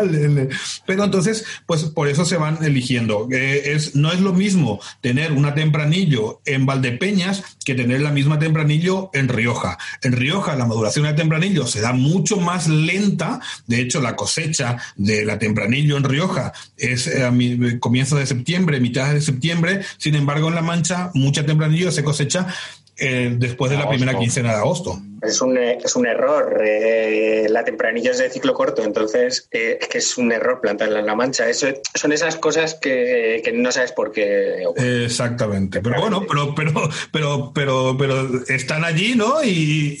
Pero 0.86 1.04
entonces, 1.04 1.44
pues 1.66 1.84
por 1.84 2.08
eso 2.08 2.24
se 2.24 2.36
van 2.36 2.62
eligiendo. 2.62 3.28
Eh, 3.32 3.72
es, 3.72 3.96
no 3.96 4.12
es 4.12 4.20
lo 4.20 4.32
mismo 4.32 4.80
tener 5.00 5.32
una 5.32 5.54
tempranillo 5.54 6.40
en 6.44 6.66
Valdepeñas 6.66 7.42
que 7.64 7.74
tener 7.74 8.02
la 8.02 8.10
misma 8.10 8.38
tempranillo 8.38 9.10
en 9.14 9.28
Rioja. 9.28 9.78
En 10.02 10.12
Rioja 10.12 10.54
la 10.54 10.66
maduración 10.66 11.06
de 11.06 11.14
tempranillo 11.14 11.66
se 11.66 11.80
da 11.80 11.92
mucho 11.92 12.36
más 12.36 12.68
lenta. 12.68 13.40
De 13.66 13.80
hecho, 13.80 14.00
la 14.00 14.16
cosecha 14.16 14.76
de 14.96 15.24
la 15.24 15.38
tempranillo 15.38 15.96
en 15.96 16.04
Rioja 16.04 16.52
es 16.76 17.08
a 17.20 17.30
mi, 17.30 17.78
comienzo 17.78 18.16
de 18.16 18.26
septiembre, 18.26 18.80
mitad 18.80 19.12
de 19.12 19.20
septiembre. 19.20 19.80
Sin 19.98 20.14
embargo, 20.14 20.48
en 20.48 20.54
La 20.54 20.62
Mancha, 20.62 21.10
mucha 21.14 21.46
tempranillo 21.46 21.90
se 21.90 22.04
cosecha 22.04 22.46
eh, 22.96 23.34
después 23.38 23.70
de 23.70 23.78
la 23.78 23.88
primera 23.88 24.18
quincena 24.18 24.50
de 24.50 24.56
agosto. 24.56 25.00
Es 25.22 25.40
un, 25.40 25.56
es 25.56 25.96
un 25.96 26.06
error. 26.06 26.62
Eh, 26.64 27.46
la 27.48 27.64
tempranilla 27.64 28.10
es 28.10 28.18
de 28.18 28.30
ciclo 28.30 28.54
corto, 28.54 28.82
entonces 28.82 29.48
eh, 29.52 29.78
es 29.80 29.88
que 29.88 29.98
es 29.98 30.18
un 30.18 30.32
error 30.32 30.60
plantarla 30.60 31.00
en 31.00 31.06
la 31.06 31.14
mancha. 31.14 31.48
Eso, 31.48 31.68
son 31.94 32.12
esas 32.12 32.36
cosas 32.36 32.74
que, 32.74 33.42
no 33.54 33.72
sabes 33.72 33.92
por 33.92 34.12
qué. 34.12 34.64
Exactamente. 34.76 35.80
Pero 35.80 36.00
bueno, 36.00 36.26
pero, 36.28 36.54
pero, 36.54 36.72
pero, 37.12 37.52
pero, 37.54 37.96
pero 37.98 38.44
están 38.48 38.84
allí, 38.84 39.14
¿no? 39.14 39.42
Y, 39.44 39.96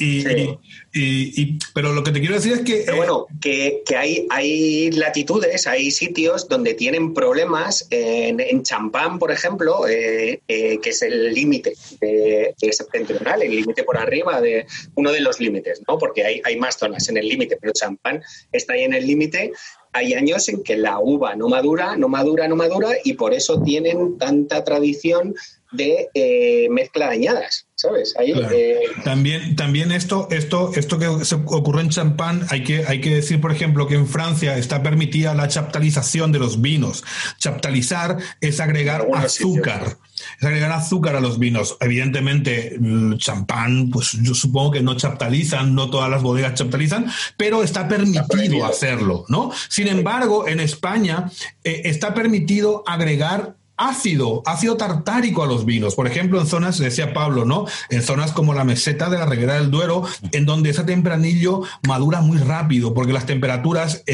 y, 0.92 1.58
pero 1.74 1.92
lo 1.92 2.04
que 2.04 2.12
te 2.12 2.20
quiero 2.20 2.34
decir 2.36 2.52
es 2.52 2.60
que. 2.60 2.90
bueno, 2.92 3.26
que, 3.40 3.82
hay, 3.96 4.26
hay 4.30 4.90
latitudes, 4.92 5.66
hay 5.66 5.90
sitios 5.90 6.48
donde 6.48 6.74
tienen 6.74 7.14
problemas. 7.14 7.86
En, 7.90 8.40
en 8.40 8.62
Champán, 8.62 9.18
por 9.18 9.30
ejemplo, 9.30 9.84
que 9.86 10.40
es 10.82 11.02
el 11.02 11.32
límite 11.34 11.74
septentrional, 12.72 13.42
el 13.42 13.56
límite 13.56 13.84
por 13.84 13.96
arriba 13.96 14.40
de 14.40 14.66
de 15.12 15.20
los 15.20 15.40
límites, 15.40 15.82
¿no? 15.88 15.98
Porque 15.98 16.24
hay, 16.24 16.40
hay 16.44 16.56
más 16.56 16.76
zonas 16.76 17.08
en 17.08 17.16
el 17.16 17.28
límite, 17.28 17.56
pero 17.60 17.72
champán 17.72 18.22
está 18.52 18.74
ahí 18.74 18.82
en 18.82 18.94
el 18.94 19.06
límite. 19.06 19.52
Hay 19.92 20.14
años 20.14 20.48
en 20.48 20.62
que 20.62 20.76
la 20.76 20.98
uva 20.98 21.36
no 21.36 21.48
madura, 21.48 21.96
no 21.96 22.08
madura, 22.08 22.48
no 22.48 22.56
madura, 22.56 22.90
y 23.04 23.14
por 23.14 23.32
eso 23.32 23.62
tienen 23.62 24.18
tanta 24.18 24.64
tradición 24.64 25.34
de 25.74 26.08
eh, 26.14 26.68
mezcla 26.70 27.08
de 27.08 27.14
añadas, 27.14 27.66
¿sabes? 27.74 28.14
Eh, 28.20 28.80
también, 29.04 29.56
también 29.56 29.92
esto, 29.92 30.28
esto, 30.30 30.72
esto 30.74 30.98
que 30.98 31.24
se 31.24 31.34
ocurre 31.34 31.82
en 31.82 31.90
champán, 31.90 32.46
hay 32.50 32.64
que, 32.64 32.84
hay 32.86 33.00
que 33.00 33.14
decir, 33.14 33.40
por 33.40 33.52
ejemplo, 33.52 33.86
que 33.86 33.94
en 33.94 34.06
Francia 34.06 34.56
está 34.56 34.82
permitida 34.82 35.34
la 35.34 35.48
chaptalización 35.48 36.32
de 36.32 36.38
los 36.38 36.60
vinos. 36.60 37.04
Chaptalizar 37.38 38.18
es 38.40 38.60
agregar 38.60 39.06
azúcar 39.14 39.98
es 40.38 40.44
agregar 40.44 40.72
azúcar 40.72 41.16
a 41.16 41.20
los 41.20 41.38
vinos. 41.38 41.76
Evidentemente, 41.80 42.74
el 42.74 43.16
champán, 43.18 43.90
pues 43.90 44.12
yo 44.22 44.34
supongo 44.34 44.72
que 44.72 44.82
no 44.82 44.96
chaptalizan, 44.96 45.74
no 45.74 45.90
todas 45.90 46.10
las 46.10 46.22
bodegas 46.22 46.54
chaptalizan, 46.54 47.10
pero 47.36 47.62
está 47.62 47.88
permitido, 47.88 48.64
hacerlo, 48.64 49.24
¿no? 49.28 49.50
Sin 49.68 49.88
embargo, 49.88 50.46
en 50.48 50.60
España 50.60 51.30
eh, 51.62 51.82
está 51.84 52.14
permitido 52.14 52.82
agregar 52.86 53.56
ácido, 53.76 54.42
ácido 54.46 54.76
tartárico 54.76 55.42
a 55.42 55.46
los 55.46 55.64
vinos. 55.64 55.94
Por 55.94 56.06
ejemplo, 56.06 56.40
en 56.40 56.46
zonas, 56.46 56.78
decía 56.78 57.12
Pablo, 57.12 57.44
¿no? 57.44 57.66
En 57.90 58.02
zonas 58.02 58.32
como 58.32 58.54
la 58.54 58.64
meseta 58.64 59.10
de 59.10 59.18
la 59.18 59.26
Ribera 59.26 59.54
del 59.54 59.70
Duero, 59.70 60.04
en 60.32 60.46
donde 60.46 60.70
ese 60.70 60.84
tempranillo 60.84 61.62
madura 61.86 62.20
muy 62.20 62.38
rápido, 62.38 62.94
porque 62.94 63.12
las 63.12 63.26
temperaturas 63.26 64.04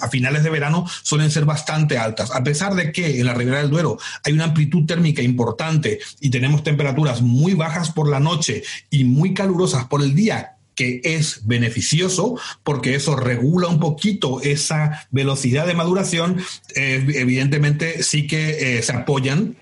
a 0.00 0.08
finales 0.08 0.42
de 0.42 0.50
verano 0.50 0.86
suelen 1.02 1.30
ser 1.30 1.44
bastante 1.44 1.98
altas. 1.98 2.34
A 2.34 2.42
pesar 2.42 2.74
de 2.74 2.92
que 2.92 3.20
en 3.20 3.26
la 3.26 3.34
Ribera 3.34 3.58
del 3.58 3.70
Duero 3.70 3.98
hay 4.24 4.32
una 4.32 4.44
amplitud 4.44 4.84
térmica 4.86 5.22
importante 5.22 6.00
y 6.20 6.30
tenemos 6.30 6.62
temperaturas 6.62 7.22
muy 7.22 7.54
bajas 7.54 7.90
por 7.90 8.08
la 8.08 8.20
noche 8.20 8.62
y 8.90 9.04
muy 9.04 9.34
calurosas 9.34 9.84
por 9.86 10.02
el 10.02 10.14
día, 10.14 10.51
que 10.74 11.00
es 11.04 11.46
beneficioso 11.46 12.36
porque 12.62 12.94
eso 12.94 13.16
regula 13.16 13.68
un 13.68 13.80
poquito 13.80 14.40
esa 14.40 15.06
velocidad 15.10 15.66
de 15.66 15.74
maduración, 15.74 16.40
eh, 16.74 17.04
evidentemente 17.14 18.02
sí 18.02 18.26
que 18.26 18.78
eh, 18.78 18.82
se 18.82 18.92
apoyan 18.92 19.56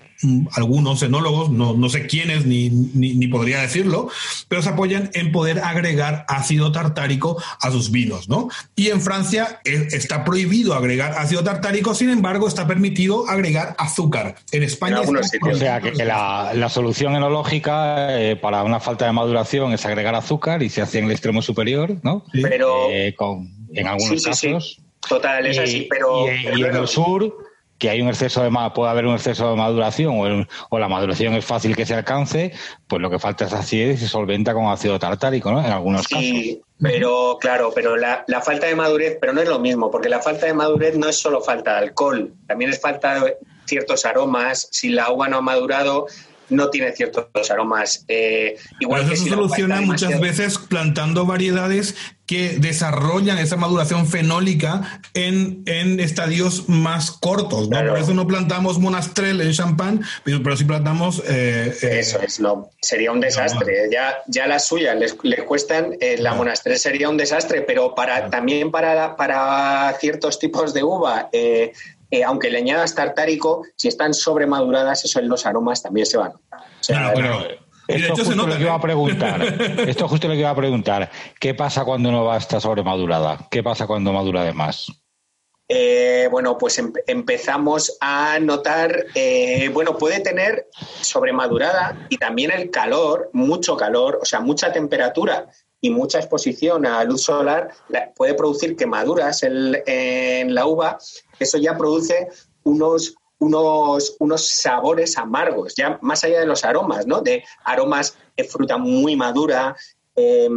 algunos 0.53 1.01
enólogos, 1.01 1.49
no, 1.49 1.73
no 1.73 1.89
sé 1.89 2.05
quiénes 2.07 2.45
ni, 2.45 2.69
ni, 2.69 3.27
podría 3.27 3.61
decirlo, 3.61 4.09
pero 4.47 4.61
se 4.61 4.69
apoyan 4.69 5.09
en 5.13 5.31
poder 5.31 5.59
agregar 5.59 6.25
ácido 6.27 6.71
tartárico 6.71 7.41
a 7.59 7.71
sus 7.71 7.91
vinos, 7.91 8.29
¿no? 8.29 8.49
Y 8.75 8.89
en 8.89 9.01
Francia 9.01 9.59
eh, 9.65 9.87
está 9.91 10.23
prohibido 10.23 10.73
agregar 10.73 11.13
ácido 11.17 11.43
tartárico, 11.43 11.95
sin 11.95 12.09
embargo, 12.09 12.47
está 12.47 12.67
permitido 12.67 13.27
agregar 13.27 13.75
azúcar. 13.77 14.35
En 14.51 14.63
España... 14.63 15.01
o 15.01 15.55
sea, 15.55 15.81
que 15.81 15.91
la, 16.05 16.51
la 16.53 16.69
solución 16.69 17.15
enológica 17.15 18.19
eh, 18.19 18.35
para 18.35 18.63
una 18.63 18.79
falta 18.79 19.05
de 19.05 19.11
maduración 19.11 19.73
es 19.73 19.85
agregar 19.85 20.15
azúcar 20.15 20.61
y 20.61 20.69
se 20.69 20.81
hace 20.81 20.99
en 20.99 21.05
el 21.05 21.11
extremo 21.11 21.41
superior, 21.41 21.97
¿no? 22.03 22.25
Pero... 22.31 22.89
Eh, 22.91 23.15
con, 23.15 23.49
en 23.73 23.87
algunos 23.87 24.23
casos. 24.23 24.81
Total, 25.07 25.47
es 25.47 25.57
así, 25.57 25.87
pero... 25.89 26.27
y 26.27 26.63
en 26.63 26.75
el 26.75 26.87
sur 26.87 27.50
que 27.81 27.89
hay 27.89 27.99
un 27.99 28.09
exceso 28.09 28.43
de 28.43 28.51
puede 28.75 28.91
haber 28.91 29.07
un 29.07 29.15
exceso 29.15 29.49
de 29.49 29.55
maduración 29.55 30.45
o, 30.69 30.77
la 30.79 30.87
maduración 30.87 31.33
es 31.33 31.43
fácil 31.43 31.75
que 31.75 31.87
se 31.87 31.95
alcance, 31.95 32.53
pues 32.87 33.01
lo 33.01 33.09
que 33.09 33.17
falta 33.17 33.45
es 33.45 33.53
acidez 33.53 33.95
y 33.95 34.01
se 34.01 34.07
solventa 34.07 34.53
con 34.53 34.67
ácido 34.67 34.99
tartárico, 34.99 35.51
¿no? 35.51 35.65
En 35.65 35.71
algunos 35.71 36.03
sí, 36.03 36.61
pero 36.79 37.39
claro, 37.41 37.71
pero 37.73 37.97
la, 37.97 38.23
la, 38.27 38.41
falta 38.41 38.67
de 38.67 38.75
madurez, 38.75 39.17
pero 39.19 39.33
no 39.33 39.41
es 39.41 39.49
lo 39.49 39.57
mismo, 39.57 39.89
porque 39.89 40.09
la 40.09 40.19
falta 40.19 40.45
de 40.45 40.53
madurez 40.53 40.95
no 40.95 41.09
es 41.09 41.19
solo 41.19 41.41
falta 41.41 41.71
de 41.73 41.79
alcohol, 41.79 42.31
también 42.45 42.69
es 42.69 42.79
falta 42.79 43.15
de 43.15 43.37
ciertos 43.65 44.05
aromas. 44.05 44.67
Si 44.71 44.89
la 44.89 45.11
uva 45.11 45.27
no 45.27 45.37
ha 45.37 45.41
madurado, 45.41 46.05
no 46.51 46.69
tiene 46.69 46.91
ciertos 46.91 47.49
aromas. 47.49 48.05
Eh, 48.07 48.57
igual 48.79 49.07
que 49.07 49.15
eso 49.15 49.23
se 49.23 49.29
soluciona 49.29 49.81
muchas 49.81 50.19
veces 50.19 50.57
plantando 50.57 51.25
variedades 51.25 51.95
que 52.27 52.59
desarrollan 52.59 53.39
esa 53.39 53.57
maduración 53.57 54.07
fenólica 54.07 55.01
en, 55.13 55.63
en 55.65 55.99
estadios 55.99 56.69
más 56.69 57.11
cortos. 57.11 57.67
¿no? 57.69 57.79
Por 57.85 57.97
eso 57.97 58.13
no 58.13 58.25
plantamos 58.25 58.79
monastrel 58.79 59.41
en 59.41 59.51
champán, 59.51 60.01
pero, 60.23 60.41
pero 60.41 60.55
sí 60.55 60.63
plantamos... 60.63 61.21
Eh, 61.27 61.75
eh, 61.81 61.99
eso 61.99 62.21
es, 62.21 62.39
no, 62.39 62.69
sería 62.81 63.11
un 63.11 63.19
desastre. 63.19 63.89
Ya, 63.91 64.19
ya 64.27 64.47
las 64.47 64.65
suyas 64.65 64.95
les, 64.97 65.17
les 65.23 65.43
cuestan, 65.43 65.97
la 66.19 66.33
monastrel 66.33 66.77
sería 66.77 67.09
un 67.09 67.17
desastre, 67.17 67.61
pero 67.63 67.95
para, 67.95 68.29
también 68.29 68.71
para, 68.71 69.17
para 69.17 69.93
ciertos 69.99 70.39
tipos 70.39 70.73
de 70.73 70.83
uva 70.83 71.29
eh, 72.11 72.23
aunque 72.23 72.49
le 72.49 72.57
añadas 72.57 72.93
tartárico, 72.93 73.63
si 73.75 73.87
están 73.87 74.13
sobremaduradas, 74.13 75.05
eso 75.05 75.19
en 75.19 75.29
los 75.29 75.45
aromas 75.45 75.81
también 75.81 76.05
se 76.05 76.17
van. 76.17 76.33
esto 77.87 78.13
es 78.13 78.27
justo 78.27 78.47
lo 78.47 78.57
que 78.57 78.61
iba 78.61 78.75
a 78.75 78.81
preguntar. 78.81 79.41
Esto 79.87 80.05
es 80.05 80.11
justo 80.11 80.27
lo 80.27 80.33
que 80.33 80.41
iba 80.41 80.49
a 80.49 80.55
preguntar. 80.55 81.09
¿Qué 81.39 81.53
pasa 81.53 81.83
cuando 81.85 82.11
no 82.11 82.25
va 82.25 82.35
a 82.35 82.37
estar 82.37 82.61
sobremadurada? 82.61 83.47
¿Qué 83.49 83.63
pasa 83.63 83.87
cuando 83.87 84.13
madura 84.13 84.43
de 84.43 84.53
más? 84.53 84.87
Eh, 85.73 86.27
bueno, 86.29 86.57
pues 86.57 86.77
em, 86.79 86.91
empezamos 87.07 87.97
a 88.01 88.39
notar, 88.39 89.05
eh, 89.15 89.69
bueno, 89.73 89.97
puede 89.97 90.19
tener 90.19 90.67
sobremadurada 90.99 92.07
y 92.09 92.17
también 92.17 92.51
el 92.51 92.69
calor, 92.69 93.29
mucho 93.31 93.77
calor, 93.77 94.19
o 94.21 94.25
sea, 94.25 94.41
mucha 94.41 94.73
temperatura 94.73 95.47
y 95.81 95.89
mucha 95.89 96.19
exposición 96.19 96.85
a 96.85 97.03
luz 97.03 97.23
solar 97.23 97.71
puede 98.15 98.35
producir 98.35 98.75
quemaduras 98.75 99.43
en, 99.43 100.53
la 100.53 100.65
uva. 100.67 100.99
Eso 101.39 101.57
ya 101.57 101.75
produce 101.75 102.29
unos, 102.63 103.15
unos, 103.39 104.15
unos 104.19 104.47
sabores 104.47 105.17
amargos, 105.17 105.73
ya 105.75 105.97
más 106.01 106.23
allá 106.23 106.39
de 106.39 106.45
los 106.45 106.63
aromas, 106.63 107.07
¿no? 107.07 107.21
De 107.21 107.43
aromas 107.63 108.15
de 108.37 108.43
fruta 108.43 108.77
muy 108.77 109.15
madura, 109.15 109.75
eh, 110.15 110.47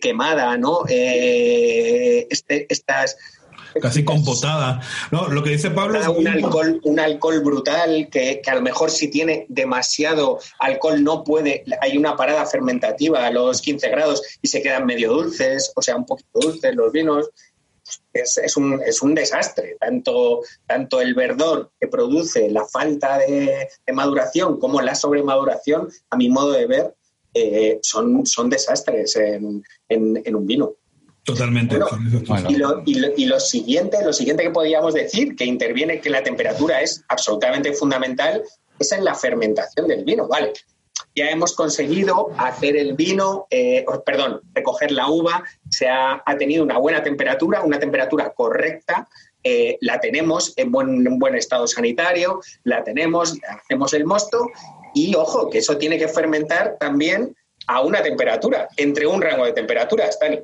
quemada, 0.00 0.56
¿no? 0.56 0.84
Eh, 0.88 2.26
este, 2.30 2.66
estas 2.72 3.16
casi 3.80 4.04
compotada. 4.04 4.80
No, 5.10 5.28
lo 5.28 5.42
que 5.42 5.50
dice 5.50 5.70
Pablo 5.70 6.00
es 6.00 6.08
un 6.08 6.26
alcohol, 6.28 6.80
un 6.84 7.00
alcohol 7.00 7.40
brutal 7.40 8.08
que, 8.10 8.42
a 8.46 8.54
lo 8.54 8.62
mejor 8.62 8.90
si 8.90 9.08
tiene 9.08 9.46
demasiado 9.48 10.38
alcohol 10.58 11.02
no 11.02 11.24
puede, 11.24 11.64
hay 11.80 11.96
una 11.96 12.16
parada 12.16 12.46
fermentativa 12.46 13.26
a 13.26 13.30
los 13.30 13.60
15 13.60 13.88
grados 13.90 14.22
y 14.40 14.48
se 14.48 14.62
quedan 14.62 14.86
medio 14.86 15.12
dulces, 15.12 15.72
o 15.74 15.82
sea, 15.82 15.96
un 15.96 16.06
poquito 16.06 16.40
dulces 16.40 16.74
los 16.74 16.92
vinos. 16.92 17.30
Es, 18.12 18.56
un, 18.56 18.80
es 18.86 19.02
un 19.02 19.14
desastre, 19.14 19.76
tanto, 19.80 20.42
tanto 20.66 21.00
el 21.00 21.14
verdor 21.14 21.72
que 21.80 21.88
produce 21.88 22.48
la 22.48 22.64
falta 22.66 23.18
de, 23.18 23.68
maduración 23.92 24.58
como 24.58 24.80
la 24.80 24.94
sobremaduración, 24.94 25.88
a 26.10 26.16
mi 26.16 26.28
modo 26.28 26.52
de 26.52 26.66
ver, 26.66 26.94
eh, 27.34 27.80
son, 27.82 28.24
son 28.24 28.48
desastres 28.48 29.16
en, 29.16 29.62
en 29.88 30.36
un 30.36 30.46
vino. 30.46 30.76
Totalmente. 31.24 31.76
y, 32.48 32.56
lo, 32.56 32.82
y, 32.84 33.26
lo, 33.26 33.38
siguiente, 33.38 34.04
lo 34.04 34.12
siguiente 34.12 34.42
que 34.42 34.50
podríamos 34.50 34.92
decir, 34.92 35.36
que 35.36 35.44
interviene 35.44 36.00
que 36.00 36.10
la 36.10 36.22
temperatura 36.22 36.80
es 36.80 37.04
absolutamente 37.08 37.72
fundamental, 37.74 38.42
es 38.78 38.90
en 38.90 39.04
la 39.04 39.14
fermentación 39.14 39.86
del 39.86 40.04
vino, 40.04 40.26
¿vale? 40.26 40.52
Ya 41.14 41.30
hemos 41.30 41.54
conseguido 41.54 42.30
hacer 42.38 42.76
el 42.76 42.94
vino, 42.94 43.46
eh, 43.50 43.84
perdón, 44.04 44.40
recoger 44.52 44.90
la 44.90 45.08
uva, 45.08 45.44
se 45.70 45.88
ha, 45.88 46.22
tenido 46.38 46.64
una 46.64 46.78
buena 46.78 47.02
temperatura, 47.02 47.62
una 47.62 47.78
temperatura 47.78 48.32
correcta, 48.32 49.08
eh, 49.44 49.78
la 49.80 50.00
tenemos 50.00 50.54
en 50.56 50.72
buen, 50.72 51.06
en 51.06 51.18
buen 51.18 51.36
estado 51.36 51.66
sanitario, 51.68 52.40
la 52.64 52.82
tenemos, 52.82 53.38
hacemos 53.48 53.92
el 53.92 54.06
mosto 54.06 54.48
y 54.94 55.14
ojo, 55.14 55.50
que 55.50 55.58
eso 55.58 55.76
tiene 55.76 55.98
que 55.98 56.08
fermentar 56.08 56.76
también 56.80 57.36
a 57.66 57.80
una 57.80 58.02
temperatura, 58.02 58.68
entre 58.76 59.06
un 59.06 59.22
rango 59.22 59.44
de 59.44 59.52
temperaturas, 59.52 60.18
Tani. 60.18 60.40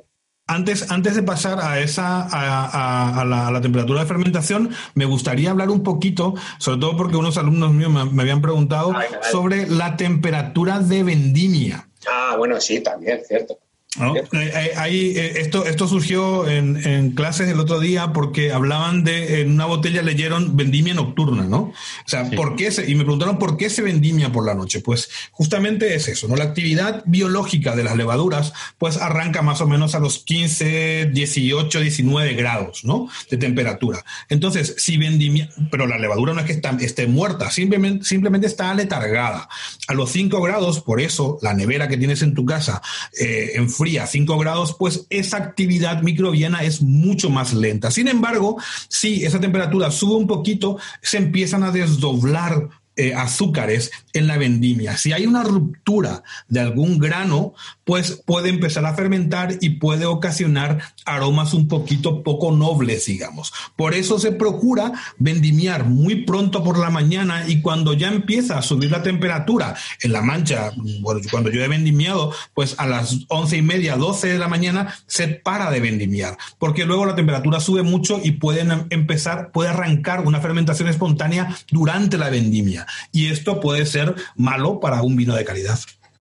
Antes, 0.49 0.89
antes 0.89 1.13
de 1.13 1.21
pasar 1.21 1.59
a 1.61 1.79
esa 1.79 2.27
a, 2.27 3.23
la, 3.23 3.61
temperatura 3.61 3.99
de 3.99 4.07
fermentación, 4.07 4.71
me 4.95 5.05
gustaría 5.05 5.51
hablar 5.51 5.69
un 5.69 5.83
poquito, 5.83 6.33
sobre 6.57 6.79
todo 6.79 6.97
porque 6.97 7.17
unos 7.17 7.37
alumnos 7.37 7.71
míos 7.71 7.91
me, 7.91 8.21
habían 8.23 8.41
preguntado 8.41 8.95
sobre 9.31 9.69
la 9.69 9.95
temperatura 9.95 10.79
de 10.79 11.03
vendimia. 11.03 11.87
Ah, 12.07 12.33
bueno, 12.35 12.59
sí, 12.59 12.81
también, 12.81 13.21
cierto. 13.27 13.59
Eh, 13.97 14.23
eh, 14.33 14.71
ahí, 14.77 15.17
eh, 15.17 15.41
esto, 15.41 15.65
esto 15.65 15.87
surgió 15.87 16.47
en, 16.47 17.11
clases 17.15 17.49
el 17.49 17.59
otro 17.59 17.79
día 17.79 18.13
porque 18.13 18.51
hablaban 18.51 19.03
de, 19.03 19.41
en 19.41 19.51
una 19.51 19.65
botella 19.65 20.03
leyeron 20.03 20.55
vendimia 20.55 20.93
nocturna, 20.93 21.45
¿no? 21.45 21.57
O 21.57 21.73
sea, 22.05 22.29
¿por 22.29 22.55
qué 22.55 22.69
se, 22.69 22.89
y 22.89 22.93
me 22.93 23.03
preguntaron 23.03 23.39
por 23.39 23.57
qué 23.57 23.67
se 23.71 23.81
vendimia 23.81 24.31
por 24.31 24.45
la 24.45 24.53
noche. 24.53 24.81
Pues 24.81 25.09
justamente 25.31 25.95
es 25.95 26.07
eso, 26.07 26.27
¿no? 26.27 26.35
La 26.35 26.43
actividad 26.43 27.01
biológica 27.07 27.75
de 27.75 27.83
las 27.83 27.97
levaduras, 27.97 28.53
pues 28.77 28.97
arranca 28.97 29.41
más 29.41 29.59
o 29.59 29.67
menos 29.67 29.95
a 29.95 29.99
los 29.99 30.19
15, 30.19 31.09
18, 31.11 31.79
19 31.79 32.33
grados, 32.35 32.85
¿no? 32.85 33.09
De 33.31 33.37
temperatura. 33.37 34.05
Entonces, 34.29 34.75
si 34.77 34.97
vendimia, 34.97 35.49
pero 35.71 35.87
la 35.87 35.97
levadura 35.97 36.33
no 36.33 36.41
es 36.41 36.45
que 36.45 36.85
esté 36.85 37.07
muerta, 37.07 37.49
simplemente, 37.49 38.05
simplemente 38.05 38.45
está 38.45 38.71
letargada. 38.75 39.49
A 39.87 39.95
los 39.95 40.11
5 40.11 40.39
grados, 40.43 40.79
por 40.81 41.01
eso 41.01 41.39
la 41.41 41.55
nevera 41.55 41.87
que 41.87 41.97
tienes 41.97 42.21
en 42.21 42.35
tu 42.35 42.45
casa, 42.45 42.83
en 43.17 43.67
fría, 43.79 44.05
5 44.05 44.37
grados, 44.37 44.75
pues 44.77 45.07
esa 45.09 45.37
actividad 45.37 46.01
microbiana 46.01 46.63
es 46.63 46.81
mucho 46.81 47.29
más 47.29 47.53
lenta. 47.53 47.89
Sin 47.89 48.07
embargo, 48.07 48.57
si 48.89 49.23
esa 49.23 49.39
temperatura 49.39 49.89
sube 49.89 50.15
un 50.15 50.27
poquito, 50.27 50.77
se 51.01 51.17
empiezan 51.17 51.63
a 51.63 51.71
desdoblar 51.71 52.69
eh, 52.99 53.13
azúcares 53.15 53.91
en 54.11 54.27
la 54.27 54.37
vendimia. 54.37 54.97
Si 54.97 55.13
hay 55.13 55.25
una 55.25 55.41
ruptura 55.41 56.21
de 56.49 56.59
algún 56.59 56.99
grano, 56.99 57.53
pues 57.85 58.21
puede 58.25 58.49
empezar 58.49 58.85
a 58.85 58.93
fermentar 58.93 59.55
y 59.61 59.69
puede 59.69 60.05
ocasionar 60.05 60.79
aromas 61.05 61.53
un 61.53 61.69
poquito 61.69 62.23
poco 62.23 62.51
nobles, 62.51 63.05
digamos. 63.05 63.53
Por 63.77 63.93
eso 63.93 64.19
se 64.19 64.33
procura 64.33 64.91
vendimiar 65.17 65.85
muy 65.85 66.25
pronto 66.25 66.61
por 66.61 66.77
la 66.77 66.89
mañana 66.89 67.47
y 67.47 67.61
cuando 67.61 67.93
ya 67.93 68.09
empieza 68.09 68.57
a 68.57 68.61
subir 68.61 68.91
la 68.91 69.01
temperatura 69.01 69.77
en 70.01 70.11
la 70.11 70.21
mancha, 70.21 70.73
cuando 71.31 71.51
yo 71.51 71.63
he 71.63 71.69
vendimiado, 71.69 72.33
pues 72.53 72.75
a 72.79 72.85
las 72.85 73.19
once 73.29 73.55
y 73.55 73.61
media, 73.61 73.95
doce 73.95 74.27
de 74.27 74.39
la 74.39 74.49
mañana 74.49 74.93
se 75.07 75.29
para 75.29 75.71
de 75.71 75.79
vendimiar, 75.79 76.37
porque 76.57 76.85
luego 76.85 77.05
la 77.05 77.15
temperatura 77.15 77.61
sube 77.61 77.81
mucho 77.81 78.19
y 78.21 78.31
pueden 78.31 78.87
empezar, 78.89 79.51
puede 79.53 79.69
arrancar 79.69 80.19
una 80.27 80.41
fermentación 80.41 80.89
espontánea 80.89 81.55
durante 81.71 82.17
la 82.17 82.29
vendimia 82.29 82.87
y 83.11 83.31
esto 83.31 83.59
puede 83.59 83.85
ser 83.85 84.15
malo 84.35 84.79
para 84.79 85.01
un 85.01 85.15
vino 85.15 85.35
de 85.35 85.45
calidad. 85.45 85.79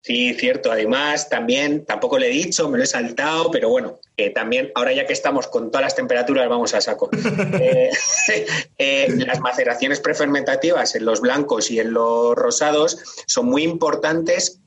Sí, 0.06 0.34
cierto. 0.34 0.70
Además, 0.70 1.28
también, 1.28 1.84
tampoco 1.84 2.16
le 2.16 2.28
he 2.28 2.30
dicho, 2.30 2.68
me 2.68 2.78
lo 2.78 2.84
he 2.84 2.86
saltado, 2.86 3.50
pero 3.50 3.70
bueno, 3.70 3.98
también, 4.36 4.70
ahora 4.76 4.92
ya 4.92 5.04
que 5.04 5.12
estamos 5.12 5.48
con 5.48 5.72
todas 5.72 5.82
las 5.82 5.96
temperaturas, 5.96 6.48
vamos 6.48 6.74
a 6.74 6.80
saco. 6.80 7.10
Eh, 7.60 7.90
eh, 8.78 9.08
las 9.26 9.40
maceraciones 9.40 9.98
prefermentativas 10.00 10.94
en 10.94 11.04
los 11.04 11.20
blancos 11.20 11.70
y 11.70 11.80
en 11.80 11.92
los 11.92 12.36
rosados 12.36 12.98
son 13.26 13.46
muy 13.46 13.64
importantes 13.64 14.60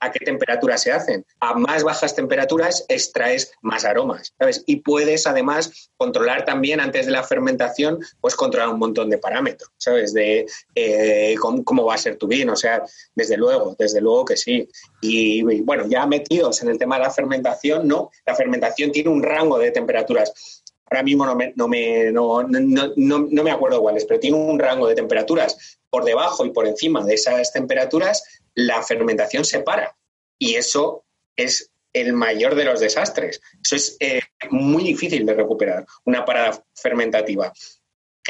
a 0.00 0.12
qué 0.12 0.24
temperatura 0.24 0.76
se 0.76 0.92
hacen. 0.92 1.24
A 1.40 1.54
más 1.54 1.82
bajas 1.82 2.14
temperaturas 2.14 2.84
extraes 2.88 3.52
más 3.62 3.84
aromas, 3.84 4.34
¿sabes? 4.38 4.62
Y 4.66 4.76
puedes 4.76 5.26
además 5.26 5.90
controlar 5.96 6.44
también 6.44 6.80
antes 6.80 7.06
de 7.06 7.12
la 7.12 7.22
fermentación, 7.22 7.98
pues 8.20 8.34
controlar 8.34 8.68
un 8.68 8.78
montón 8.78 9.10
de 9.10 9.18
parámetros, 9.18 9.70
¿sabes? 9.78 10.12
De 10.12 10.46
eh, 10.74 11.34
cómo, 11.64 11.84
va 11.84 11.94
a 11.94 11.98
ser 11.98 12.16
tu 12.16 12.26
vino, 12.26 12.52
o 12.52 12.56
sea, 12.56 12.82
desde 13.14 13.36
luego, 13.36 13.74
desde 13.78 14.00
luego 14.00 14.24
que 14.24 14.36
sí. 14.36 14.68
Y, 15.00 15.42
bueno, 15.62 15.86
ya 15.88 16.06
metidos 16.06 16.62
en 16.62 16.68
el 16.68 16.78
tema 16.78 16.96
de 16.96 17.04
la 17.04 17.10
fermentación, 17.10 17.88
¿no? 17.88 18.10
La 18.26 18.34
fermentación 18.34 18.92
tiene 18.92 19.10
un 19.10 19.22
rango 19.22 19.58
de 19.58 19.70
temperaturas 19.70 20.62
ahora 20.92 21.04
mismo 21.04 21.24
no 21.24 21.34
me, 21.34 21.54
no 21.56 21.68
me, 21.68 22.12
no, 22.12 22.42
no, 22.42 22.92
no, 23.30 23.42
me 23.42 23.50
acuerdo 23.50 23.80
cuáles, 23.80 24.04
pero 24.04 24.20
tiene 24.20 24.36
un 24.36 24.58
rango 24.58 24.86
de 24.86 24.94
temperaturas 24.94 25.78
por 25.88 26.04
debajo 26.04 26.44
y 26.44 26.50
por 26.50 26.66
encima 26.66 27.02
de 27.02 27.14
esas 27.14 27.50
temperaturas 27.50 28.22
la 28.54 28.82
fermentación 28.82 29.44
se 29.44 29.60
para. 29.60 29.96
Y 30.38 30.54
eso 30.54 31.04
es 31.36 31.70
el 31.92 32.12
mayor 32.12 32.54
de 32.54 32.64
los 32.64 32.80
desastres. 32.80 33.40
Eso 33.62 33.76
es 33.76 33.96
eh, 34.00 34.22
muy 34.50 34.82
difícil 34.82 35.26
de 35.26 35.34
recuperar, 35.34 35.86
una 36.04 36.24
parada 36.24 36.64
fermentativa. 36.74 37.52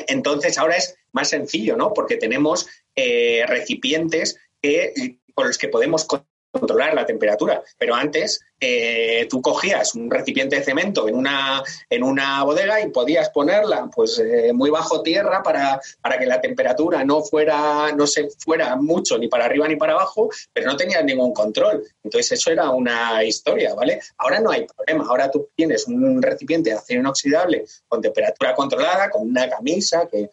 Entonces 0.08 0.58
ahora 0.58 0.76
es 0.76 0.96
más 1.12 1.28
sencillo, 1.28 1.76
¿no? 1.76 1.92
Porque 1.92 2.16
tenemos 2.16 2.66
eh, 2.94 3.44
recipientes 3.46 4.38
con 5.34 5.46
los 5.48 5.58
que 5.58 5.68
podemos 5.68 6.06
controlar 6.52 6.94
la 6.94 7.06
temperatura. 7.06 7.62
Pero 7.78 7.94
antes 7.94 8.44
eh, 8.60 9.26
tú 9.28 9.40
cogías 9.40 9.94
un 9.94 10.10
recipiente 10.10 10.56
de 10.56 10.62
cemento 10.62 11.08
en 11.08 11.16
una, 11.16 11.62
en 11.88 12.02
una 12.02 12.44
bodega 12.44 12.80
y 12.80 12.90
podías 12.90 13.30
ponerla 13.30 13.88
pues 13.92 14.18
eh, 14.18 14.52
muy 14.52 14.70
bajo 14.70 15.02
tierra 15.02 15.42
para, 15.42 15.80
para, 16.00 16.18
que 16.18 16.26
la 16.26 16.40
temperatura 16.40 17.04
no 17.04 17.22
fuera, 17.22 17.90
no 17.96 18.06
se 18.06 18.28
fuera 18.38 18.76
mucho 18.76 19.18
ni 19.18 19.28
para 19.28 19.46
arriba 19.46 19.66
ni 19.66 19.76
para 19.76 19.94
abajo, 19.94 20.28
pero 20.52 20.70
no 20.70 20.76
tenías 20.76 21.02
ningún 21.04 21.32
control. 21.32 21.82
Entonces 22.04 22.32
eso 22.32 22.50
era 22.50 22.70
una 22.70 23.24
historia, 23.24 23.74
¿vale? 23.74 24.00
Ahora 24.18 24.38
no 24.38 24.50
hay 24.50 24.66
problema. 24.66 25.06
Ahora 25.08 25.30
tú 25.30 25.48
tienes 25.56 25.86
un 25.88 26.20
recipiente 26.22 26.70
de 26.70 26.76
acero 26.76 27.00
inoxidable 27.00 27.64
con 27.88 28.02
temperatura 28.02 28.54
controlada, 28.54 29.10
con 29.10 29.22
una 29.22 29.48
camisa 29.48 30.06
que 30.06 30.30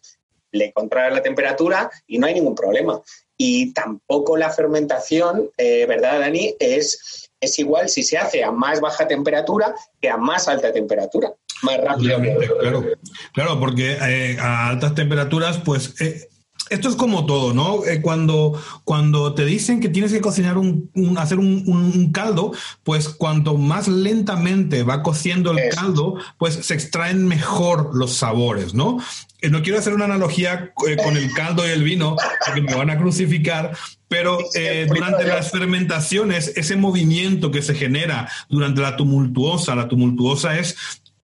le 0.52 0.72
controla 0.72 1.10
la 1.10 1.22
temperatura 1.22 1.90
y 2.06 2.18
no 2.18 2.26
hay 2.26 2.34
ningún 2.34 2.54
problema 2.54 3.00
y 3.42 3.72
tampoco 3.72 4.36
la 4.36 4.50
fermentación, 4.50 5.48
eh, 5.56 5.86
¿verdad, 5.86 6.20
Dani? 6.20 6.54
Es, 6.58 7.30
es 7.40 7.58
igual 7.58 7.88
si 7.88 8.02
se 8.02 8.18
hace 8.18 8.44
a 8.44 8.50
más 8.50 8.82
baja 8.82 9.08
temperatura 9.08 9.74
que 9.98 10.10
a 10.10 10.18
más 10.18 10.46
alta 10.46 10.70
temperatura, 10.70 11.32
más 11.62 11.80
rápido. 11.80 12.20
Claro, 12.60 12.84
claro, 13.32 13.58
porque 13.58 13.92
eh, 13.92 14.36
a 14.38 14.68
altas 14.68 14.94
temperaturas, 14.94 15.56
pues 15.64 15.98
eh, 16.02 16.28
esto 16.70 16.88
es 16.88 16.94
como 16.94 17.26
todo, 17.26 17.52
¿no? 17.52 17.84
Eh, 17.84 18.00
cuando, 18.00 18.60
cuando 18.84 19.34
te 19.34 19.44
dicen 19.44 19.80
que 19.80 19.88
tienes 19.88 20.12
que 20.12 20.20
cocinar 20.20 20.56
un, 20.56 20.88
hacer 21.18 21.38
un, 21.38 22.12
caldo, 22.12 22.52
pues 22.84 23.08
cuanto 23.08 23.56
más 23.56 23.88
lentamente 23.88 24.84
va 24.84 25.02
cociendo 25.02 25.50
el 25.50 25.68
caldo, 25.74 26.16
pues 26.38 26.54
se 26.54 26.74
extraen 26.74 27.26
mejor 27.26 27.90
los 27.92 28.14
sabores, 28.14 28.72
¿no? 28.72 28.98
Eh, 29.42 29.50
no 29.50 29.62
quiero 29.62 29.78
hacer 29.78 29.94
una 29.94 30.04
analogía 30.04 30.72
eh, 30.86 30.96
con 30.96 31.16
el 31.16 31.32
caldo 31.32 31.66
y 31.66 31.70
el 31.70 31.82
vino, 31.82 32.16
porque 32.46 32.62
me 32.62 32.74
van 32.74 32.90
a 32.90 32.98
crucificar, 32.98 33.76
pero 34.08 34.38
durante 34.88 35.24
las 35.24 35.52
fermentaciones, 35.52 36.52
ese 36.56 36.76
movimiento 36.76 37.52
que 37.52 37.62
se 37.62 37.74
genera 37.74 38.28
durante 38.48 38.80
la 38.80 38.96
tumultuosa, 38.96 39.76
la 39.76 39.86
tumultuosa 39.86 40.58
es 40.58 40.76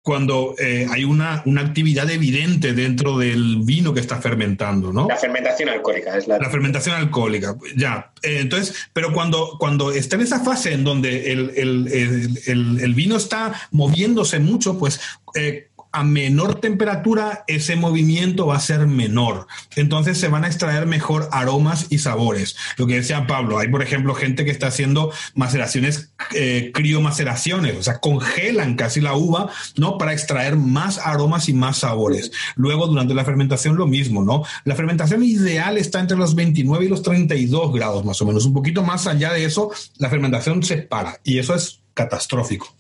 cuando 0.07 0.55
eh, 0.57 0.87
hay 0.89 1.03
una, 1.03 1.43
una, 1.47 1.63
actividad 1.63 2.09
evidente 2.09 2.75
dentro 2.75 3.19
del 3.19 3.63
vino 3.65 3.93
que 3.93 3.99
está 3.99 4.19
fermentando, 4.19 4.93
¿no? 4.93 5.09
La 5.09 5.17
fermentación 5.17 5.69
alcohólica 5.69 6.17
es 6.17 6.29
la... 6.29 6.39
La 6.39 6.49
fermentación 6.49 6.95
alcohólica, 6.95 7.57
ya. 7.77 8.13
Eh, 8.23 8.39
entonces, 8.39 8.89
pero 8.93 9.13
cuando, 9.13 9.57
cuando 9.59 9.91
está 9.91 10.15
en 10.15 10.23
esa 10.23 10.39
fase 10.39 10.75
en 10.75 10.85
donde 10.85 11.33
el, 11.33 11.51
el, 11.57 12.39
el, 12.47 12.81
el 12.81 12.95
vino 12.95 13.17
está 13.17 13.53
moviéndose 13.73 14.39
mucho, 14.39 14.79
pues 14.79 15.01
eh, 15.35 15.71
a 15.93 16.05
menor 16.05 16.61
temperatura 16.61 17.45
ese 17.47 17.77
movimiento 17.77 18.47
va 18.47 18.57
a 18.57 18.61
ser 18.61 18.87
menor. 18.87 19.47
Entonces 19.77 20.19
se 20.19 20.29
van 20.29 20.45
a 20.45 20.47
extraer 20.47 20.87
mejor 20.87 21.29
aromas 21.33 21.87
y 21.91 21.99
sabores. 21.99 22.57
Lo 22.77 22.87
que 22.87 22.97
decía 22.97 23.27
Pablo, 23.27 23.59
hay 23.59 23.69
por 23.69 23.83
ejemplo 23.83 24.15
gente 24.15 24.45
que 24.45 24.51
está 24.51 24.69
haciendo 24.69 25.13
maceraciones, 25.35 26.13
eh, 26.35 26.71
criomaceraciones, 26.75 27.77
o 27.77 27.83
sea, 27.83 27.99
congelan 27.99 28.77
casi 28.77 29.01
la 29.01 29.15
uva, 29.15 29.51
¿no? 29.77 29.99
Para 29.99 30.13
extraer 30.13 30.57
más 30.57 30.99
aromas 30.99 31.49
y 31.49 31.55
más 31.55 31.79
sabores. 31.79 32.31
Luego 32.57 32.87
durante 32.87 33.15
la 33.15 33.25
fermentación 33.25 33.77
lo 33.77 33.87
mismo, 33.87 34.23
¿no? 34.23 34.45
La 34.65 34.75
fermentación 34.75 35.23
ideal 35.23 35.79
está 35.79 36.01
entre 36.01 36.17
los 36.17 36.35
29 36.35 36.85
y 36.85 36.89
los 36.89 37.03
32 37.03 37.73
grados 37.73 38.05
más 38.05 38.21
o 38.21 38.27
menos. 38.27 38.45
Un 38.45 38.55
poquito 38.55 38.83
más 38.83 39.07
allá 39.07 39.33
de 39.33 39.45
eso, 39.45 39.71
la 39.99 40.11
fermentación 40.11 40.63
se 40.63 40.79
para 40.79 41.21
y 41.25 41.39
eso 41.39 41.55
es 41.55 41.81
catastrófico. 41.95 42.75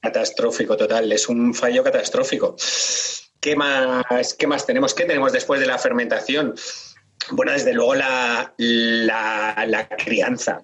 Catastrófico, 0.00 0.76
total. 0.76 1.10
Es 1.12 1.28
un 1.28 1.54
fallo 1.54 1.82
catastrófico. 1.82 2.56
¿Qué 3.40 3.56
más, 3.56 4.34
qué 4.34 4.46
más 4.46 4.66
tenemos? 4.66 4.94
¿Qué 4.94 5.04
tenemos 5.04 5.32
después 5.32 5.60
de 5.60 5.66
la 5.66 5.78
fermentación? 5.78 6.54
Bueno, 7.32 7.52
desde 7.52 7.72
luego 7.72 7.94
la, 7.94 8.54
la, 8.56 9.88
crianza 9.88 10.60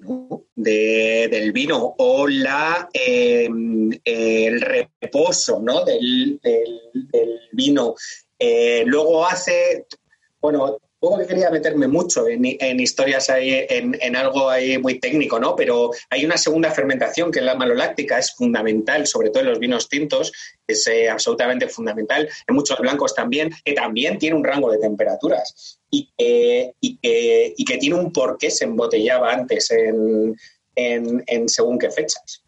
del 0.55 1.53
vino 1.53 1.95
o 1.99 2.29
la, 2.29 2.89
em, 2.93 3.91
el 4.05 4.61
reposo 4.61 5.61
¿no? 5.61 5.85
del, 5.85 6.41
vino. 7.53 7.95
Eh, 8.39 8.85
luego 8.87 9.27
hace, 9.27 9.87
bueno, 10.41 10.79
poco 11.03 11.19
que 11.19 11.27
quería 11.27 11.51
meterme 11.51 11.89
mucho 11.89 12.29
en, 12.29 12.45
historias 12.81 13.29
ahí, 13.29 13.67
en, 13.69 14.15
algo 14.15 14.49
ahí 14.49 14.79
muy 14.79 15.01
técnico, 15.01 15.41
¿no? 15.41 15.57
Pero 15.57 15.91
hay 16.09 16.25
una 16.25 16.37
segunda 16.37 16.71
fermentación 16.71 17.33
que 17.33 17.41
es 17.41 17.45
la 17.45 17.57
maloláctica, 17.57 18.21
es 18.21 18.33
fundamental, 18.33 19.05
sobre 19.09 19.31
todo 19.31 19.41
en 19.41 19.49
los 19.49 19.59
vinos 19.59 19.89
tintos, 19.89 20.33
es 20.65 20.87
eh, 20.87 21.11
absolutamente 21.11 21.67
fundamental. 21.69 22.29
En 22.47 22.55
muchos 22.55 22.79
blancos 22.79 23.17
también, 23.17 23.51
que 23.65 23.73
también 23.73 24.17
tiene 24.17 24.37
un 24.37 24.45
rango 24.45 24.71
de 24.71 24.79
temperaturas 24.79 25.81
y 25.91 26.09
que, 26.17 26.73
tiene 27.81 27.97
un 27.97 28.13
por 28.13 28.39
qué 28.39 28.49
se 28.53 28.65
embotellaba 28.65 29.33
antes 29.33 29.73
en 29.73 31.49
según 31.49 31.81
qué 31.81 31.91
fechas. 31.91 32.42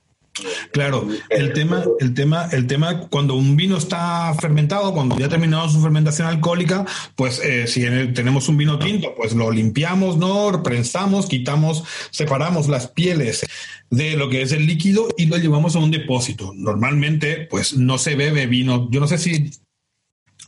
Claro, 0.72 1.06
el 1.30 1.52
tema, 1.52 1.84
el 2.00 2.12
tema, 2.12 2.48
el 2.50 2.66
tema, 2.66 3.00
cuando 3.08 3.34
un 3.34 3.56
vino 3.56 3.76
está 3.76 4.34
fermentado, 4.40 4.92
cuando 4.92 5.16
ya 5.16 5.26
ha 5.26 5.28
terminado 5.28 5.68
su 5.68 5.80
fermentación 5.80 6.26
alcohólica, 6.26 6.84
pues 7.14 7.40
eh, 7.44 7.68
si 7.68 7.82
tenemos 8.12 8.48
un 8.48 8.56
vino 8.56 8.78
tinto, 8.78 9.14
pues 9.14 9.34
lo 9.34 9.50
limpiamos, 9.52 10.16
¿no? 10.16 10.62
Prensamos, 10.64 11.26
quitamos, 11.26 11.84
separamos 12.10 12.68
las 12.68 12.88
pieles 12.88 13.46
de 13.90 14.16
lo 14.16 14.28
que 14.28 14.42
es 14.42 14.50
el 14.50 14.66
líquido 14.66 15.08
y 15.16 15.26
lo 15.26 15.36
llevamos 15.36 15.76
a 15.76 15.78
un 15.78 15.92
depósito. 15.92 16.52
Normalmente, 16.54 17.46
pues 17.48 17.76
no 17.76 17.98
se 17.98 18.16
bebe 18.16 18.46
vino. 18.46 18.88
Yo 18.90 18.98
no 18.98 19.06
sé 19.06 19.18
si 19.18 19.52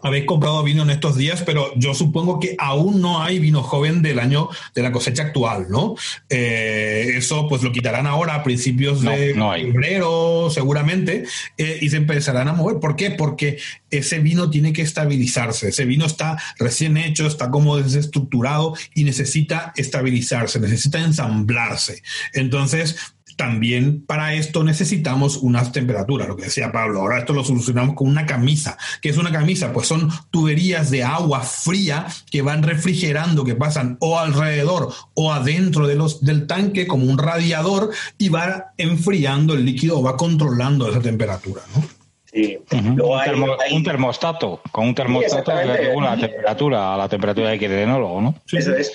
habéis 0.03 0.25
comprado 0.25 0.63
vino 0.63 0.83
en 0.83 0.91
estos 0.91 1.17
días, 1.17 1.43
pero 1.45 1.73
yo 1.77 1.95
supongo 1.95 2.39
que 2.41 2.55
aún 2.59 3.01
no 3.01 3.23
hay 3.23 3.39
vino 3.39 3.63
joven 3.63 4.03
del 4.03 4.19
año 4.19 4.49
de 4.75 4.83
la 4.83 4.93
cosecha 4.93 5.25
actual, 5.25 5.67
¿no? 5.69 5.95
Eh, 6.29 7.13
eso 7.17 7.49
pues 7.49 7.63
lo 7.63 7.73
quitarán 7.73 8.07
ahora 8.07 8.35
a 8.35 8.43
principios 8.43 9.03
de 9.03 9.35
febrero, 9.35 10.49
seguramente, 10.51 11.25
eh, 11.59 11.79
y 11.81 11.89
se 11.89 11.97
empezarán 11.97 12.49
a 12.49 12.53
mover. 12.53 12.79
¿Por 12.79 12.97
qué? 12.97 13.11
Porque 13.11 13.59
ese 13.91 14.19
vino 14.19 14.51
tiene 14.51 14.73
que 14.73 14.83
estabilizarse. 14.83 15.69
Ese 15.69 15.85
vino 15.85 16.07
está 16.07 16.39
recién 16.59 16.97
hecho, 16.97 17.27
está 17.27 17.51
como 17.51 17.77
desestructurado 17.77 18.75
y 18.95 19.05
necesita 19.05 19.73
estabilizarse, 19.77 20.61
necesita 20.61 21.01
ensamblarse. 21.01 22.03
Entonces, 22.33 22.97
también 23.37 24.03
para 24.07 24.35
esto 24.35 24.65
necesitamos 24.65 25.37
unas 25.37 25.71
temperaturas, 25.71 26.27
lo 26.27 26.37
que 26.37 26.45
decía 26.45 26.73
Pablo. 26.73 27.01
Ahora 27.01 27.19
esto 27.19 27.33
lo 27.33 27.45
solucionamos 27.45 27.95
con 27.95 28.09
una 28.09 28.27
camisa. 28.27 28.77
¿Qué 29.01 29.11
es 29.11 29.19
una 29.19 29.31
camisa? 29.31 29.73
Pues 29.73 29.87
son 29.87 30.11
tuberías 30.31 30.91
de 30.91 31.05
agua 31.05 31.41
fría 31.41 32.07
que 32.31 32.43
van 32.43 32.63
refrigerando, 32.63 33.45
que 33.45 33.55
pasan 33.55 33.99
o 34.01 34.19
alrededor 34.19 34.93
o 35.15 35.33
adentro 35.33 35.87
de 35.87 35.97
los, 35.97 36.25
del 36.25 36.47
tanque 36.47 36.87
como 36.87 37.05
un 37.05 37.19
radiador 37.19 37.91
y 38.19 38.31
va 38.31 38.73
enfriando 38.79 39.55
el 39.55 39.65
líquido 39.65 39.99
o 39.99 40.03
va 40.03 40.17
controlando 40.17 40.89
esa 40.89 41.01
temperatura. 41.01 41.63
¿no? 41.75 41.96
Un, 43.73 43.83
termostato, 43.83 44.61
con 44.71 44.89
un 44.89 44.95
termostato 44.95 45.53
que 45.53 45.65
regula 45.65 46.17
la 46.17 46.21
temperatura 46.21 46.95
a 46.95 46.97
la 46.97 47.09
temperatura 47.09 47.53
que 47.53 47.59
quiere 47.59 47.83
el 47.83 47.89
enólogo, 47.89 48.21
¿no? 48.21 48.35
Eso 48.53 48.75
es. 48.75 48.93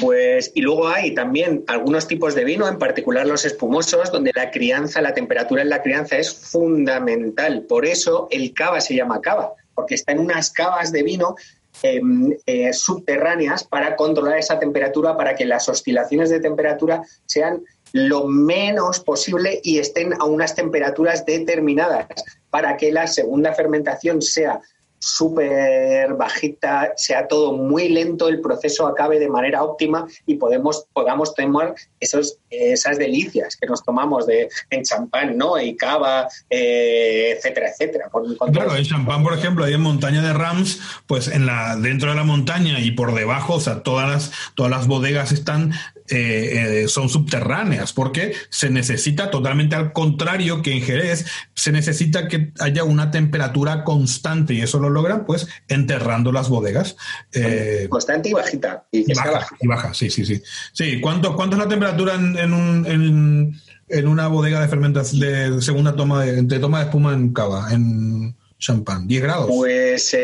Pues, 0.00 0.52
y 0.54 0.62
luego 0.62 0.88
hay 0.88 1.14
también 1.14 1.64
algunos 1.66 2.06
tipos 2.06 2.34
de 2.34 2.44
vino, 2.44 2.68
en 2.68 2.78
particular 2.78 3.26
los 3.26 3.44
espumosos, 3.44 4.12
donde 4.12 4.32
la 4.34 4.50
crianza, 4.50 5.00
la 5.00 5.14
temperatura 5.14 5.62
en 5.62 5.70
la 5.70 5.82
crianza 5.82 6.16
es 6.16 6.32
fundamental. 6.32 7.62
Por 7.62 7.84
eso 7.84 8.28
el 8.30 8.54
cava 8.54 8.80
se 8.80 8.94
llama 8.94 9.20
cava, 9.20 9.54
porque 9.74 9.94
está 9.94 10.12
en 10.12 10.20
unas 10.20 10.50
cavas 10.50 10.92
de 10.92 11.02
vino 11.02 11.34
em, 11.82 12.36
eh, 12.46 12.72
subterráneas 12.72 13.64
para 13.64 13.96
controlar 13.96 14.38
esa 14.38 14.58
temperatura, 14.58 15.16
para 15.16 15.34
que 15.34 15.44
las 15.44 15.68
oscilaciones 15.68 16.30
de 16.30 16.40
temperatura 16.40 17.02
sean 17.26 17.62
lo 17.94 18.26
menos 18.26 18.98
posible 18.98 19.60
y 19.62 19.78
estén 19.78 20.14
a 20.14 20.24
unas 20.24 20.56
temperaturas 20.56 21.24
determinadas 21.24 22.08
para 22.50 22.76
que 22.76 22.90
la 22.90 23.06
segunda 23.06 23.54
fermentación 23.54 24.20
sea 24.20 24.60
súper 24.98 26.14
bajita, 26.14 26.94
sea 26.96 27.28
todo 27.28 27.52
muy 27.52 27.88
lento, 27.90 28.26
el 28.26 28.40
proceso 28.40 28.86
acabe 28.86 29.18
de 29.18 29.28
manera 29.28 29.62
óptima 29.62 30.06
y 30.26 30.36
podamos 30.36 31.34
tomar 31.36 31.74
esos, 32.00 32.38
esas 32.48 32.98
delicias 32.98 33.54
que 33.56 33.66
nos 33.66 33.84
tomamos 33.84 34.26
de, 34.26 34.48
en 34.70 34.82
champán, 34.82 35.36
¿no? 35.36 35.60
Y 35.60 35.76
cava, 35.76 36.26
eh, 36.48 37.34
etcétera, 37.36 37.68
etcétera. 37.68 38.10
claro, 38.50 38.74
en 38.76 38.84
champán, 38.84 39.22
por 39.22 39.34
ejemplo, 39.34 39.64
hay 39.64 39.74
en 39.74 39.82
montaña 39.82 40.22
de 40.22 40.32
Rams, 40.32 40.80
pues 41.06 41.28
en 41.28 41.44
la, 41.46 41.76
dentro 41.76 42.10
de 42.10 42.16
la 42.16 42.24
montaña 42.24 42.80
y 42.80 42.92
por 42.92 43.14
debajo, 43.14 43.54
o 43.54 43.60
sea, 43.60 43.82
todas 43.82 44.08
las, 44.08 44.32
todas 44.54 44.70
las 44.70 44.86
bodegas 44.86 45.32
están 45.32 45.74
eh, 46.10 46.82
eh, 46.82 46.88
son 46.88 47.08
subterráneas, 47.08 47.94
porque 47.94 48.34
se 48.50 48.68
necesita 48.68 49.30
totalmente 49.30 49.74
al 49.74 49.94
contrario 49.94 50.60
que 50.60 50.72
en 50.72 50.82
Jerez, 50.82 51.24
se 51.54 51.72
necesita 51.72 52.28
que 52.28 52.52
haya 52.60 52.84
una 52.84 53.10
temperatura 53.10 53.84
constante 53.84 54.52
y 54.52 54.60
eso 54.60 54.78
lo 54.78 54.90
logran 54.90 55.24
pues 55.24 55.48
enterrando 55.66 56.30
las 56.30 56.50
bodegas. 56.50 56.96
Eh, 57.32 57.86
constante 57.88 58.28
y 58.28 58.32
bajita. 58.34 58.86
Y, 58.92 59.14
baja, 59.14 59.46
y 59.58 59.66
baja, 59.66 59.94
sí, 59.94 60.10
sí, 60.10 60.26
sí. 60.26 60.42
Sí, 60.74 61.00
¿cuánto, 61.00 61.34
cuánto 61.36 61.56
es 61.56 61.62
la 61.62 61.68
temperatura 61.68 62.16
en, 62.16 62.52
un, 62.52 63.56
en, 63.88 64.06
una 64.06 64.28
bodega 64.28 64.60
de 64.60 64.68
fermentación, 64.68 65.20
de 65.20 65.62
segunda 65.62 65.96
toma 65.96 66.22
de, 66.22 66.42
de, 66.42 66.58
toma 66.58 66.80
de 66.80 66.84
espuma 66.84 67.14
en 67.14 67.32
cava, 67.32 67.72
en 67.72 68.36
champán? 68.58 69.08
¿10 69.08 69.20
grados? 69.22 69.46
Pues 69.48 70.14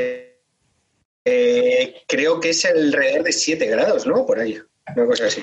creo 2.07 2.39
que 2.39 2.51
es 2.51 2.64
alrededor 2.66 3.22
de 3.22 3.33
7 3.33 3.66
grados, 3.66 4.07
¿no? 4.07 4.26
Por 4.26 4.41
ahí, 4.41 4.61
una 4.95 5.07
cosa 5.07 5.24
así. 5.24 5.43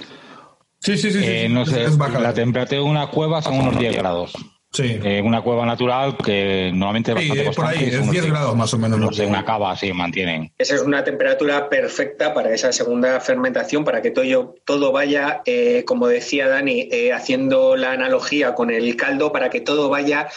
Sí, 0.79 0.97
sí, 0.97 1.11
sí. 1.11 1.19
Eh, 1.23 1.49
no 1.49 1.65
sé, 1.65 1.85
la 2.19 2.33
temperatura 2.33 2.81
de 2.81 2.87
una 2.87 3.07
cueva 3.07 3.41
son 3.41 3.59
unos 3.59 3.77
10 3.77 3.95
grados. 3.95 4.33
Sí. 4.73 4.99
Eh, 5.03 5.21
una 5.23 5.41
cueva 5.41 5.65
natural 5.65 6.17
que 6.17 6.71
normalmente 6.73 7.11
es 7.11 7.29
bastante 7.29 7.51
por 7.55 7.65
ahí, 7.65 7.85
es 7.85 8.11
10 8.11 8.25
grados 8.27 8.55
más 8.55 8.73
o 8.73 8.77
menos. 8.77 8.99
No 8.99 9.11
sé, 9.11 9.25
una 9.25 9.43
cava 9.43 9.71
así 9.71 9.91
mantienen. 9.93 10.53
Esa 10.57 10.75
es 10.75 10.81
una 10.81 11.03
temperatura 11.03 11.69
perfecta 11.69 12.33
para 12.33 12.53
esa 12.53 12.71
segunda 12.71 13.19
fermentación, 13.19 13.83
para 13.83 14.01
que 14.01 14.11
todo, 14.11 14.55
todo 14.65 14.91
vaya, 14.91 15.41
eh, 15.45 15.83
como 15.85 16.07
decía 16.07 16.47
Dani, 16.47 16.89
haciendo 17.13 17.75
la 17.75 17.93
analogía 17.93 18.53
con 18.53 18.69
el 18.69 18.95
caldo, 18.95 19.31
para 19.31 19.49
que 19.49 19.61
todo 19.61 19.89
vaya 19.89 20.27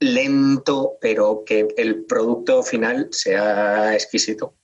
lento, 0.00 0.96
pero 1.00 1.44
que 1.46 1.68
el 1.76 2.04
producto 2.04 2.62
final 2.62 3.08
sea 3.12 3.94
exquisito. 3.94 4.54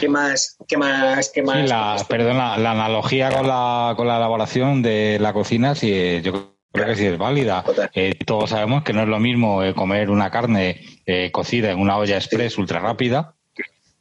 ¿Qué 0.00 0.08
más? 0.08 0.56
¿Qué 0.66 0.76
más? 0.76 1.30
¿Qué 1.30 1.42
más? 1.42 1.68
la, 1.68 1.96
perdona, 2.08 2.58
la 2.58 2.72
analogía 2.72 3.30
con 3.30 3.46
la, 3.46 3.94
con 3.96 4.06
la 4.06 4.18
elaboración 4.18 4.82
de 4.82 5.18
la 5.20 5.32
cocina, 5.32 5.74
sí, 5.74 5.90
eh, 5.92 6.20
yo 6.22 6.54
creo 6.72 6.86
que 6.86 6.96
sí 6.96 7.06
es 7.06 7.18
válida. 7.18 7.64
Eh, 7.94 8.14
todos 8.26 8.50
sabemos 8.50 8.84
que 8.84 8.92
no 8.92 9.02
es 9.02 9.08
lo 9.08 9.18
mismo 9.18 9.62
eh, 9.62 9.74
comer 9.74 10.10
una 10.10 10.30
carne 10.30 10.80
cocida 11.32 11.70
en 11.70 11.78
una 11.78 11.96
olla 11.96 12.16
express 12.16 12.58
ultra 12.58 12.80
rápida 12.80 13.34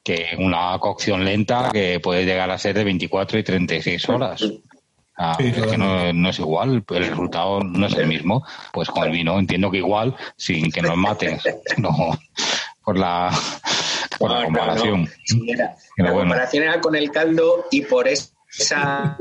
que 0.03 0.35
una 0.37 0.77
cocción 0.79 1.23
lenta 1.23 1.69
que 1.71 1.99
puede 1.99 2.25
llegar 2.25 2.49
a 2.49 2.57
ser 2.57 2.75
de 2.77 2.83
24 2.83 3.39
y 3.39 3.43
36 3.43 4.09
horas. 4.09 4.43
Ah, 5.17 5.35
es 5.39 5.53
que 5.53 5.77
no, 5.77 6.13
no, 6.13 6.29
es 6.29 6.39
igual, 6.39 6.83
el 6.89 7.05
resultado 7.07 7.61
no 7.61 7.87
es 7.87 7.93
el 7.95 8.07
mismo. 8.07 8.45
Pues 8.71 8.87
con 8.89 9.05
el 9.05 9.11
vino 9.11 9.39
entiendo 9.39 9.71
que 9.71 9.77
igual, 9.77 10.15
sin 10.35 10.71
que 10.71 10.81
nos 10.81 10.95
maten, 10.95 11.39
no 11.77 11.89
por 12.87 12.97
la 12.97 13.29
por 14.17 14.31
la 14.31 14.45
comparación. 14.45 15.09
la 15.97 16.13
comparación 16.13 16.63
era 16.63 16.79
con 16.79 16.95
el 16.95 17.11
caldo 17.11 17.65
y 17.69 17.81
por 17.81 18.07
eso 18.07 18.29
esa 18.59 19.17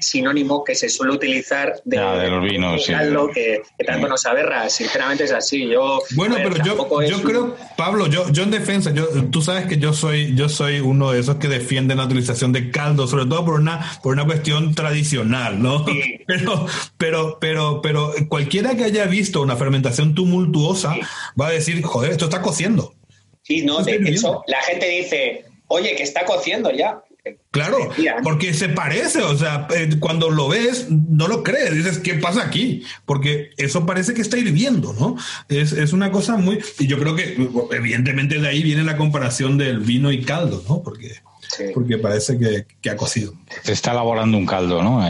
sinónimo 0.00 0.64
que 0.64 0.74
se 0.74 0.88
suele 0.88 1.12
utilizar 1.12 1.80
de, 1.84 1.98
los 2.28 2.42
vinos, 2.44 2.86
caldo 2.86 3.30
que, 3.32 3.62
tanto 3.86 4.08
nos 4.08 4.26
aberra. 4.26 4.68
Sinceramente 4.68 5.24
es 5.24 5.32
así. 5.32 5.68
Yo, 5.68 6.00
bueno, 6.14 6.36
pero 6.36 6.56
yo, 6.62 7.02
yo 7.06 7.22
creo, 7.22 7.56
Pablo, 7.76 8.06
yo, 8.06 8.30
yo 8.30 8.42
en 8.42 8.50
defensa, 8.50 8.92
yo, 8.92 9.06
tú 9.30 9.42
sabes 9.42 9.66
que 9.66 9.78
yo 9.78 9.92
soy, 9.92 10.34
yo 10.34 10.48
soy 10.48 10.80
uno 10.80 11.12
de 11.12 11.20
esos 11.20 11.36
que 11.36 11.48
defienden 11.48 11.98
la 11.98 12.04
utilización 12.04 12.52
de 12.52 12.70
caldo, 12.70 13.06
sobre 13.06 13.26
todo 13.26 13.44
por 13.44 13.54
una, 13.54 13.98
por 14.02 14.12
una 14.12 14.24
cuestión 14.24 14.74
tradicional, 14.74 15.62
¿no? 15.62 15.84
Pero, 16.26 16.66
pero, 16.98 17.38
pero, 17.40 17.80
pero 17.80 18.12
cualquiera 18.28 18.76
que 18.76 18.84
haya 18.84 19.06
visto 19.06 19.40
una 19.40 19.56
fermentación 19.56 20.14
tumultuosa 20.14 20.94
va 21.40 21.46
a 21.46 21.50
decir, 21.50 21.82
joder, 21.82 22.10
esto 22.10 22.26
está 22.26 22.42
cociendo. 22.42 22.94
Sí, 23.42 23.62
no, 23.62 23.82
de 23.82 23.96
hecho, 24.04 24.42
la 24.46 24.60
gente 24.60 24.86
dice, 24.86 25.46
oye, 25.68 25.94
que 25.96 26.02
está 26.02 26.26
cociendo 26.26 26.70
ya. 26.70 27.02
Claro, 27.50 27.78
porque 28.22 28.54
se 28.54 28.68
parece, 28.68 29.22
o 29.22 29.36
sea, 29.36 29.66
eh, 29.74 29.96
cuando 29.98 30.30
lo 30.30 30.48
ves, 30.48 30.88
no 30.90 31.28
lo 31.28 31.42
crees, 31.42 31.74
dices, 31.74 31.98
¿qué 31.98 32.14
pasa 32.14 32.42
aquí? 32.42 32.82
Porque 33.06 33.50
eso 33.56 33.86
parece 33.86 34.14
que 34.14 34.20
está 34.20 34.38
hirviendo, 34.38 34.92
¿no? 34.92 35.16
Es, 35.48 35.72
es 35.72 35.92
una 35.92 36.10
cosa 36.10 36.36
muy... 36.36 36.58
Y 36.78 36.86
yo 36.86 36.98
creo 36.98 37.16
que, 37.16 37.36
evidentemente, 37.72 38.38
de 38.38 38.48
ahí 38.48 38.62
viene 38.62 38.84
la 38.84 38.96
comparación 38.96 39.58
del 39.58 39.80
vino 39.80 40.12
y 40.12 40.22
caldo, 40.22 40.62
¿no? 40.68 40.82
Porque, 40.82 41.14
porque 41.74 41.98
parece 41.98 42.38
que, 42.38 42.90
ha 42.90 42.96
cocido. 42.96 43.34
Se 43.62 43.72
está 43.72 43.92
elaborando 43.92 44.36
un 44.36 44.46
caldo, 44.46 44.82
¿no? 44.82 45.00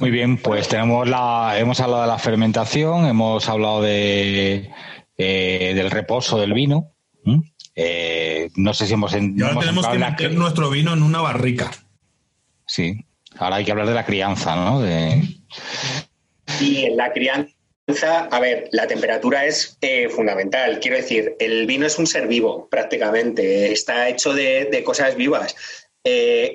Muy 0.00 0.10
bien, 0.10 0.38
pues 0.38 0.68
tenemos 0.68 1.08
la... 1.08 1.56
Hemos 1.58 1.80
hablado 1.80 2.02
de 2.02 2.08
la 2.08 2.18
fermentación, 2.18 3.06
hemos 3.06 3.48
hablado 3.48 3.82
de 3.82 4.70
eh, 5.18 5.72
del 5.74 5.90
reposo 5.90 6.38
del 6.38 6.52
vino. 6.52 6.92
Eh, 7.76 8.50
no 8.56 8.72
sé 8.72 8.86
si 8.86 8.94
hemos... 8.94 9.12
Y 9.12 9.42
ahora 9.42 9.60
tenemos 9.60 9.86
que 9.86 9.98
meter 9.98 10.32
nuestro 10.32 10.70
vino 10.70 10.94
en 10.94 11.02
una 11.02 11.20
barrica. 11.20 11.70
Sí, 12.66 13.04
ahora 13.38 13.56
hay 13.56 13.64
que 13.64 13.70
hablar 13.70 13.86
de 13.86 13.94
la 13.94 14.06
crianza, 14.06 14.56
¿no? 14.56 14.80
De... 14.80 15.22
Y 16.60 16.86
en 16.86 16.96
la 16.96 17.12
crianza 17.12 17.52
a 18.30 18.40
ver, 18.40 18.68
la 18.72 18.88
temperatura 18.88 19.44
es 19.44 19.78
eh, 19.80 20.08
fundamental. 20.08 20.80
Quiero 20.80 20.96
decir, 20.96 21.36
el 21.38 21.66
vino 21.66 21.86
es 21.86 21.98
un 22.00 22.06
ser 22.08 22.26
vivo, 22.26 22.66
prácticamente. 22.68 23.70
Está 23.70 24.08
hecho 24.08 24.32
de, 24.32 24.82
cosas 24.84 25.14
vivas. 25.14 25.54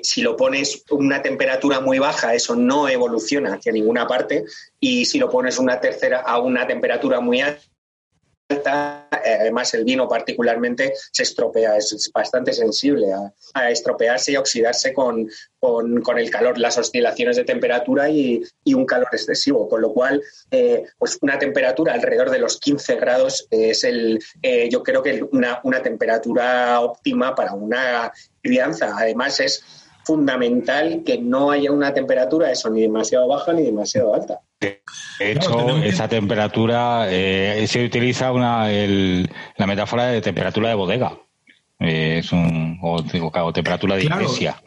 si 0.02 0.20
lo 0.20 0.36
pones 0.36 0.84
una 0.90 1.22
temperatura 1.22 1.80
muy 1.80 1.98
baja, 1.98 2.34
eso 2.34 2.54
no 2.54 2.86
evoluciona 2.86 3.54
hacia 3.54 3.72
ninguna 3.72 4.06
parte. 4.06 4.44
Y 4.78 5.06
si 5.06 5.18
lo 5.18 5.30
pones 5.30 5.58
una 5.58 5.80
tercera 5.80 6.20
a 6.20 6.38
una 6.38 6.66
temperatura 6.66 7.20
muy 7.20 7.40
alta, 7.40 7.62
eh, 8.52 9.36
además 9.40 9.72
el 9.74 9.84
vino 9.84 10.08
particularmente 10.08 10.94
se 11.10 11.22
estropea, 11.22 11.76
es 11.76 12.10
bastante 12.12 12.52
sensible 12.52 13.06
a, 13.54 13.70
estropearse 13.70 14.32
y 14.32 14.36
oxidarse 14.36 14.92
con, 14.92 15.28
con, 15.60 16.18
el 16.18 16.30
calor, 16.30 16.58
las 16.58 16.78
oscilaciones 16.78 17.36
de 17.36 17.44
temperatura 17.44 18.08
y, 18.08 18.42
un 18.66 18.86
calor 18.86 19.08
excesivo, 19.12 19.68
con 19.68 19.82
lo 19.82 19.92
cual 19.92 20.22
eh, 20.50 20.84
pues 20.98 21.18
una 21.20 21.38
temperatura 21.38 21.92
alrededor 21.92 22.30
de 22.30 22.38
los 22.38 22.58
15 22.58 22.96
grados 22.96 23.46
es 23.50 23.84
el, 23.84 24.18
eh, 24.42 24.68
yo 24.70 24.82
creo 24.82 25.02
que 25.02 25.22
una, 25.30 25.60
una 25.64 25.82
temperatura 25.82 26.80
óptima 26.80 27.34
para 27.34 27.52
una 27.52 28.12
crianza. 28.42 28.94
Además 28.96 29.40
es 29.40 29.81
fundamental 30.04 31.02
que 31.04 31.18
no 31.18 31.50
haya 31.50 31.70
una 31.70 31.94
temperatura 31.94 32.50
eso 32.50 32.70
ni 32.70 32.82
demasiado 32.82 33.28
baja 33.28 33.52
ni 33.52 33.62
demasiado 33.62 34.14
alta. 34.14 34.40
De 34.60 34.80
hecho, 35.18 35.68
esa 35.78 36.08
temperatura 36.08 37.06
eh, 37.08 37.64
se 37.68 37.84
utiliza 37.84 38.32
una, 38.32 38.68
la 38.68 39.66
metáfora 39.66 40.06
de 40.06 40.20
temperatura 40.20 40.68
de 40.68 40.74
bodega. 40.74 41.18
Eh, 41.80 42.18
es 42.18 42.32
un, 42.32 42.78
o, 42.80 43.02
temperatura 43.52 43.96
de 43.96 44.04
iglesia. 44.04 44.62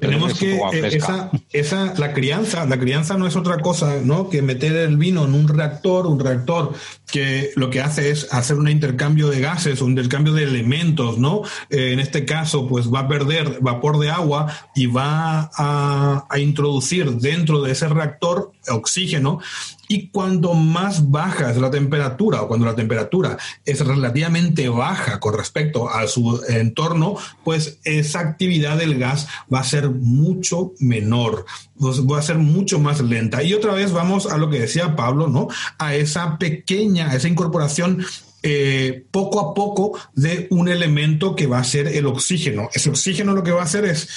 Tenemos 0.00 0.38
que 0.38 0.54
eh, 0.54 0.60
esa, 0.92 1.30
esa, 1.52 1.94
la 1.96 2.12
crianza, 2.12 2.64
la 2.66 2.78
crianza 2.78 3.16
no 3.16 3.26
es 3.26 3.34
otra 3.34 3.58
cosa, 3.58 3.96
¿no? 4.04 4.28
Que 4.30 4.40
meter 4.40 4.76
el 4.76 4.96
vino 4.96 5.24
en 5.24 5.34
un 5.34 5.48
reactor, 5.48 6.06
un 6.06 6.20
reactor 6.20 6.72
que 7.10 7.52
lo 7.56 7.70
que 7.70 7.80
hace 7.80 8.10
es 8.10 8.32
hacer 8.32 8.56
un 8.56 8.68
intercambio 8.68 9.28
de 9.28 9.40
gases, 9.40 9.80
un 9.80 9.90
intercambio 9.90 10.32
de 10.32 10.42
elementos, 10.42 11.18
¿no? 11.18 11.42
Eh, 11.70 11.92
en 11.92 12.00
este 12.00 12.24
caso, 12.24 12.66
pues 12.66 12.92
va 12.92 13.00
a 13.00 13.08
perder 13.08 13.58
vapor 13.60 13.98
de 13.98 14.10
agua 14.10 14.52
y 14.74 14.86
va 14.86 15.50
a, 15.56 16.26
a 16.28 16.38
introducir 16.38 17.12
dentro 17.12 17.62
de 17.62 17.72
ese 17.72 17.88
reactor 17.88 18.52
oxígeno 18.68 19.40
y 19.88 20.08
cuando 20.08 20.54
más 20.54 21.10
baja 21.10 21.50
es 21.50 21.58
la 21.58 21.70
temperatura 21.70 22.42
o 22.42 22.48
cuando 22.48 22.66
la 22.66 22.74
temperatura 22.74 23.38
es 23.64 23.84
relativamente 23.86 24.68
baja 24.68 25.20
con 25.20 25.34
respecto 25.34 25.88
a 25.88 26.06
su 26.08 26.42
entorno, 26.48 27.16
pues 27.44 27.78
esa 27.84 28.20
actividad 28.20 28.78
del 28.78 28.98
gas 28.98 29.28
va 29.52 29.60
a 29.60 29.64
ser 29.64 29.90
mucho 29.90 30.72
menor, 30.80 31.46
pues 31.78 32.00
va 32.00 32.18
a 32.18 32.22
ser 32.22 32.38
mucho 32.38 32.78
más 32.78 33.00
lenta. 33.00 33.42
Y 33.42 33.54
otra 33.54 33.74
vez 33.74 33.92
vamos 33.92 34.26
a 34.26 34.38
lo 34.38 34.50
que 34.50 34.60
decía 34.60 34.96
Pablo, 34.96 35.28
¿no? 35.28 35.48
A 35.78 35.94
esa 35.94 36.38
pequeña, 36.38 37.10
a 37.10 37.16
esa 37.16 37.28
incorporación 37.28 38.04
eh, 38.42 39.04
poco 39.10 39.40
a 39.40 39.54
poco 39.54 39.98
de 40.14 40.46
un 40.50 40.68
elemento 40.68 41.34
que 41.34 41.46
va 41.46 41.58
a 41.58 41.64
ser 41.64 41.88
el 41.88 42.06
oxígeno. 42.06 42.68
Ese 42.72 42.90
oxígeno 42.90 43.34
lo 43.34 43.42
que 43.42 43.50
va 43.50 43.62
a 43.62 43.64
hacer 43.64 43.84
es 43.84 44.08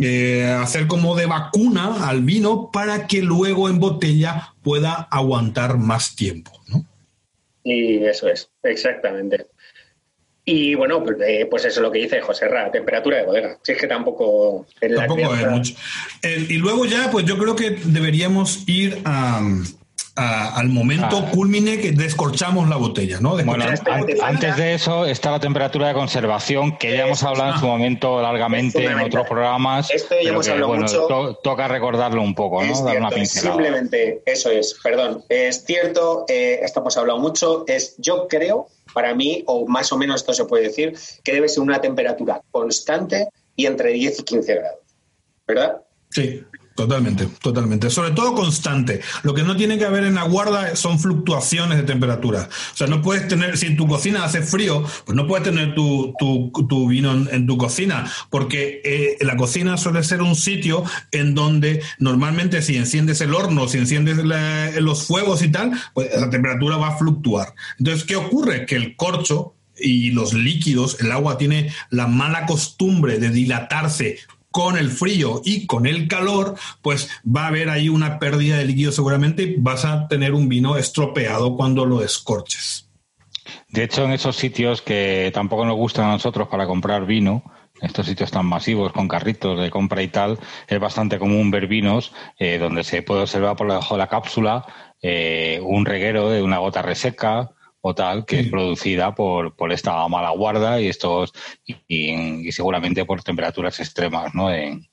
eh, 0.00 0.44
hacer 0.44 0.86
como 0.86 1.14
de 1.14 1.26
vacuna 1.26 2.08
al 2.08 2.22
vino 2.22 2.70
para 2.72 3.06
que 3.06 3.22
luego 3.22 3.68
en 3.68 3.78
botella 3.78 4.54
pueda 4.62 4.94
aguantar 5.10 5.78
más 5.78 6.16
tiempo, 6.16 6.50
¿no? 6.68 6.86
Y 7.64 8.04
eso 8.04 8.28
es, 8.28 8.50
exactamente. 8.62 9.46
Y 10.44 10.74
bueno, 10.74 11.04
pues, 11.04 11.18
eh, 11.24 11.46
pues 11.48 11.64
eso 11.64 11.80
es 11.80 11.82
lo 11.82 11.92
que 11.92 12.00
dice 12.00 12.20
José 12.20 12.48
Ra, 12.48 12.70
temperatura 12.70 13.18
de 13.18 13.26
bodega. 13.26 13.58
Si 13.62 13.72
es 13.72 13.78
que 13.78 13.86
tampoco... 13.86 14.66
tampoco 14.80 15.32
hay 15.32 15.46
mucho. 15.46 15.74
y 16.22 16.58
luego 16.58 16.84
ya, 16.84 17.10
pues 17.10 17.24
yo 17.26 17.38
creo 17.38 17.54
que 17.54 17.70
deberíamos 17.84 18.64
ir 18.66 18.98
a 19.04 19.40
al 20.14 20.68
momento 20.68 21.24
ah. 21.26 21.30
culmine 21.30 21.80
que 21.80 21.92
descorchamos 21.92 22.68
la 22.68 22.76
botella, 22.76 23.18
¿no? 23.20 23.36
Bueno, 23.44 23.64
antes 24.22 24.56
de 24.56 24.74
eso 24.74 25.06
está 25.06 25.30
la 25.30 25.40
temperatura 25.40 25.88
de 25.88 25.94
conservación, 25.94 26.76
que 26.76 26.96
ya 26.96 27.06
hemos 27.06 27.22
hablado 27.22 27.54
en 27.54 27.60
su 27.60 27.66
momento 27.66 28.20
largamente 28.20 28.84
en 28.84 28.98
otros 28.98 29.26
programas. 29.26 29.90
Esto 29.90 30.14
ya 30.22 30.30
hemos 30.30 30.48
hablado 30.48 30.74
mucho. 30.74 31.38
toca 31.42 31.68
recordarlo 31.68 32.22
un 32.22 32.34
poco, 32.34 32.62
¿no? 32.62 32.84
Dar 32.84 32.98
una 32.98 33.10
Simplemente, 33.24 34.22
eso 34.26 34.50
es, 34.50 34.76
perdón. 34.82 35.24
Es 35.28 35.64
cierto, 35.64 36.24
eh, 36.28 36.60
esto 36.62 36.80
hemos 36.80 36.96
hablado 36.96 37.18
mucho, 37.18 37.64
es 37.66 37.94
yo 37.98 38.28
creo, 38.28 38.68
para 38.92 39.14
mí, 39.14 39.44
o 39.46 39.66
más 39.66 39.92
o 39.92 39.96
menos 39.96 40.16
esto 40.16 40.34
se 40.34 40.44
puede 40.44 40.64
decir, 40.64 40.94
que 41.24 41.32
debe 41.32 41.48
ser 41.48 41.62
una 41.62 41.80
temperatura 41.80 42.42
constante 42.50 43.28
y 43.56 43.66
entre 43.66 43.92
10 43.92 44.20
y 44.20 44.22
15 44.24 44.54
grados. 44.54 44.78
¿Verdad? 45.46 45.82
Sí. 46.10 46.44
Totalmente, 46.74 47.28
totalmente. 47.42 47.90
Sobre 47.90 48.12
todo 48.12 48.34
constante. 48.34 49.00
Lo 49.22 49.34
que 49.34 49.42
no 49.42 49.56
tiene 49.56 49.78
que 49.78 49.84
haber 49.84 50.04
en 50.04 50.14
la 50.14 50.22
guarda 50.22 50.74
son 50.74 50.98
fluctuaciones 50.98 51.76
de 51.76 51.84
temperatura. 51.84 52.48
O 52.72 52.76
sea, 52.76 52.86
no 52.86 53.02
puedes 53.02 53.28
tener, 53.28 53.58
si 53.58 53.66
en 53.66 53.76
tu 53.76 53.86
cocina 53.86 54.24
hace 54.24 54.42
frío, 54.42 54.82
pues 55.04 55.14
no 55.14 55.26
puedes 55.26 55.44
tener 55.44 55.74
tu, 55.74 56.14
tu, 56.18 56.88
vino 56.88 57.12
en, 57.12 57.46
tu 57.46 57.58
cocina, 57.58 58.10
porque 58.30 58.80
eh, 58.84 59.18
la 59.20 59.36
cocina 59.36 59.76
suele 59.76 60.02
ser 60.02 60.22
un 60.22 60.34
sitio 60.34 60.84
en 61.10 61.34
donde 61.34 61.82
normalmente 61.98 62.62
si 62.62 62.76
enciendes 62.76 63.20
el 63.20 63.34
horno, 63.34 63.68
si 63.68 63.78
enciendes 63.78 64.18
los 64.80 65.06
fuegos 65.06 65.42
y 65.42 65.50
tal, 65.50 65.72
pues 65.92 66.08
la 66.18 66.30
temperatura 66.30 66.76
va 66.78 66.88
a 66.88 66.96
fluctuar. 66.96 67.54
Entonces, 67.78 68.04
¿qué 68.04 68.16
ocurre? 68.16 68.64
Que 68.64 68.76
el 68.76 68.96
corcho 68.96 69.54
y 69.78 70.10
los 70.10 70.32
líquidos, 70.32 70.98
el 71.00 71.12
agua 71.12 71.38
tiene 71.38 71.72
la 71.90 72.06
mala 72.06 72.46
costumbre 72.46 73.18
de 73.18 73.30
dilatarse 73.30 74.18
con 74.52 74.78
el 74.78 74.90
frío 74.90 75.42
y 75.44 75.66
con 75.66 75.86
el 75.86 76.06
calor, 76.06 76.54
pues 76.80 77.10
va 77.24 77.44
a 77.44 77.48
haber 77.48 77.68
ahí 77.68 77.88
una 77.88 78.20
pérdida 78.20 78.58
de 78.58 78.66
líquido 78.66 78.92
seguramente 78.92 79.42
y 79.42 79.54
vas 79.58 79.84
a 79.84 80.06
tener 80.06 80.34
un 80.34 80.48
vino 80.48 80.76
estropeado 80.76 81.56
cuando 81.56 81.84
lo 81.84 82.04
escorches. 82.04 82.88
De 83.68 83.82
hecho, 83.82 84.04
en 84.04 84.12
esos 84.12 84.36
sitios 84.36 84.82
que 84.82 85.30
tampoco 85.34 85.64
nos 85.64 85.76
gustan 85.76 86.04
a 86.04 86.12
nosotros 86.12 86.46
para 86.48 86.66
comprar 86.66 87.06
vino, 87.06 87.42
estos 87.80 88.06
sitios 88.06 88.30
tan 88.30 88.46
masivos 88.46 88.92
con 88.92 89.08
carritos 89.08 89.60
de 89.60 89.70
compra 89.70 90.02
y 90.02 90.08
tal, 90.08 90.38
es 90.68 90.78
bastante 90.78 91.18
común 91.18 91.50
ver 91.50 91.66
vinos 91.66 92.12
eh, 92.38 92.58
donde 92.58 92.84
se 92.84 93.02
puede 93.02 93.22
observar 93.22 93.56
por 93.56 93.68
debajo 93.68 93.94
de 93.94 93.98
la 93.98 94.06
cápsula 94.06 94.64
eh, 95.02 95.60
un 95.64 95.84
reguero 95.84 96.30
de 96.30 96.42
una 96.42 96.58
gota 96.58 96.80
reseca, 96.80 97.50
o 97.82 97.94
tal, 97.94 98.24
que 98.24 98.40
es 98.40 98.48
producida 98.48 99.14
por, 99.14 99.54
por 99.56 99.72
esta 99.72 100.06
mala 100.08 100.30
guarda 100.30 100.80
y 100.80 100.88
estos 100.88 101.32
y, 101.66 102.50
seguramente 102.52 103.04
por 103.04 103.22
temperaturas 103.22 103.78
extremas, 103.80 104.34
¿no? 104.34 104.50
En, 104.50 104.88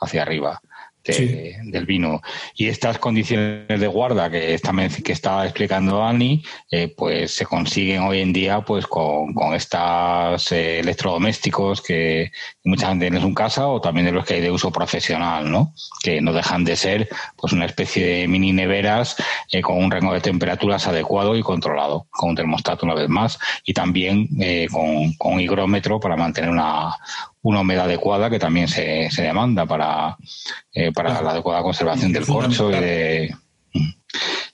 hacia 0.00 0.22
arriba 0.22 0.60
del 1.04 1.86
vino. 1.86 2.20
Y 2.54 2.66
estas 2.66 2.98
condiciones 2.98 3.80
de 3.80 3.86
guarda 3.86 4.30
que 4.30 4.54
está, 4.54 4.72
que 5.02 5.12
está 5.12 5.44
explicando 5.44 6.04
Ani, 6.04 6.42
eh, 6.70 6.92
pues 6.94 7.34
se 7.34 7.46
consiguen 7.46 8.02
hoy 8.02 8.20
en 8.20 8.32
día 8.32 8.60
pues 8.60 8.86
con, 8.86 9.32
con 9.34 9.54
estos 9.54 10.52
eh, 10.52 10.80
electrodomésticos 10.80 11.80
que 11.80 12.30
mucha 12.64 12.88
gente 12.88 13.06
tiene 13.06 13.16
en 13.16 13.22
su 13.22 13.34
casa 13.34 13.66
o 13.68 13.80
también 13.80 14.06
de 14.06 14.12
los 14.12 14.24
que 14.24 14.34
hay 14.34 14.40
de 14.40 14.50
uso 14.50 14.70
profesional, 14.70 15.50
¿no? 15.50 15.74
Que 16.02 16.20
no 16.20 16.32
dejan 16.32 16.64
de 16.64 16.76
ser 16.76 17.08
pues 17.36 17.52
una 17.52 17.66
especie 17.66 18.06
de 18.06 18.28
mini 18.28 18.52
neveras 18.52 19.16
eh, 19.50 19.62
con 19.62 19.78
un 19.78 19.90
rango 19.90 20.12
de 20.12 20.20
temperaturas 20.20 20.86
adecuado 20.86 21.36
y 21.36 21.42
controlado, 21.42 22.06
con 22.10 22.30
un 22.30 22.36
termostato 22.36 22.84
una 22.84 22.94
vez 22.94 23.08
más 23.08 23.38
y 23.64 23.72
también 23.72 24.28
con, 24.70 25.14
con 25.14 25.34
un 25.34 25.40
higrómetro 25.40 25.98
para 25.98 26.16
mantener 26.16 26.50
una, 26.50 26.94
una 27.42 27.60
humedad 27.60 27.86
adecuada 27.86 28.30
que 28.30 28.38
también 28.38 28.68
se, 28.68 29.10
se 29.10 29.22
demanda 29.22 29.66
para, 29.66 30.16
eh, 30.74 30.92
para 30.92 31.22
la 31.22 31.30
adecuada 31.30 31.62
conservación 31.62 32.12
del 32.12 32.26
corcho 32.26 32.70
y, 32.70 32.74
de, 32.74 33.34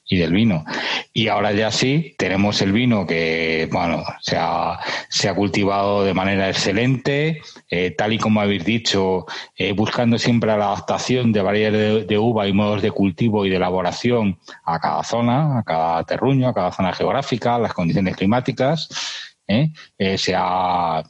y 0.09 0.17
del 0.19 0.33
vino. 0.33 0.65
Y 1.13 1.29
ahora 1.29 1.53
ya 1.53 1.73
sí, 1.73 2.15
tenemos 2.17 2.61
el 2.63 2.73
vino 2.73 3.07
que, 3.07 3.69
bueno, 3.73 4.05
se 4.21 4.37
ha, 4.39 4.79
se 5.09 5.29
ha 5.29 5.35
cultivado 5.35 6.05
de 6.05 6.15
manera 6.15 6.49
excelente, 6.49 7.41
eh, 7.71 7.91
tal 7.91 8.13
y 8.13 8.19
como 8.19 8.41
habéis 8.41 8.65
dicho, 8.65 9.27
eh, 9.57 9.73
buscando 9.73 10.19
siempre 10.19 10.57
la 10.57 10.67
adaptación 10.67 11.33
de 11.33 11.43
variedades 11.43 12.07
de, 12.07 12.19
uva 12.19 12.47
y 12.47 12.53
modos 12.53 12.83
de 12.83 12.93
cultivo 12.93 13.47
y 13.47 13.51
de 13.51 13.57
elaboración 13.57 14.39
a 14.65 14.79
cada 14.79 15.03
zona, 15.03 15.59
a 15.59 15.63
cada 15.65 16.05
terruño, 16.05 16.49
a 16.49 16.55
cada 16.55 16.71
zona 16.71 16.93
geográfica, 16.93 17.57
a 17.57 17.59
las 17.59 17.75
condiciones 17.75 18.15
climáticas. 18.15 18.89
se 19.49 20.35
ha 20.37 21.03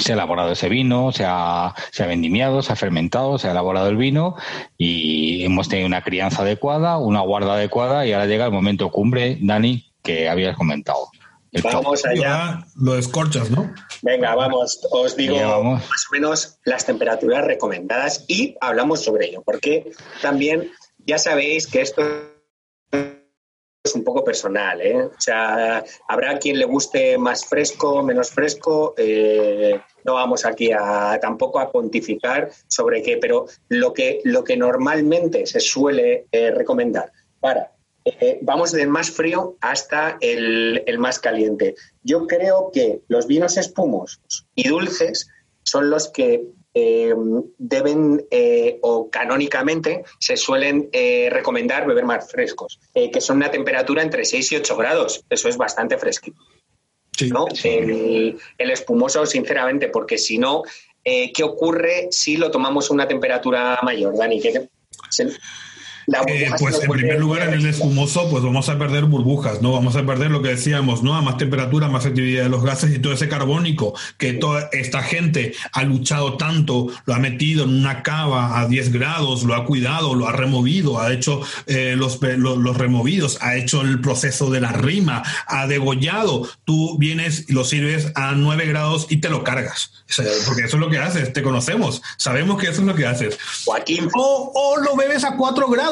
se 0.00 0.12
ha 0.12 0.14
elaborado 0.14 0.52
ese 0.52 0.68
vino, 0.68 1.12
se 1.12 1.24
ha, 1.26 1.74
se 1.90 2.02
ha 2.02 2.06
vendimiado, 2.06 2.62
se 2.62 2.72
ha 2.72 2.76
fermentado, 2.76 3.38
se 3.38 3.48
ha 3.48 3.50
elaborado 3.50 3.88
el 3.88 3.96
vino 3.96 4.36
y 4.78 5.44
hemos 5.44 5.68
tenido 5.68 5.86
una 5.86 6.02
crianza 6.02 6.42
adecuada, 6.42 6.98
una 6.98 7.20
guarda 7.20 7.54
adecuada 7.54 8.06
y 8.06 8.12
ahora 8.12 8.26
llega 8.26 8.46
el 8.46 8.52
momento 8.52 8.90
cumbre, 8.90 9.38
Dani, 9.40 9.92
que 10.02 10.28
habías 10.28 10.56
comentado. 10.56 11.08
vamos 11.62 12.04
allá. 12.06 12.64
Lo 12.76 12.96
escorchas, 12.96 13.50
¿no? 13.50 13.72
Venga, 14.00 14.34
vamos. 14.34 14.80
Os 14.90 15.16
digo 15.16 15.36
más 15.62 16.06
o 16.10 16.12
menos 16.12 16.58
las 16.64 16.86
temperaturas 16.86 17.44
recomendadas 17.44 18.24
y 18.28 18.56
hablamos 18.60 19.04
sobre 19.04 19.26
ello, 19.26 19.42
porque 19.44 19.92
también 20.22 20.70
ya 21.04 21.18
sabéis 21.18 21.66
que 21.66 21.82
esto 21.82 22.02
es 23.84 23.94
un 23.96 24.04
poco 24.04 24.22
personal, 24.22 24.80
¿eh? 24.80 25.04
O 25.04 25.20
sea, 25.20 25.84
habrá 26.06 26.38
quien 26.38 26.58
le 26.58 26.64
guste 26.66 27.18
más 27.18 27.44
fresco, 27.44 28.02
menos 28.02 28.30
fresco. 28.30 28.94
Eh, 28.96 29.80
no 30.04 30.14
vamos 30.14 30.44
aquí 30.44 30.70
a 30.72 31.18
tampoco 31.20 31.58
a 31.58 31.72
pontificar 31.72 32.50
sobre 32.68 33.02
qué, 33.02 33.16
pero 33.16 33.46
lo 33.68 33.92
que, 33.92 34.20
lo 34.22 34.44
que 34.44 34.56
normalmente 34.56 35.46
se 35.46 35.58
suele 35.58 36.26
eh, 36.30 36.52
recomendar 36.52 37.12
para 37.40 37.72
vamos 38.40 38.72
del 38.72 38.88
más 38.88 39.12
frío 39.12 39.56
hasta 39.60 40.18
el, 40.20 40.82
el 40.86 40.98
más 40.98 41.20
caliente. 41.20 41.76
Yo 42.02 42.26
creo 42.26 42.72
que 42.72 43.00
los 43.06 43.28
vinos 43.28 43.56
espumosos 43.56 44.48
y 44.56 44.68
dulces 44.68 45.28
son 45.62 45.88
los 45.88 46.08
que 46.08 46.44
eh, 46.74 47.14
deben 47.58 48.24
eh, 48.30 48.78
o 48.80 49.10
canónicamente 49.10 50.04
se 50.18 50.38
suelen 50.38 50.88
eh, 50.92 51.28
recomendar 51.30 51.86
beber 51.86 52.06
más 52.06 52.30
frescos, 52.30 52.80
que 52.94 53.20
son 53.20 53.36
una 53.36 53.50
temperatura 53.50 54.02
entre 54.02 54.24
6 54.24 54.52
y 54.52 54.56
8 54.56 54.76
grados. 54.76 55.24
Eso 55.28 55.48
es 55.48 55.56
bastante 55.58 55.98
fresquito. 55.98 56.40
El, 57.62 58.38
espumoso, 58.58 59.26
sinceramente, 59.26 59.88
porque 59.88 60.16
si 60.16 60.38
no, 60.38 60.62
¿qué 61.04 61.42
ocurre 61.44 62.08
si 62.10 62.36
lo 62.36 62.50
tomamos 62.50 62.90
a 62.90 62.94
una 62.94 63.06
temperatura 63.06 63.78
mayor, 63.82 64.16
Dani? 64.16 64.40
Eh, 66.26 66.50
pues 66.58 66.82
en 66.82 66.90
primer 66.90 67.20
lugar, 67.20 67.48
en 67.48 67.54
el 67.54 67.66
espumoso, 67.66 68.28
pues 68.28 68.42
vamos 68.42 68.68
a 68.68 68.78
perder 68.78 69.04
burbujas, 69.04 69.62
¿no? 69.62 69.72
Vamos 69.72 69.94
a 69.94 70.04
perder 70.04 70.30
lo 70.30 70.42
que 70.42 70.48
decíamos, 70.48 71.02
¿no? 71.02 71.14
A 71.14 71.22
más 71.22 71.36
temperatura, 71.36 71.88
más 71.88 72.06
actividad 72.06 72.44
de 72.44 72.48
los 72.48 72.64
gases 72.64 72.94
y 72.94 72.98
todo 72.98 73.12
ese 73.12 73.28
carbónico 73.28 73.94
que 74.18 74.32
toda 74.32 74.68
esta 74.72 75.02
gente 75.02 75.54
ha 75.72 75.84
luchado 75.84 76.36
tanto, 76.36 76.88
lo 77.04 77.14
ha 77.14 77.18
metido 77.18 77.64
en 77.64 77.70
una 77.70 78.02
cava 78.02 78.60
a 78.60 78.66
10 78.66 78.92
grados, 78.92 79.44
lo 79.44 79.54
ha 79.54 79.64
cuidado, 79.64 80.14
lo 80.14 80.26
ha 80.26 80.32
removido, 80.32 81.00
ha 81.00 81.12
hecho 81.12 81.40
eh, 81.66 81.94
los, 81.96 82.20
los, 82.20 82.76
removidos, 82.76 83.38
ha 83.40 83.56
hecho 83.56 83.82
el 83.82 84.00
proceso 84.00 84.50
de 84.50 84.60
la 84.60 84.72
rima, 84.72 85.22
ha 85.46 85.66
degollado. 85.66 86.48
Tú 86.64 86.98
vienes 86.98 87.48
y 87.48 87.52
lo 87.52 87.64
sirves 87.64 88.10
a 88.16 88.32
9 88.32 88.66
grados 88.66 89.06
y 89.08 89.18
te 89.18 89.28
lo 89.28 89.44
cargas. 89.44 89.92
Porque 90.46 90.64
eso 90.64 90.76
es 90.76 90.80
lo 90.80 90.90
que 90.90 90.98
haces, 90.98 91.32
te 91.32 91.42
conocemos, 91.42 92.02
sabemos 92.16 92.60
que 92.60 92.68
eso 92.68 92.80
es 92.80 92.86
lo 92.86 92.94
que 92.94 93.06
haces. 93.06 93.38
Joaquín. 93.64 94.08
O, 94.14 94.52
o 94.54 94.76
lo 94.78 94.96
bebes 94.96 95.24
a 95.24 95.36
4 95.36 95.68
grados 95.68 95.91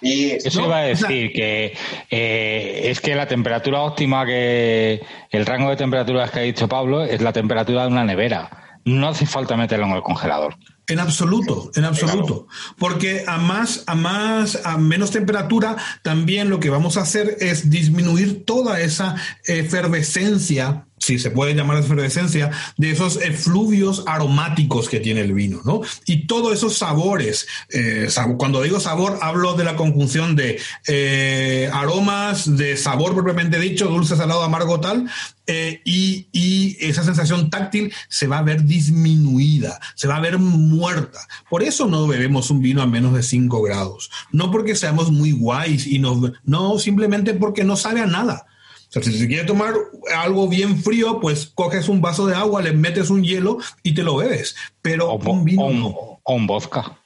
y 0.00 0.30
Eso 0.30 0.64
iba 0.64 0.78
a 0.78 0.82
decir, 0.82 1.32
que 1.32 1.76
eh, 2.10 2.80
es 2.84 3.00
que 3.00 3.14
la 3.14 3.26
temperatura 3.26 3.82
óptima, 3.82 4.24
que 4.24 5.00
el 5.30 5.46
rango 5.46 5.70
de 5.70 5.76
temperaturas 5.76 6.30
que 6.30 6.38
ha 6.38 6.42
dicho 6.42 6.68
Pablo, 6.68 7.04
es 7.04 7.20
la 7.20 7.32
temperatura 7.32 7.82
de 7.82 7.88
una 7.88 8.04
nevera. 8.04 8.80
No 8.84 9.08
hace 9.08 9.26
falta 9.26 9.56
meterlo 9.56 9.86
en 9.86 9.92
el 9.92 10.02
congelador. 10.02 10.56
En 10.88 11.00
absoluto, 11.00 11.70
en 11.74 11.84
absoluto. 11.84 12.46
Porque 12.78 13.24
a 13.26 13.36
más, 13.36 13.84
a 13.86 13.94
más, 13.94 14.58
a 14.64 14.78
menos 14.78 15.10
temperatura, 15.10 15.76
también 16.02 16.48
lo 16.48 16.60
que 16.60 16.70
vamos 16.70 16.96
a 16.96 17.02
hacer 17.02 17.36
es 17.40 17.68
disminuir 17.68 18.46
toda 18.46 18.80
esa 18.80 19.16
efervescencia 19.44 20.86
si 20.98 21.18
se 21.18 21.30
puede 21.30 21.54
llamar 21.54 21.78
efervescencia, 21.78 22.50
de 22.76 22.90
esos 22.90 23.16
efluvios 23.22 24.02
aromáticos 24.06 24.88
que 24.88 25.00
tiene 25.00 25.20
el 25.20 25.32
vino, 25.32 25.60
¿no? 25.64 25.80
Y 26.06 26.26
todos 26.26 26.52
esos 26.52 26.76
sabores, 26.76 27.46
eh, 27.70 28.08
cuando 28.36 28.62
digo 28.62 28.80
sabor, 28.80 29.18
hablo 29.22 29.54
de 29.54 29.64
la 29.64 29.76
conjunción 29.76 30.36
de 30.36 30.60
eh, 30.86 31.70
aromas, 31.72 32.56
de 32.56 32.76
sabor 32.76 33.14
propiamente 33.14 33.58
dicho, 33.58 33.86
dulce, 33.86 34.16
salado, 34.16 34.42
amargo, 34.42 34.80
tal, 34.80 35.08
eh, 35.46 35.80
y, 35.84 36.26
y, 36.30 36.76
esa 36.78 37.02
sensación 37.02 37.48
táctil 37.48 37.90
se 38.10 38.26
va 38.26 38.38
a 38.38 38.42
ver 38.42 38.64
disminuida, 38.64 39.80
se 39.94 40.06
va 40.06 40.16
a 40.16 40.20
ver 40.20 40.36
muerta. 40.78 41.18
Por 41.50 41.62
eso 41.62 41.86
no 41.86 42.06
bebemos 42.06 42.50
un 42.50 42.60
vino 42.60 42.80
a 42.80 42.86
menos 42.86 43.12
de 43.14 43.22
5 43.22 43.60
grados. 43.62 44.10
No 44.32 44.50
porque 44.50 44.74
seamos 44.76 45.10
muy 45.10 45.32
guays 45.32 45.86
y 45.86 45.98
no, 45.98 46.32
no 46.44 46.78
simplemente 46.78 47.34
porque 47.34 47.64
no 47.64 47.76
sabe 47.76 48.00
a 48.00 48.06
nada 48.06 48.46
O 48.88 48.92
sea, 48.92 49.02
si 49.02 49.18
se 49.18 49.26
quiere 49.28 49.44
tomar 49.44 49.74
algo 50.16 50.48
bien 50.48 50.80
frío, 50.82 51.20
pues 51.20 51.46
coges 51.54 51.88
un 51.88 52.00
vaso 52.00 52.26
de 52.26 52.34
agua, 52.34 52.62
le 52.62 52.72
metes 52.72 53.10
un 53.10 53.22
hielo 53.24 53.58
y 53.82 53.92
te 53.94 54.02
lo 54.02 54.16
bebes. 54.16 54.54
Pero 54.80 55.10
O, 55.10 55.16
un 55.30 55.44
vino 55.44 55.62
o 55.62 55.66
un, 55.66 55.80
no. 55.80 55.88
o 56.22 56.34
un 56.34 56.46
vodka. 56.46 56.96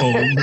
O 0.00 0.06
un, 0.06 0.36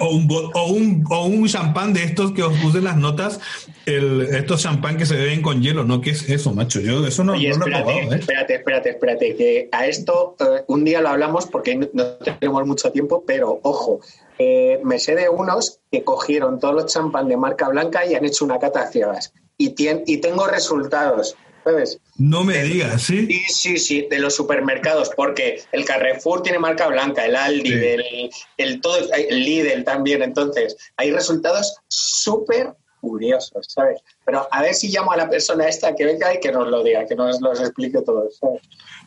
o 0.00 0.08
un, 0.08 0.50
o 0.54 0.66
un, 0.68 1.04
o 1.10 1.26
un 1.26 1.48
champán 1.48 1.92
de 1.92 2.02
estos 2.04 2.32
que 2.32 2.42
os 2.42 2.56
puse 2.58 2.78
en 2.78 2.84
las 2.84 2.96
notas, 2.96 3.38
el, 3.86 4.22
estos 4.22 4.62
champán 4.62 4.96
que 4.96 5.06
se 5.06 5.16
beben 5.16 5.42
con 5.42 5.62
hielo, 5.62 5.84
¿no? 5.84 6.00
¿Qué 6.00 6.10
es 6.10 6.28
eso, 6.28 6.52
macho? 6.52 6.80
Yo 6.80 7.06
eso 7.06 7.22
no, 7.24 7.32
Oye, 7.34 7.50
no 7.50 7.58
lo 7.58 7.66
he 7.66 7.68
espérate, 7.68 7.84
probado, 7.84 8.12
¿eh? 8.14 8.18
espérate, 8.18 8.54
espérate, 8.54 8.90
espérate, 8.90 9.36
que 9.36 9.68
a 9.70 9.86
esto 9.86 10.36
eh, 10.40 10.53
un 10.74 10.84
día 10.84 11.00
lo 11.00 11.08
hablamos 11.08 11.46
porque 11.46 11.76
no, 11.92 12.04
tenemos 12.38 12.66
mucho 12.66 12.90
tiempo, 12.92 13.24
pero 13.26 13.60
ojo, 13.62 14.00
eh, 14.38 14.80
me 14.84 14.98
sé 14.98 15.14
de 15.14 15.28
unos 15.28 15.80
que 15.90 16.04
cogieron 16.04 16.58
todos 16.60 16.74
los 16.74 16.92
champán 16.92 17.28
de 17.28 17.36
marca 17.36 17.68
blanca 17.68 18.04
y 18.04 18.14
han 18.14 18.24
hecho 18.24 18.44
una 18.44 18.58
cata 18.58 18.82
a 18.82 18.90
ciegas. 18.90 19.32
Y, 19.56 19.74
tien- 19.74 20.02
y 20.06 20.18
tengo 20.18 20.46
resultados, 20.46 21.36
¿sabes? 21.62 22.00
No 22.18 22.42
me 22.44 22.62
digas, 22.64 23.02
¿sí? 23.02 23.26
Sí, 23.26 23.44
sí, 23.48 23.78
sí, 23.78 24.06
de 24.10 24.18
los 24.18 24.34
supermercados, 24.34 25.10
porque 25.16 25.62
el 25.72 25.84
Carrefour 25.84 26.42
tiene 26.42 26.58
marca 26.58 26.88
blanca, 26.88 27.24
el 27.24 27.36
Aldi, 27.36 27.68
Sí. 27.70 27.74
el, 27.74 28.30
el, 28.58 28.80
todo, 28.80 28.96
el 29.12 29.44
Lidl 29.44 29.84
también. 29.84 30.22
Entonces, 30.22 30.76
hay 30.96 31.12
resultados 31.12 31.76
súper 31.88 32.74
curiosos, 33.04 33.66
¿sabes? 33.68 34.00
Pero 34.24 34.48
a 34.50 34.62
ver 34.62 34.74
si 34.74 34.88
llamo 34.88 35.12
a 35.12 35.16
la 35.16 35.28
persona 35.28 35.68
esta 35.68 35.94
que 35.94 36.04
venga 36.04 36.34
y 36.34 36.40
que 36.40 36.50
nos 36.50 36.68
lo 36.68 36.82
diga, 36.82 37.06
que 37.06 37.14
nos 37.14 37.40
los 37.40 37.60
explique 37.60 38.00
todo, 38.02 38.28
¿sabes? 38.30 38.62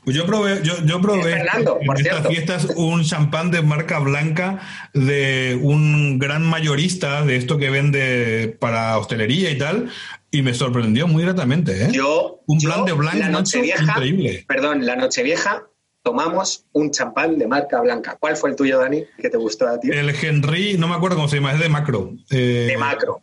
Pues 0.05 0.15
yo 0.15 0.25
probé, 0.25 0.61
yo, 0.63 0.73
yo 0.85 1.01
probé 1.01 1.31
Es 1.31 1.37
Fernando, 1.37 1.77
en 1.81 1.87
por 1.87 1.97
estas 1.99 2.13
cierto. 2.13 2.29
fiestas 2.29 2.65
un 2.77 3.03
champán 3.03 3.51
de 3.51 3.61
marca 3.61 3.99
blanca 3.99 4.59
de 4.93 5.59
un 5.61 6.17
gran 6.19 6.43
mayorista 6.43 7.23
de 7.25 7.35
esto 7.35 7.57
que 7.57 7.69
vende 7.69 8.55
para 8.59 8.97
hostelería 8.97 9.51
y 9.51 9.57
tal, 9.57 9.89
y 10.31 10.43
me 10.43 10.53
sorprendió 10.53 11.07
muy 11.07 11.23
gratamente, 11.23 11.85
¿eh? 11.85 11.89
Yo, 11.91 12.41
un 12.47 12.59
yo, 12.59 12.69
plan 12.69 12.85
de 12.85 12.93
blanco, 12.93 13.17
la 13.17 13.25
macho, 13.25 13.39
Nochevieja, 13.57 13.83
increíble. 13.83 14.45
perdón, 14.47 14.85
la 14.85 14.95
Nochevieja 14.95 15.63
tomamos 16.03 16.65
un 16.71 16.91
champán 16.91 17.37
de 17.37 17.47
marca 17.47 17.81
blanca. 17.81 18.15
¿Cuál 18.17 18.37
fue 18.37 18.51
el 18.51 18.55
tuyo, 18.55 18.79
Dani, 18.79 19.03
que 19.21 19.29
te 19.29 19.35
gustó 19.35 19.67
a 19.67 19.77
ti? 19.77 19.89
El 19.91 20.09
Henry, 20.09 20.77
no 20.77 20.87
me 20.87 20.95
acuerdo 20.95 21.17
cómo 21.17 21.27
se 21.27 21.35
llama, 21.37 21.51
es 21.51 21.59
de 21.59 21.67
macro. 21.67 22.13
Eh, 22.29 22.67
de 22.69 22.77
macro. 22.77 23.21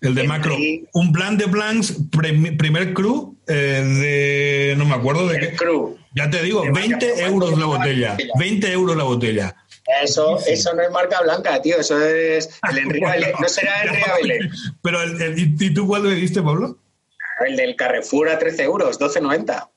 El 0.00 0.14
de 0.14 0.24
macro. 0.24 0.56
Un 0.92 1.12
plan 1.12 1.36
de 1.38 1.46
blancs, 1.46 1.94
primer 2.10 2.92
cru, 2.94 3.36
eh, 3.46 3.54
de. 3.84 4.74
No 4.76 4.84
me 4.84 4.94
acuerdo 4.94 5.26
de 5.28 5.38
El 5.38 5.50
qué. 5.50 5.56
Cru. 5.56 5.96
Ya 6.14 6.30
te 6.30 6.42
digo, 6.42 6.62
De 6.62 6.70
marca 6.70 6.88
20 6.88 7.06
blanca. 7.06 7.26
euros 7.26 7.58
la 7.58 7.66
botella. 7.66 8.16
20 8.38 8.72
euros 8.72 8.96
la 8.96 9.04
botella. 9.04 9.56
Eso, 10.02 10.38
eso 10.46 10.74
no 10.74 10.82
es 10.82 10.90
marca 10.90 11.20
blanca, 11.22 11.60
tío. 11.62 11.78
Eso 11.78 12.00
es 12.04 12.48
el 12.70 12.78
Henry 12.78 13.04
Abelé. 13.04 13.32
No 13.40 13.48
será 13.48 13.82
Henry 13.84 14.02
Abelé. 14.10 14.38
Pero, 14.82 15.02
el, 15.02 15.20
el- 15.22 15.38
¿y 15.38 15.56
y 15.58 15.74
tú 15.74 15.86
cuál 15.86 16.04
le 16.04 16.14
diste, 16.14 16.42
Pablo? 16.42 16.78
El 17.46 17.56
del 17.56 17.76
Carrefour 17.76 18.28
a 18.30 18.38
13 18.38 18.62
euros, 18.64 18.98
12,90. 18.98 19.68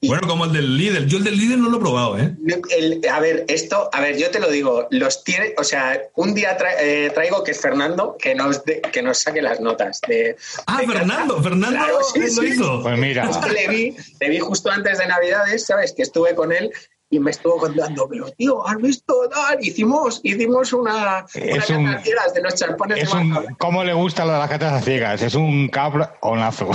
Bueno, 0.00 0.28
como 0.28 0.44
el 0.44 0.52
del 0.52 0.76
Lidl. 0.76 1.06
Yo 1.06 1.18
el 1.18 1.24
del 1.24 1.36
Lidl 1.36 1.60
no 1.60 1.70
lo 1.70 1.78
he 1.78 1.80
probado, 1.80 2.18
¿eh? 2.18 2.32
El- 2.70 3.00
a 3.10 3.18
ver, 3.18 3.44
esto, 3.48 3.90
a 3.92 4.00
ver, 4.00 4.16
yo 4.16 4.30
te 4.30 4.38
lo 4.38 4.48
digo, 4.48 4.86
los 4.90 5.24
tiene, 5.24 5.54
o 5.58 5.64
sea, 5.64 6.00
un 6.14 6.34
día 6.34 6.56
tra- 6.56 6.76
eh, 6.78 7.10
traigo 7.12 7.42
que 7.42 7.50
es 7.50 7.60
Fernando 7.60 8.16
que 8.16 8.34
nos, 8.34 8.64
de- 8.64 8.80
que 8.80 9.02
nos 9.02 9.18
saque 9.18 9.42
las 9.42 9.58
notas. 9.60 10.00
De, 10.06 10.36
Ah, 10.66 10.80
de 10.82 10.86
Fernando, 10.86 11.36
casa. 11.38 11.48
Fernando 11.48 11.76
Claro, 11.78 11.98
sí, 12.14 12.20
lo 12.20 12.42
sí. 12.42 12.46
hizo. 12.46 12.82
Pues 12.82 12.96
mira, 12.98 13.28
que 13.44 13.50
le 13.50 13.68
vi, 13.68 13.96
le 14.20 14.28
vi 14.28 14.38
justo 14.38 14.70
antes 14.70 14.98
de 14.98 15.06
Navidades, 15.08 15.66
¿sabes? 15.66 15.92
Que 15.92 16.02
estuve 16.02 16.34
con 16.36 16.52
él 16.52 16.70
y 17.10 17.18
me 17.20 17.30
estuvo 17.30 17.56
contando, 17.56 18.06
pero 18.06 18.30
tío, 18.32 18.66
¿has 18.66 18.76
visto? 18.76 19.14
Tal? 19.32 19.56
Hicimos, 19.64 20.20
hicimos 20.22 20.74
una, 20.74 21.24
una 21.34 21.34
Es 21.34 21.70
un- 21.70 21.86
cata 21.86 22.02
ciegas 22.02 22.34
de 22.34 22.42
los 22.42 22.54
champones 22.54 23.02
es 23.02 23.10
de 23.10 23.16
un. 23.16 23.56
¿cómo 23.58 23.82
le 23.82 23.94
gusta 23.94 24.26
lo 24.26 24.32
de 24.34 24.38
las 24.40 24.50
catas 24.50 24.74
a 24.74 24.80
ciegas? 24.82 25.22
Es 25.22 25.34
un 25.34 25.68
cabronazo. 25.68 26.68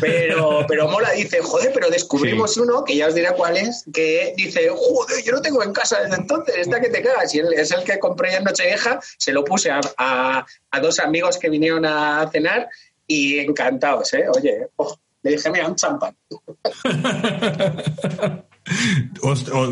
Pero, 0.00 0.66
pero 0.68 0.88
mola, 0.88 1.10
dice, 1.12 1.40
joder, 1.42 1.70
pero 1.72 1.88
descubrimos 1.88 2.56
uno, 2.58 2.84
que 2.84 2.96
ya 2.96 3.06
os 3.08 3.14
diré 3.14 3.30
cuál 3.34 3.56
es, 3.56 3.84
que 3.92 4.34
dice, 4.36 4.68
joder, 4.68 5.24
yo 5.24 5.32
lo 5.32 5.40
tengo 5.40 5.62
en 5.62 5.72
casa 5.72 6.00
desde 6.02 6.16
entonces, 6.16 6.54
está 6.56 6.78
que 6.80 6.90
te 6.90 7.02
cagas. 7.02 7.34
Y 7.34 7.38
él- 7.38 7.52
es 7.54 7.70
el 7.70 7.82
que 7.84 7.98
compré 7.98 8.34
en 8.36 8.44
Nochevieja, 8.44 9.00
se 9.16 9.32
lo 9.32 9.42
puse 9.44 9.70
a, 9.70 9.80
a- 9.96 10.44
a 10.70 10.80
dos 10.80 10.98
amigos 10.98 11.38
que 11.38 11.48
vinieron 11.48 11.86
a 11.86 12.28
cenar 12.30 12.68
y 13.06 13.38
encantados, 13.38 14.12
¿eh? 14.14 14.26
Oye, 14.36 14.68
oh, 14.76 14.94
le 15.22 15.30
dije, 15.32 15.50
mira, 15.50 15.66
un 15.66 15.76
champán. 15.76 16.14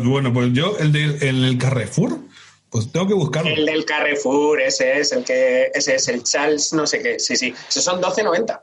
Bueno, 0.03 0.33
pues 0.33 0.53
yo, 0.53 0.77
el 0.77 0.91
del 0.91 1.21
el, 1.21 1.45
el 1.45 1.57
Carrefour, 1.57 2.19
pues 2.69 2.91
tengo 2.91 3.07
que 3.07 3.13
buscarlo. 3.13 3.49
El 3.49 3.65
del 3.65 3.85
Carrefour, 3.85 4.61
ese 4.61 4.99
es 4.99 5.11
el 5.11 5.23
que, 5.23 5.71
ese 5.73 5.95
es 5.95 6.07
el 6.07 6.23
Charles, 6.23 6.73
no 6.73 6.87
sé 6.87 7.01
qué, 7.01 7.19
sí, 7.19 7.35
sí, 7.35 7.53
esos 7.69 7.83
son 7.83 8.01
12.90. 8.01 8.61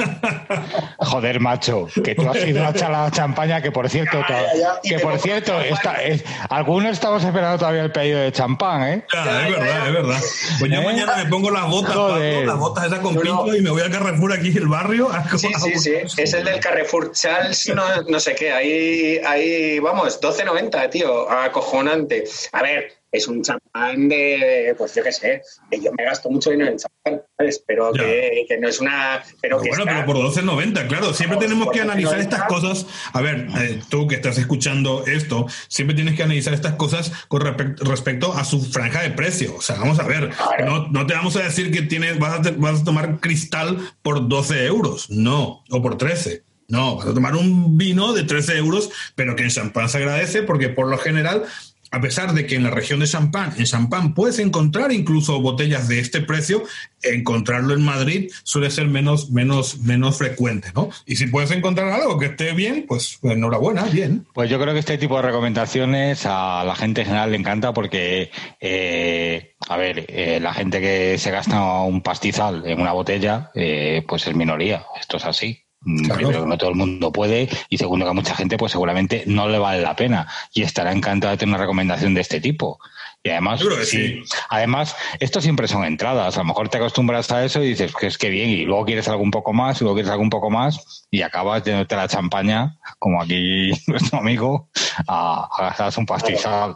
Joder, 0.98 1.40
macho, 1.40 1.86
que 2.04 2.14
tú 2.14 2.28
has 2.28 2.44
ido 2.46 2.64
a 2.64 2.70
echar 2.70 2.90
la 2.90 3.10
champaña, 3.10 3.60
que 3.62 3.72
por 3.72 3.88
cierto, 3.88 4.18
Ya, 4.28 4.80
que 4.82 4.98
por 4.98 5.18
cierto, 5.18 5.58
está, 5.60 6.02
es- 6.02 6.24
algunos 6.48 6.92
estamos 6.92 7.24
esperando 7.24 7.58
todavía 7.58 7.82
el 7.82 7.92
pedido 7.92 8.20
de 8.20 8.32
champán, 8.32 8.82
¿eh? 8.82 9.04
Ya, 9.12 9.48
es 9.48 9.50
verdad, 9.56 9.86
es 9.88 9.92
verdad. 9.92 10.20
Pues 10.58 10.70
yo 10.70 10.80
¿Eh? 10.80 10.84
mañana 10.84 11.16
me 11.16 11.26
pongo 11.26 11.50
las 11.50 11.66
botas. 11.68 11.94
Pablo, 11.94 12.42
las 12.44 12.58
botas 12.58 12.86
esas 12.86 12.98
con 13.00 13.14
no. 13.14 13.20
pincho 13.20 13.54
y 13.56 13.60
me 13.62 13.70
voy 13.70 13.82
al 13.82 13.90
Carrefour 13.90 14.32
aquí 14.32 14.48
en 14.48 14.56
el 14.58 14.68
barrio. 14.68 15.10
a- 15.10 15.24
Sí, 15.38 15.48
a- 15.54 15.58
sí, 15.58 15.78
sí, 15.78 15.92
es 16.16 16.32
el 16.34 16.44
del 16.44 16.60
Carrefour 16.60 17.12
Charles, 17.12 17.68
no, 17.74 18.02
no 18.02 18.20
sé 18.20 18.34
qué, 18.34 18.52
ahí, 18.52 19.18
ahí, 19.26 19.78
vamos, 19.78 20.20
12.90, 20.20 20.88
tío, 20.90 21.30
acojonante. 21.30 22.24
A 22.52 22.62
ver, 22.62 22.92
es 23.12 23.26
un 23.28 23.42
champán 23.42 24.08
de, 24.08 24.74
pues 24.78 24.94
yo 24.94 25.02
qué 25.02 25.10
sé, 25.12 25.42
que 25.70 25.80
yo 25.80 25.90
me 25.96 26.04
gasto 26.04 26.30
mucho 26.30 26.50
dinero 26.50 26.70
en 26.70 26.78
champán, 26.78 27.22
¿sabes? 27.36 27.62
Pero 27.66 27.92
que, 27.92 28.44
que 28.48 28.58
no 28.58 28.68
es 28.68 28.80
una... 28.80 29.22
Pero 29.42 29.58
Pero 29.58 29.62
que 29.62 29.68
bueno, 29.70 29.84
está- 29.84 30.04
pero 30.04 30.06
por 30.06 30.16
12.90, 30.32 30.86
claro. 30.86 31.12
Siempre 31.12 31.38
tenemos 31.38 31.70
que 31.72 31.80
analizar 31.80 32.18
12.90. 32.18 32.20
estas 32.22 32.42
cosas. 32.44 32.86
A 33.12 33.20
ver, 33.20 33.48
eh, 33.58 33.80
tú 33.88 34.06
que 34.06 34.14
estás 34.14 34.38
escuchando 34.38 35.04
esto, 35.06 35.46
siempre 35.68 35.94
tienes 35.96 36.14
que 36.14 36.22
analizar 36.22 36.54
estas 36.54 36.74
cosas 36.74 37.10
con 37.28 37.42
respe- 37.42 37.76
respecto 37.80 38.32
a 38.32 38.44
su 38.44 38.62
franja 38.62 39.02
de 39.02 39.10
precio. 39.10 39.56
O 39.56 39.60
sea, 39.62 39.76
vamos 39.76 39.98
a 39.98 40.04
ver, 40.04 40.30
Claro. 40.30 40.66
no, 40.66 40.88
no 40.88 41.06
te 41.06 41.14
vamos 41.14 41.34
a 41.36 41.42
decir 41.42 41.72
que 41.72 41.82
tienes, 41.82 42.18
vas, 42.18 42.46
a 42.46 42.50
vas 42.56 42.82
a 42.82 42.84
tomar 42.84 43.18
cristal 43.20 43.78
por 44.02 44.28
12 44.28 44.66
euros. 44.66 45.10
No, 45.10 45.64
o 45.70 45.82
por 45.82 45.98
13. 45.98 46.44
No, 46.68 46.94
vas 46.98 47.08
a 47.08 47.14
tomar 47.14 47.34
un 47.34 47.76
vino 47.76 48.12
de 48.12 48.22
13 48.22 48.56
euros, 48.58 48.90
pero 49.16 49.34
que 49.34 49.42
en 49.42 49.50
champán 49.50 49.88
se 49.88 49.98
agradece 49.98 50.44
porque 50.44 50.68
por 50.68 50.86
lo 50.86 50.98
general 50.98 51.42
a 51.90 52.00
pesar 52.00 52.34
de 52.34 52.46
que 52.46 52.54
en 52.54 52.62
la 52.62 52.70
región 52.70 53.00
de 53.00 53.06
Champán, 53.06 53.52
en 53.56 53.64
Champán 53.64 54.14
puedes 54.14 54.38
encontrar 54.38 54.92
incluso 54.92 55.40
botellas 55.40 55.88
de 55.88 55.98
este 56.00 56.20
precio, 56.20 56.62
encontrarlo 57.02 57.74
en 57.74 57.82
Madrid 57.82 58.30
suele 58.44 58.70
ser 58.70 58.86
menos, 58.86 59.30
menos, 59.30 59.80
menos 59.80 60.18
frecuente, 60.18 60.68
¿no? 60.74 60.90
Y 61.06 61.16
si 61.16 61.26
puedes 61.26 61.50
encontrar 61.50 61.88
algo 61.88 62.18
que 62.18 62.26
esté 62.26 62.52
bien, 62.52 62.84
pues 62.86 63.18
enhorabuena, 63.22 63.84
bien. 63.84 64.26
Pues 64.32 64.50
yo 64.50 64.60
creo 64.60 64.72
que 64.72 64.80
este 64.80 64.98
tipo 64.98 65.16
de 65.16 65.22
recomendaciones 65.22 66.26
a 66.26 66.62
la 66.64 66.76
gente 66.76 67.00
en 67.00 67.06
general 67.08 67.30
le 67.30 67.38
encanta 67.38 67.72
porque, 67.72 68.30
eh, 68.60 69.54
a 69.68 69.76
ver, 69.76 70.06
eh, 70.08 70.38
la 70.40 70.54
gente 70.54 70.80
que 70.80 71.18
se 71.18 71.30
gasta 71.30 71.82
un 71.82 72.02
pastizal 72.02 72.66
en 72.66 72.80
una 72.80 72.92
botella, 72.92 73.50
eh, 73.54 74.04
pues 74.06 74.26
es 74.26 74.34
minoría. 74.34 74.84
Esto 75.00 75.16
es 75.16 75.24
así. 75.24 75.64
Mm, 75.82 76.04
Claro. 76.04 76.16
Primero, 76.18 76.46
no 76.46 76.58
todo 76.58 76.70
el 76.70 76.76
mundo 76.76 77.10
puede 77.12 77.48
y 77.68 77.78
segundo, 77.78 78.04
que 78.04 78.10
a 78.10 78.14
mucha 78.14 78.34
gente 78.34 78.58
pues 78.58 78.72
seguramente 78.72 79.24
no 79.26 79.48
le 79.48 79.58
vale 79.58 79.80
la 79.80 79.96
pena 79.96 80.26
y 80.52 80.62
estará 80.62 80.92
encantado 80.92 81.32
de 81.32 81.38
tener 81.38 81.54
una 81.54 81.62
recomendación 81.62 82.14
de 82.14 82.20
este 82.20 82.40
tipo. 82.40 82.78
Y 83.22 83.28
además, 83.28 83.62
que 83.62 83.84
sí, 83.84 84.22
además, 84.48 84.96
esto 85.20 85.42
siempre 85.42 85.68
son 85.68 85.84
entradas. 85.84 86.36
A 86.36 86.40
lo 86.40 86.46
mejor 86.46 86.70
te 86.70 86.78
acostumbras 86.78 87.30
a 87.30 87.44
eso 87.44 87.62
y 87.62 87.68
dices 87.68 87.94
que 87.94 88.06
es 88.06 88.16
que 88.16 88.30
bien, 88.30 88.48
y 88.48 88.64
luego 88.64 88.86
quieres 88.86 89.08
algo 89.08 89.22
un 89.22 89.30
poco 89.30 89.52
más, 89.52 89.78
y 89.78 89.84
luego 89.84 89.96
quieres 89.96 90.10
algo 90.10 90.22
un 90.22 90.30
poco 90.30 90.48
más, 90.48 91.06
y 91.10 91.20
acabas 91.20 91.62
llenándote 91.62 91.96
la 91.96 92.08
champaña, 92.08 92.78
como 92.98 93.20
aquí 93.20 93.72
nuestro 93.88 94.20
amigo, 94.20 94.70
a, 95.06 95.48
a 95.54 95.64
gastarse 95.64 96.00
un 96.00 96.06
pastizal. 96.06 96.74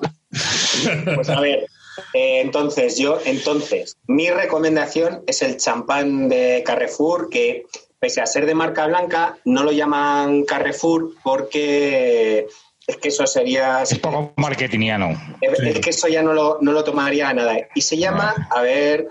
Pues 1.14 1.30
a 1.30 1.40
ver, 1.40 1.66
eh, 2.12 2.40
entonces 2.42 2.98
yo, 2.98 3.18
entonces, 3.24 3.96
mi 4.06 4.28
recomendación 4.28 5.22
es 5.26 5.40
el 5.40 5.56
champán 5.56 6.28
de 6.28 6.62
Carrefour, 6.66 7.30
que 7.30 7.64
pese 8.04 8.20
a 8.20 8.26
ser 8.26 8.44
de 8.44 8.54
marca 8.54 8.86
blanca, 8.86 9.38
no 9.46 9.62
lo 9.64 9.72
llaman 9.72 10.44
Carrefour 10.44 11.14
porque 11.22 12.46
es 12.86 12.96
que 12.98 13.08
eso 13.08 13.26
sería... 13.26 13.82
Es 13.82 13.98
poco 13.98 14.34
marketingiano. 14.36 15.12
Es 15.40 15.58
Sí. 15.58 15.68
es 15.70 15.80
que 15.80 15.88
eso 15.88 16.06
ya 16.08 16.22
no 16.22 16.34
lo, 16.34 16.58
no 16.60 16.72
lo 16.72 16.84
tomaría 16.84 17.32
nada. 17.32 17.56
Y 17.74 17.80
se 17.80 17.96
llama, 17.96 18.34
a 18.50 18.60
ver, 18.60 19.08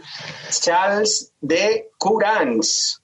Charles 0.51 1.33
de 1.41 1.89
Courance. 1.97 2.97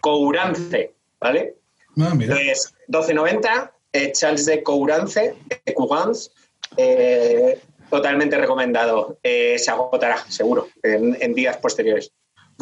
Courance, 0.00 0.92
¿vale? 1.20 1.54
Ah, 2.00 2.14
mira. 2.16 2.36
Entonces, 2.36 2.74
12.90, 2.88 3.70
eh, 3.92 4.10
Charles 4.10 4.44
de 4.46 4.60
Courance, 4.64 5.36
de 5.64 5.74
Courance, 5.74 6.32
eh, 6.76 7.60
totalmente 7.88 8.36
recomendado. 8.36 9.18
Eh, 9.22 9.56
se 9.56 9.70
agotará, 9.70 10.18
seguro, 10.28 10.66
en, 10.82 11.16
en 11.20 11.32
días 11.32 11.58
posteriores. 11.58 12.10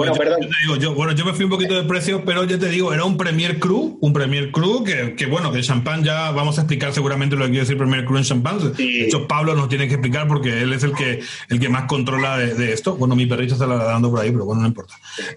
Bueno, 0.01 0.15
Pues 0.15 0.29
yo- 0.29 0.35
perdón. 0.37 0.41
yo 0.43 0.49
te 0.49 0.57
digo, 0.63 0.77
yo, 0.77 0.95
bueno, 0.95 1.13
yo 1.13 1.25
me 1.25 1.33
fui 1.35 1.45
un 1.45 1.51
poquito 1.51 1.75
de 1.75 1.83
precio, 1.85 2.25
pero 2.25 2.45
ya 2.45 2.59
te 2.59 2.69
digo, 2.69 2.93
era 2.95 3.05
un 3.05 3.17
Premier 3.17 3.59
Cru, 3.59 3.99
un 4.01 4.13
Premier 4.13 4.51
Cru 4.51 4.83
que, 4.85 5.15
que, 5.15 5.27
bueno, 5.27 5.53
que 5.53 5.61
champán 5.63 6.03
ya 6.05 6.31
vamos 6.31 6.59
a 6.59 6.63
explicar 6.63 6.93
seguramente 6.93 7.37
lo 7.37 7.45
que 7.45 7.51
quiere 7.51 7.65
decir 7.65 7.77
Premier 7.77 8.05
Cru 8.05 8.17
en 8.17 8.25
champán. 8.25 8.59
Sí. 8.77 9.01
De 9.01 9.05
hecho, 9.07 9.29
Pablo 9.29 9.55
nos 9.55 9.69
tiene 9.69 9.87
que 9.89 9.95
explicar 9.95 10.27
porque 10.29 10.63
él 10.63 10.73
es 10.73 10.83
el 10.85 10.95
que, 10.95 11.21
el 11.49 11.61
que 11.61 11.69
más 11.69 11.85
controla 11.85 12.39
de, 12.39 12.55
de 12.55 12.73
esto. 12.73 12.95
Bueno, 12.97 13.15
mi 13.15 13.27
perrito 13.27 13.55
está 13.55 13.67
dando 13.67 14.11
por 14.11 14.21
ahí, 14.21 14.31
pero 14.31 14.45
bueno, 14.47 14.63
no 14.63 14.69
importa. 14.69 14.95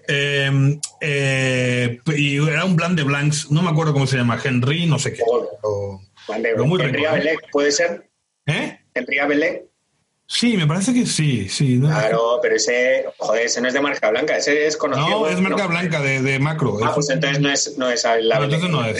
Eh, 0.08 0.78
eh, 1.00 1.98
y 2.16 2.36
era 2.36 2.64
un 2.64 2.76
blanc 2.76 2.94
de 2.96 3.02
blancs, 3.04 3.50
no 3.50 3.62
me 3.62 3.70
acuerdo 3.70 3.92
cómo 3.92 4.06
se 4.06 4.16
llama, 4.16 4.38
Henry, 4.42 4.86
no 4.86 4.98
sé 4.98 5.12
qué. 5.12 5.22
Pero- 5.24 6.00
Vale, 6.26 6.50
Pero 6.54 6.64
muy 6.64 6.80
Henry 6.80 6.92
rico, 6.96 7.04
¿eh? 7.04 7.08
Abelec, 7.08 7.38
¿puede 7.52 7.70
ser? 7.70 8.08
¿Eh? 8.46 8.78
Henry 8.94 9.18
Abelec. 9.18 9.64
Sí, 10.36 10.56
me 10.56 10.66
parece 10.66 10.92
que 10.92 11.06
sí, 11.06 11.48
sí. 11.48 11.76
¿no? 11.76 11.86
Claro, 11.88 12.40
pero 12.42 12.56
ese, 12.56 13.04
joder, 13.18 13.46
ese 13.46 13.60
no 13.60 13.68
es 13.68 13.74
de 13.74 13.80
marca 13.80 14.10
blanca, 14.10 14.36
ese 14.36 14.66
es 14.66 14.76
conocido. 14.76 15.08
No, 15.20 15.28
es 15.28 15.40
marca 15.40 15.62
¿no? 15.62 15.68
blanca 15.68 16.00
de, 16.00 16.20
de 16.22 16.38
macro. 16.40 16.78
Ah, 16.82 16.88
Es- 16.88 16.94
pues 16.94 17.10
entonces 17.10 17.40
no 17.40 17.50
es, 17.50 17.78
no 17.78 17.88
es 17.88 18.04
el 18.04 18.28
No, 18.28 18.42
entonces 18.42 18.68
no 18.70 18.84
es. 18.84 18.98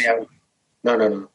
No, 0.84 0.96
no, 0.96 1.08
no. 1.10 1.30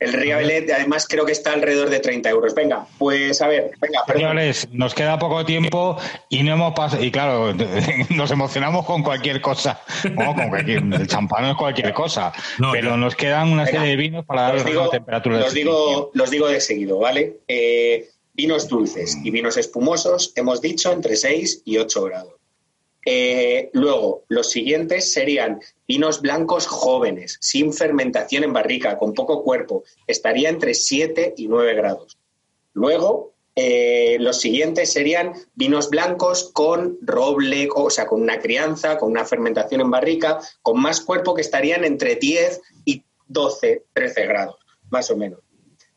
El 0.00 0.12
Riabelet, 0.14 0.68
además, 0.72 1.06
creo 1.08 1.24
que 1.24 1.30
está 1.30 1.52
alrededor 1.52 1.88
de 1.88 2.00
30 2.00 2.28
euros. 2.30 2.52
Venga, 2.56 2.84
pues 2.98 3.40
a 3.40 3.46
ver, 3.46 3.70
venga, 3.80 4.00
perdón. 4.04 4.22
Señores, 4.22 4.68
nos 4.72 4.94
queda 4.94 5.16
poco 5.16 5.44
tiempo 5.44 5.96
y 6.28 6.42
no 6.42 6.54
hemos 6.54 6.74
pasado. 6.74 7.04
Y 7.04 7.12
claro, 7.12 7.54
nos 8.10 8.30
emocionamos 8.32 8.84
con 8.84 9.04
cualquier 9.04 9.40
cosa. 9.40 9.80
Bueno, 10.14 10.34
con 10.34 10.48
cualquier, 10.48 10.78
el 10.82 11.06
champán 11.06 11.44
es 11.44 11.54
cualquier 11.54 11.92
cosa. 11.94 12.32
No, 12.58 12.72
pero 12.72 12.90
ya. 12.90 12.96
nos 12.96 13.14
quedan 13.14 13.52
una 13.52 13.62
Venga, 13.62 13.78
serie 13.78 13.90
de 13.90 13.96
vinos 13.96 14.24
para 14.26 14.42
dar 14.42 14.66
una 14.66 14.90
temperatura 14.90 15.36
de 15.36 15.42
los, 15.44 15.54
digo, 15.54 16.10
los 16.14 16.30
digo 16.30 16.48
de 16.48 16.60
seguido, 16.60 16.98
¿vale? 16.98 17.36
Eh, 17.46 18.08
vinos 18.34 18.68
dulces 18.68 19.18
y 19.22 19.30
vinos 19.30 19.56
espumosos, 19.56 20.32
hemos 20.36 20.60
dicho 20.60 20.92
entre 20.92 21.16
6 21.16 21.62
y 21.64 21.78
8 21.78 22.04
grados. 22.04 22.34
Eh, 23.04 23.70
luego, 23.72 24.24
los 24.28 24.50
siguientes 24.50 25.12
serían 25.12 25.60
vinos 25.88 26.20
blancos 26.20 26.66
jóvenes, 26.66 27.36
sin 27.40 27.72
fermentación 27.72 28.44
en 28.44 28.52
barrica, 28.52 28.96
con 28.96 29.12
poco 29.12 29.42
cuerpo. 29.42 29.82
Estaría 30.06 30.48
entre 30.48 30.74
7 30.74 31.34
y 31.36 31.48
9 31.48 31.74
grados. 31.74 32.18
Luego, 32.72 33.32
eh, 33.54 34.16
los 34.20 34.40
siguientes 34.40 34.92
serían 34.92 35.34
vinos 35.54 35.90
blancos 35.90 36.50
con 36.52 36.96
roble, 37.02 37.68
o 37.74 37.90
sea, 37.90 38.06
con 38.06 38.22
una 38.22 38.38
crianza, 38.38 38.96
con 38.98 39.10
una 39.10 39.24
fermentación 39.24 39.80
en 39.80 39.90
barrica, 39.90 40.38
con 40.62 40.80
más 40.80 41.00
cuerpo 41.00 41.34
que 41.34 41.42
estarían 41.42 41.84
entre 41.84 42.16
10 42.16 42.60
y 42.84 43.04
12, 43.26 43.84
13 43.92 44.26
grados, 44.26 44.56
más 44.90 45.10
o 45.10 45.16
menos. 45.16 45.40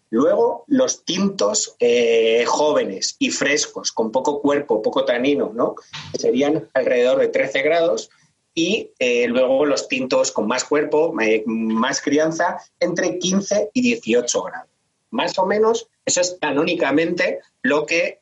Luego, 0.09 0.65
los 0.67 1.03
tintos 1.03 1.75
eh, 1.79 2.45
jóvenes 2.45 3.15
y 3.19 3.31
frescos, 3.31 3.91
con 3.91 4.11
poco 4.11 4.41
cuerpo, 4.41 4.81
poco 4.81 5.03
tanino, 5.03 5.51
¿no? 5.53 5.75
Serían 6.17 6.69
alrededor 6.73 7.19
de 7.19 7.27
13 7.27 7.61
grados. 7.63 8.09
Y 8.53 8.91
eh, 8.99 9.27
luego 9.27 9.65
los 9.65 9.89
tintos 9.89 10.31
con 10.31 10.47
más 10.47 10.63
cuerpo, 10.63 11.13
eh, 11.19 11.43
más 11.45 12.01
crianza, 12.01 12.57
entre 12.79 13.19
15 13.19 13.71
y 13.73 13.81
18 13.81 14.43
grados. 14.43 14.69
Más 15.09 15.37
o 15.39 15.45
menos, 15.45 15.89
eso 16.05 16.21
es 16.21 16.37
canónicamente 16.39 17.39
lo 17.61 17.85
que, 17.85 18.21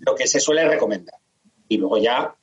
lo 0.00 0.14
que 0.14 0.26
se 0.26 0.40
suele 0.40 0.66
recomendar. 0.66 1.16
Y 1.68 1.76
luego 1.76 1.98
ya 1.98 2.37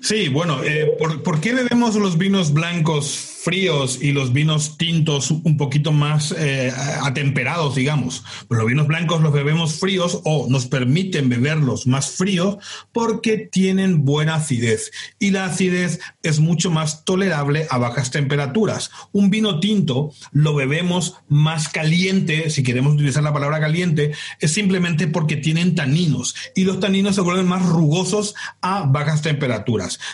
Sí, 0.00 0.28
bueno, 0.28 0.62
eh, 0.62 0.94
¿por, 0.98 1.22
por 1.22 1.40
qué 1.40 1.52
bebemos 1.52 1.94
los 1.96 2.16
vinos 2.18 2.52
blancos 2.52 3.34
fríos 3.46 4.02
y 4.02 4.10
los 4.10 4.32
vinos 4.32 4.76
tintos 4.76 5.30
un 5.30 5.56
poquito 5.56 5.92
más 5.92 6.34
eh, 6.36 6.72
atemperados, 7.02 7.74
digamos? 7.74 8.24
Pues 8.48 8.58
los 8.58 8.66
vinos 8.66 8.86
blancos 8.86 9.20
los 9.20 9.32
bebemos 9.32 9.78
fríos 9.78 10.20
o 10.24 10.46
nos 10.48 10.66
permiten 10.66 11.28
beberlos 11.28 11.86
más 11.86 12.10
fríos 12.10 12.56
porque 12.92 13.38
tienen 13.38 14.04
buena 14.04 14.34
acidez 14.36 14.90
y 15.18 15.30
la 15.30 15.44
acidez 15.44 16.00
es 16.22 16.40
mucho 16.40 16.70
más 16.70 17.04
tolerable 17.04 17.66
a 17.70 17.78
bajas 17.78 18.10
temperaturas. 18.10 18.90
Un 19.12 19.30
vino 19.30 19.60
tinto 19.60 20.12
lo 20.32 20.54
bebemos 20.54 21.14
más 21.28 21.68
caliente, 21.68 22.50
si 22.50 22.62
queremos 22.62 22.94
utilizar 22.94 23.22
la 23.22 23.32
palabra 23.32 23.60
caliente, 23.60 24.12
es 24.40 24.52
simplemente 24.52 25.06
porque 25.06 25.36
tienen 25.36 25.74
taninos 25.74 26.34
y 26.54 26.64
los 26.64 26.80
taninos 26.80 27.14
se 27.14 27.20
vuelven 27.20 27.46
más 27.46 27.64
rugosos 27.64 28.34
a 28.60 28.86
bajas 28.86 29.22
temperaturas. 29.22 29.65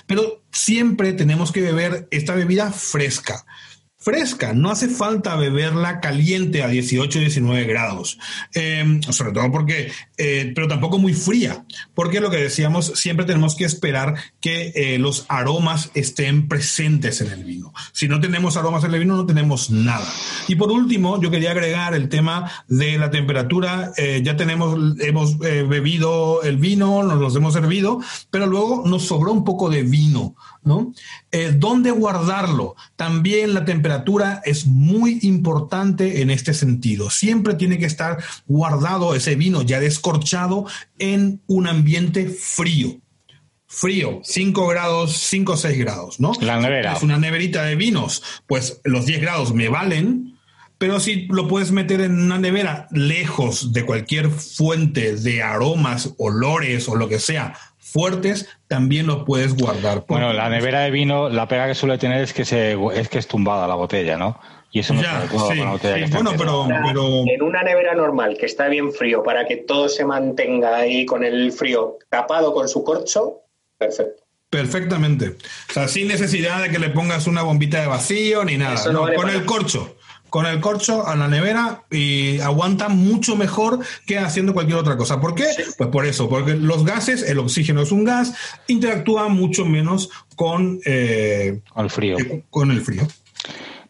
Pero 0.06 0.42
siempre 0.52 1.12
tenemos 1.12 1.52
que 1.52 1.60
beber 1.60 2.08
esta 2.10 2.34
bebida 2.34 2.72
fresca. 2.72 3.44
Fresca, 4.02 4.52
no 4.52 4.70
hace 4.70 4.88
falta 4.88 5.36
beberla 5.36 6.00
caliente 6.00 6.64
a 6.64 6.68
18 6.68 7.20
19 7.20 7.64
grados, 7.64 8.18
Eh, 8.54 9.00
sobre 9.10 9.32
todo 9.32 9.50
porque, 9.52 9.92
eh, 10.16 10.52
pero 10.54 10.66
tampoco 10.66 10.98
muy 10.98 11.14
fría, 11.14 11.64
porque 11.94 12.20
lo 12.20 12.30
que 12.30 12.38
decíamos, 12.38 12.92
siempre 12.96 13.26
tenemos 13.26 13.54
que 13.54 13.64
esperar 13.64 14.16
que 14.40 14.72
eh, 14.74 14.98
los 14.98 15.24
aromas 15.28 15.90
estén 15.94 16.48
presentes 16.48 17.20
en 17.20 17.30
el 17.30 17.44
vino. 17.44 17.72
Si 17.92 18.08
no 18.08 18.20
tenemos 18.20 18.56
aromas 18.56 18.82
en 18.84 18.94
el 18.94 19.00
vino, 19.00 19.16
no 19.16 19.26
tenemos 19.26 19.70
nada. 19.70 20.06
Y 20.48 20.56
por 20.56 20.72
último, 20.72 21.20
yo 21.20 21.30
quería 21.30 21.52
agregar 21.52 21.94
el 21.94 22.08
tema 22.08 22.50
de 22.68 22.98
la 22.98 23.10
temperatura. 23.10 23.92
Eh, 23.96 24.20
ya 24.24 24.36
tenemos, 24.36 24.98
hemos 25.00 25.38
bebido 25.38 26.42
el 26.42 26.56
vino, 26.56 27.02
nos 27.04 27.20
los 27.20 27.36
hemos 27.36 27.52
servido, 27.52 28.00
pero 28.30 28.46
luego 28.46 28.82
nos 28.84 29.04
sobró 29.04 29.32
un 29.32 29.44
poco 29.44 29.70
de 29.70 29.82
vino, 29.82 30.34
¿no? 30.64 30.92
Eh, 31.34 31.54
¿Dónde 31.56 31.90
guardarlo? 31.90 32.76
También 32.94 33.54
la 33.54 33.64
temperatura 33.64 34.42
es 34.44 34.66
muy 34.66 35.18
importante 35.22 36.20
en 36.20 36.28
este 36.30 36.52
sentido. 36.52 37.08
Siempre 37.08 37.54
tiene 37.54 37.78
que 37.78 37.86
estar 37.86 38.22
guardado 38.46 39.14
ese 39.14 39.34
vino 39.34 39.62
ya 39.62 39.80
descorchado 39.80 40.66
en 40.98 41.40
un 41.46 41.68
ambiente 41.68 42.28
frío. 42.28 43.00
Frío, 43.66 44.20
5 44.22 44.66
grados, 44.66 45.16
5 45.16 45.52
o 45.52 45.56
6 45.56 45.78
grados, 45.78 46.20
¿no? 46.20 46.32
La 46.42 46.60
nevera. 46.60 46.92
Es 46.92 47.02
una 47.02 47.16
neverita 47.16 47.62
de 47.64 47.76
vinos, 47.76 48.22
pues 48.46 48.82
los 48.84 49.06
10 49.06 49.22
grados 49.22 49.54
me 49.54 49.70
valen, 49.70 50.38
pero 50.76 51.00
si 51.00 51.26
lo 51.28 51.48
puedes 51.48 51.72
meter 51.72 52.02
en 52.02 52.20
una 52.20 52.38
nevera 52.38 52.88
lejos 52.90 53.72
de 53.72 53.86
cualquier 53.86 54.28
fuente 54.28 55.16
de 55.16 55.42
aromas, 55.42 56.12
olores 56.18 56.86
o 56.90 56.96
lo 56.96 57.08
que 57.08 57.18
sea 57.18 57.54
fuertes, 57.82 58.48
también 58.68 59.06
lo 59.06 59.24
puedes 59.24 59.54
guardar. 59.56 60.04
Bueno, 60.08 60.32
la 60.32 60.48
nevera 60.48 60.80
de 60.80 60.90
vino, 60.90 61.28
la 61.28 61.48
pega 61.48 61.66
que 61.66 61.74
suele 61.74 61.98
tener 61.98 62.22
es 62.22 62.32
que 62.32 62.44
se 62.44 62.78
es 62.94 63.08
que 63.08 63.18
es 63.18 63.26
tumbada 63.26 63.66
la 63.66 63.74
botella, 63.74 64.16
¿no? 64.16 64.38
Y 64.70 64.78
eso 64.80 64.94
no 64.94 65.02
Ya, 65.02 65.10
se 65.10 65.16
adecuado 65.16 65.50
sí, 65.50 65.56
con 65.58 65.66
la 65.66 65.72
botella 65.72 65.94
sí. 65.94 65.98
que 66.00 66.04
está 66.06 66.16
Bueno, 66.16 66.30
entera. 66.30 66.50
pero, 66.52 66.82
pero 66.86 67.24
en 67.26 67.42
una 67.42 67.62
nevera 67.62 67.94
normal 67.94 68.36
que 68.38 68.46
está 68.46 68.68
bien 68.68 68.92
frío 68.92 69.22
para 69.22 69.44
que 69.46 69.56
todo 69.58 69.88
se 69.90 70.04
mantenga 70.06 70.76
ahí 70.76 71.04
con 71.04 71.24
el 71.24 71.52
frío 71.52 71.98
tapado 72.08 72.54
con 72.54 72.68
su 72.68 72.82
corcho, 72.82 73.40
perfecto. 73.76 74.22
perfectamente. 74.48 75.36
O 75.68 75.72
sea, 75.72 75.88
sin 75.88 76.08
necesidad 76.08 76.62
de 76.62 76.70
que 76.70 76.78
le 76.78 76.88
pongas 76.90 77.26
una 77.26 77.42
bombita 77.42 77.80
de 77.80 77.86
vacío 77.86 78.44
ni 78.44 78.56
nada. 78.56 78.74
Eso 78.76 78.92
no 78.92 79.00
No, 79.00 79.04
vale 79.04 79.16
con 79.16 79.28
el 79.28 79.44
corcho. 79.44 79.96
Con 80.32 80.46
el 80.46 80.60
corcho 80.60 81.06
a 81.06 81.14
la 81.14 81.28
nevera 81.28 81.84
y 81.90 82.40
aguanta 82.40 82.88
mucho 82.88 83.36
mejor 83.36 83.80
que 84.06 84.18
haciendo 84.18 84.54
cualquier 84.54 84.78
otra 84.78 84.96
cosa. 84.96 85.20
¿Por 85.20 85.34
qué? 85.34 85.44
Pues 85.76 85.90
por 85.90 86.06
eso, 86.06 86.26
porque 86.30 86.54
los 86.54 86.86
gases, 86.86 87.22
el 87.22 87.38
oxígeno 87.38 87.82
es 87.82 87.92
un 87.92 88.04
gas, 88.04 88.32
interactúa 88.66 89.28
mucho 89.28 89.66
menos 89.66 90.08
con, 90.34 90.80
eh, 90.86 91.60
el 91.76 91.90
frío. 91.90 92.16
con 92.48 92.70
el 92.70 92.80
frío. 92.80 93.06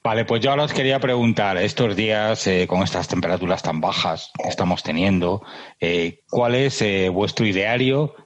Vale, 0.03 0.24
pues 0.24 0.40
yo 0.43 0.51
ahora 0.51 0.64
os 0.64 0.72
quería 0.72 0.99
preguntar, 0.99 1.57
estos 1.59 1.95
días, 1.95 2.45
eh, 2.49 2.66
con 2.66 2.82
estas 2.82 3.07
temperaturas 3.07 3.62
tan 3.62 3.80
bajas 3.80 4.32
que 4.43 4.49
estamos 4.49 4.82
teniendo, 4.82 5.45
eh, 5.78 6.22
¿cuál 6.28 6.57
es 6.57 6.82
eh, 6.82 7.09
vuestro 7.09 7.47
ideario? 7.47 8.16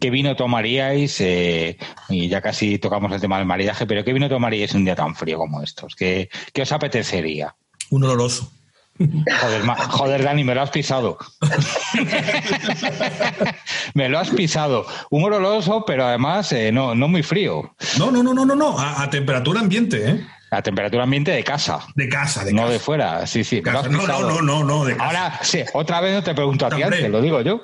¿Qué 0.00 0.10
vino 0.10 0.34
tomaríais? 0.34 1.20
Eh, 1.20 1.78
y 2.08 2.28
ya 2.28 2.40
casi 2.40 2.78
tocamos 2.78 3.12
el 3.12 3.20
tema 3.20 3.38
del 3.38 3.46
maridaje, 3.46 3.86
pero 3.86 4.04
¿qué 4.04 4.12
vino 4.12 4.28
tomaríais 4.28 4.74
un 4.74 4.84
día 4.84 4.96
tan 4.96 5.14
frío 5.14 5.38
como 5.38 5.62
estos? 5.62 5.94
¿Qué, 5.94 6.28
qué 6.52 6.62
os 6.62 6.72
apetecería? 6.72 7.54
Un 7.90 8.04
oloroso. 8.04 8.52
Joder, 9.90 10.24
Dani, 10.24 10.42
me 10.42 10.54
lo 10.54 10.62
has 10.62 10.70
pisado. 10.70 11.18
me 13.94 14.08
lo 14.08 14.18
has 14.18 14.30
pisado. 14.30 14.86
Un 15.10 15.22
oloroso, 15.22 15.84
pero 15.86 16.06
además 16.06 16.50
eh, 16.52 16.72
no, 16.72 16.94
no 16.94 17.06
muy 17.06 17.22
frío. 17.22 17.74
No, 17.98 18.10
no, 18.10 18.22
no, 18.22 18.34
no, 18.34 18.44
no, 18.44 18.56
no. 18.56 18.78
A, 18.78 19.02
a 19.02 19.10
temperatura 19.10 19.60
ambiente, 19.60 20.10
¿eh? 20.10 20.26
A 20.50 20.62
temperatura 20.62 21.02
ambiente 21.02 21.32
de 21.32 21.42
casa. 21.42 21.80
De 21.94 22.08
casa, 22.08 22.44
de 22.44 22.52
no 22.52 22.62
casa. 22.62 22.72
de 22.72 22.78
fuera, 22.78 23.26
sí, 23.26 23.42
sí. 23.42 23.60
No, 23.62 23.82
no, 23.82 24.06
no, 24.06 24.42
no, 24.42 24.64
no, 24.64 24.84
de 24.84 24.96
casa. 24.96 25.04
Ahora, 25.06 25.38
sí, 25.42 25.64
otra 25.74 26.00
vez 26.00 26.14
no 26.14 26.22
te 26.22 26.34
pregunto 26.34 26.66
a 26.66 26.70
ti 26.70 26.82
antes, 26.82 27.10
lo 27.10 27.20
digo 27.20 27.40
yo. 27.40 27.60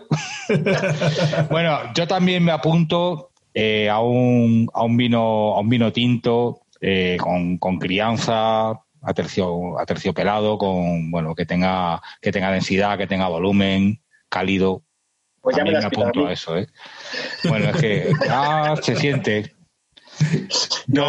bueno, 1.50 1.78
yo 1.94 2.06
también 2.08 2.44
me 2.44 2.52
apunto 2.52 3.30
eh, 3.54 3.88
a, 3.88 4.00
un, 4.00 4.68
a 4.74 4.82
un 4.82 4.96
vino, 4.96 5.54
a 5.54 5.60
un 5.60 5.68
vino 5.68 5.92
tinto 5.92 6.62
eh, 6.80 7.16
con, 7.20 7.58
con 7.58 7.78
crianza, 7.78 8.70
a 8.70 9.14
tercio, 9.14 9.78
a 9.78 9.86
terciopelado, 9.86 10.58
con 10.58 11.10
bueno, 11.10 11.34
que 11.34 11.46
tenga, 11.46 12.00
que 12.20 12.32
tenga 12.32 12.50
densidad, 12.50 12.98
que 12.98 13.06
tenga 13.06 13.28
volumen, 13.28 14.00
cálido. 14.28 14.82
Pues 15.40 15.56
ya 15.56 15.64
me 15.64 15.72
También 15.72 15.74
lo 15.74 15.80
me 15.80 15.84
a 15.84 15.88
apunto 15.88 16.20
mí. 16.20 16.26
a 16.26 16.32
eso, 16.32 16.56
¿eh? 16.56 16.68
Bueno, 17.44 17.70
es 17.70 17.76
que 17.76 18.12
ah, 18.30 18.74
se 18.80 18.96
siente. 18.96 19.54
No, 20.86 21.08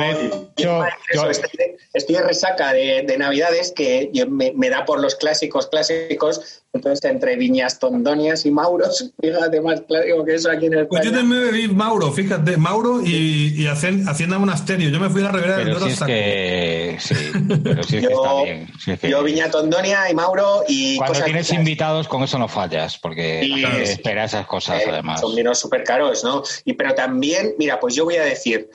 yo, 0.58 0.84
estoy, 1.94 2.16
de, 2.16 2.22
resaca 2.22 2.74
de, 2.74 3.16
Navidades 3.18 3.72
que 3.72 4.12
me, 4.28 4.70
da 4.70 4.86
por 4.86 5.00
los 5.00 5.16
clásicos 5.16 5.68
clásicos. 5.68 6.63
Entonces, 6.74 7.12
entre 7.12 7.36
Viñas 7.36 7.78
Tondonias 7.78 8.48
y 8.48 8.52
Mauros, 8.52 9.12
fíjate 9.22 9.62
más 9.62 9.82
clásico 9.82 10.26
que 10.26 10.34
eso 10.34 10.50
aquí 10.50 10.66
en 10.66 10.74
el 10.74 10.88
Pues 10.88 11.06
yo 11.06 11.12
también 11.12 11.30
me 11.30 11.52
bebí 11.52 11.68
Mauro, 11.68 12.12
fíjate, 12.12 12.58
Mauro 12.58 13.02
y, 13.06 13.62
y 13.62 13.68
Hacienda 13.68 14.40
Monasterio. 14.40 14.90
Yo 14.90 15.00
me 15.00 15.10
fui 15.10 15.22
a 15.22 15.26
la 15.26 15.32
Ribera 15.32 15.58
del 15.58 15.70
Duero. 15.70 15.88
Si 15.88 16.04
que, 16.04 16.98
sí, 17.00 17.16
pero 17.64 17.84
si 17.84 17.98
es 17.98 18.04
yo, 18.04 18.10
que 18.10 18.16
está 18.16 18.44
bien. 18.44 19.12
yo, 19.12 19.24
Viña 19.24 19.52
Tondonia 19.52 20.10
y 20.10 20.16
Mauro 20.16 20.64
y. 20.68 20.98
Cuando 20.98 21.24
tienes 21.24 21.54
invitados, 21.54 22.08
con 22.08 22.24
eso 22.24 22.40
no 22.40 22.48
fallas, 22.48 22.98
porque 22.98 23.42
espera 23.84 24.26
esas 24.26 24.48
cosas, 24.48 24.82
eh, 24.82 24.86
además. 24.90 25.22
Son 25.22 25.36
vinos 25.36 25.60
súper 25.60 25.84
caros, 25.84 26.24
¿no? 26.24 26.42
Y, 26.66 26.74
pero 26.74 26.96
también, 26.96 27.54
mira, 27.60 27.80
pues 27.80 27.94
yo 27.94 28.06
voy 28.06 28.16
a 28.16 28.24
decir 28.24 28.70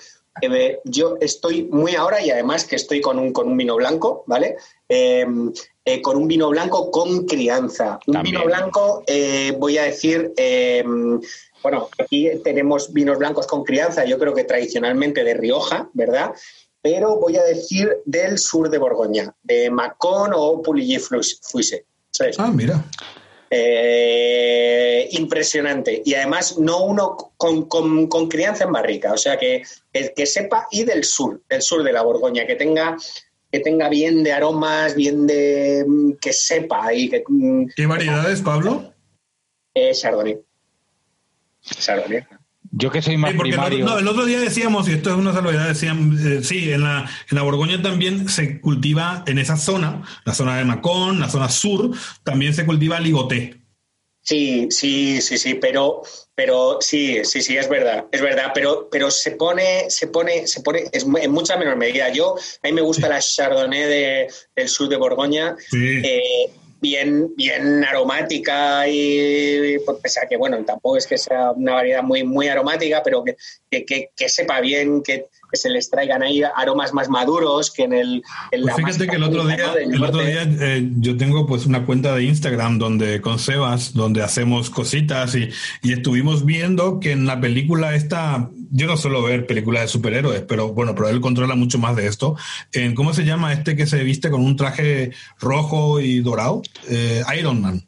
yo 0.85 1.17
estoy 1.21 1.65
muy 1.65 1.95
ahora 1.95 2.23
y 2.23 2.31
además 2.31 2.65
que 2.65 2.77
estoy 2.77 3.01
con 3.01 3.19
un, 3.19 3.33
con 3.33 3.49
un 3.49 3.57
vino 3.57 3.77
blanco, 3.77 4.25
¿vale? 4.27 4.57
Em, 4.89 5.53
eh, 5.85 6.03
con 6.03 6.17
un 6.17 6.29
vino 6.29 6.49
blanco 6.51 6.91
con 6.91 7.27
crianza. 7.27 7.99
Un 8.07 8.23
vino 8.23 8.45
blanco, 8.45 9.03
eh, 9.07 9.55
voy 9.59 9.79
a 9.79 9.85
decir, 9.85 10.33
em, 10.37 11.21
bueno, 11.63 11.89
aquí 11.99 12.31
tenemos 12.45 12.93
vinos 12.93 13.19
blancos 13.19 13.47
con 13.47 13.65
crianza, 13.65 14.05
yo 14.05 14.19
creo 14.19 14.35
que 14.35 14.45
tradicionalmente 14.45 15.25
de 15.25 15.35
Rioja, 15.35 15.91
¿verdad? 15.93 16.33
Pero 16.81 17.17
voy 17.19 17.37
a 17.37 17.43
decir 17.43 17.99
del 18.05 18.39
sur 18.39 18.71
de 18.71 18.79
Borgoña, 18.79 19.35
de 19.43 19.71
Macón 19.71 20.33
o 20.35 20.63
Pouilly-Fuise. 20.63 21.85
Ah, 22.39 22.51
mira. 22.53 22.85
Eh, 23.51 25.09
impresionante. 25.13 26.03
Y 26.05 26.15
además 26.15 26.59
no 26.59 26.85
uno 26.85 27.17
con, 27.37 28.29
crianza 28.29 28.65
en 28.65 28.73
barrica, 28.73 29.13
o 29.13 29.17
sea 29.17 29.39
que 29.39 29.63
el 29.93 30.13
que 30.15 30.27
sepa 30.27 30.69
y 30.71 30.85
del 30.85 31.05
sur, 31.05 31.43
del 31.49 31.63
sur 31.63 31.83
de 31.83 31.93
la 31.93 32.03
Borgoña, 32.03 32.47
que 32.47 32.57
tenga 32.57 32.97
que 33.51 33.61
tenga 33.61 33.89
bien 33.89 34.23
de 34.23 34.33
aromas, 34.33 34.95
bien 34.95 35.27
de 35.27 35.83
mm, 35.87 36.13
que 36.21 36.35
sepa 36.35 36.93
y 36.93 37.09
que 37.09 37.25
mm, 37.27 37.69
¿Qué 37.75 37.87
variedades, 37.87 38.43
Pablo? 38.43 38.93
Eh, 39.73 39.93
Chardonnay. 39.95 40.39
Chardonnay. 41.63 42.27
Yo 42.79 42.93
que 42.93 43.03
soy 43.03 43.17
más 43.17 43.35
primario. 43.35 43.99
El, 43.99 44.07
otro 44.07 44.25
día 44.25 44.39
decíamos, 44.39 44.89
y 44.89 44.93
esto 44.93 45.11
es 45.11 45.17
una 45.17 45.33
salvedad, 45.33 45.67
decían, 45.67 46.17
eh, 46.25 46.45
sí, 46.45 46.71
en 46.71 46.85
la, 46.85 47.11
en 47.29 47.37
la 47.37 47.43
Borgoña 47.43 47.83
también 47.83 48.29
se 48.29 48.61
cultiva 48.61 49.25
en 49.27 49.39
esa 49.39 49.57
zona, 49.57 50.03
la 50.25 50.33
zona 50.33 50.57
de 50.57 50.65
Macón, 50.65 51.19
la 51.19 51.29
zona 51.29 51.49
sur, 51.49 51.91
también 52.23 52.55
se 52.55 52.65
cultiva 52.65 53.01
ligoté. 53.01 53.57
Sí, 54.23 54.69
sí, 54.71 55.21
sí, 55.21 55.39
sí, 55.39 55.55
pero, 55.55 56.03
pero 56.37 56.79
sí, 56.81 57.25
sí, 57.25 57.43
sí, 57.43 57.57
es 57.57 57.69
verdad, 57.69 58.05
es 58.13 58.21
verdad, 58.21 58.53
pero, 58.55 58.89
pero 58.93 59.11
se 59.11 59.33
pone, 59.33 59.91
se 59.91 60.07
pone, 60.07 60.47
se 60.47 60.61
pone, 60.61 60.85
es 60.93 61.05
en 61.05 61.33
mucha 61.33 61.57
menor 61.57 61.77
medida. 61.77 62.11
Yo, 62.11 62.37
a 62.37 62.67
mí 62.69 62.73
me 62.73 62.83
gusta 62.83 63.09
la 63.09 63.19
Chardonnay 63.19 63.83
de, 63.83 64.29
del 64.55 64.69
sur 64.69 64.89
de 64.89 64.97
Borgoña. 64.97 65.57
Sí. 65.71 66.01
Eh, 66.05 66.51
bien, 66.81 67.35
bien 67.37 67.85
aromática 67.85 68.87
y 68.89 69.79
pues, 69.85 69.99
pese 70.03 70.21
a 70.21 70.29
que 70.29 70.37
bueno, 70.37 70.65
tampoco 70.65 70.97
es 70.97 71.07
que 71.07 71.19
sea 71.19 71.53
una 71.53 71.75
variedad 71.75 72.03
muy, 72.03 72.25
muy 72.25 72.49
aromática, 72.49 73.03
pero 73.03 73.25
que, 73.25 73.37
que, 73.85 74.11
que, 74.15 74.29
sepa 74.29 74.61
bien, 74.61 75.03
que, 75.03 75.27
se 75.53 75.71
les 75.71 75.91
traigan 75.91 76.23
ahí 76.23 76.43
aromas 76.57 76.93
más 76.93 77.09
maduros 77.09 77.71
que 77.71 77.85
en 77.85 77.93
el 77.93 78.23
en 78.51 78.63
pues 78.63 78.77
fíjate 78.77 79.07
que 79.07 79.17
el 79.17 79.23
otro 79.23 79.47
día, 79.47 79.73
el 79.75 80.03
otro 80.03 80.21
día 80.21 80.43
eh, 80.43 80.89
yo 80.99 81.17
tengo 81.17 81.47
pues 81.47 81.67
una 81.67 81.85
cuenta 81.87 82.15
de 82.15 82.25
Instagram 82.25 82.79
donde 82.79 83.21
con 83.21 83.39
Sebas, 83.39 83.95
donde 83.95 84.23
hacemos 84.23 84.71
cositas 84.71 85.35
y, 85.35 85.49
y 85.83 85.93
estuvimos 85.93 86.45
viendo 86.45 87.01
que 87.01 87.13
en 87.13 87.27
la 87.27 87.41
película 87.41 87.95
esta 87.95 88.51
yo 88.71 88.87
no 88.87 88.97
suelo 88.97 89.23
ver 89.23 89.47
películas 89.47 89.83
de 89.83 89.89
superhéroes, 89.89 90.43
pero 90.43 90.73
bueno, 90.73 90.95
pero 90.95 91.09
él 91.09 91.21
controla 91.21 91.55
mucho 91.55 91.79
más 91.79 91.97
de 91.97 92.07
esto. 92.07 92.37
En, 92.73 92.95
¿Cómo 92.95 93.15
se 93.15 93.25
llama 93.25 93.53
este 93.53 93.77
que 93.77 93.87
se 93.87 94.03
viste 94.05 94.31
con 94.31 94.45
un 94.45 94.57
traje 94.57 95.13
rojo 95.41 96.01
y 96.01 96.21
dorado? 96.21 96.63
Eh, 96.89 97.23
Iron 97.39 97.63
Man. 97.63 97.85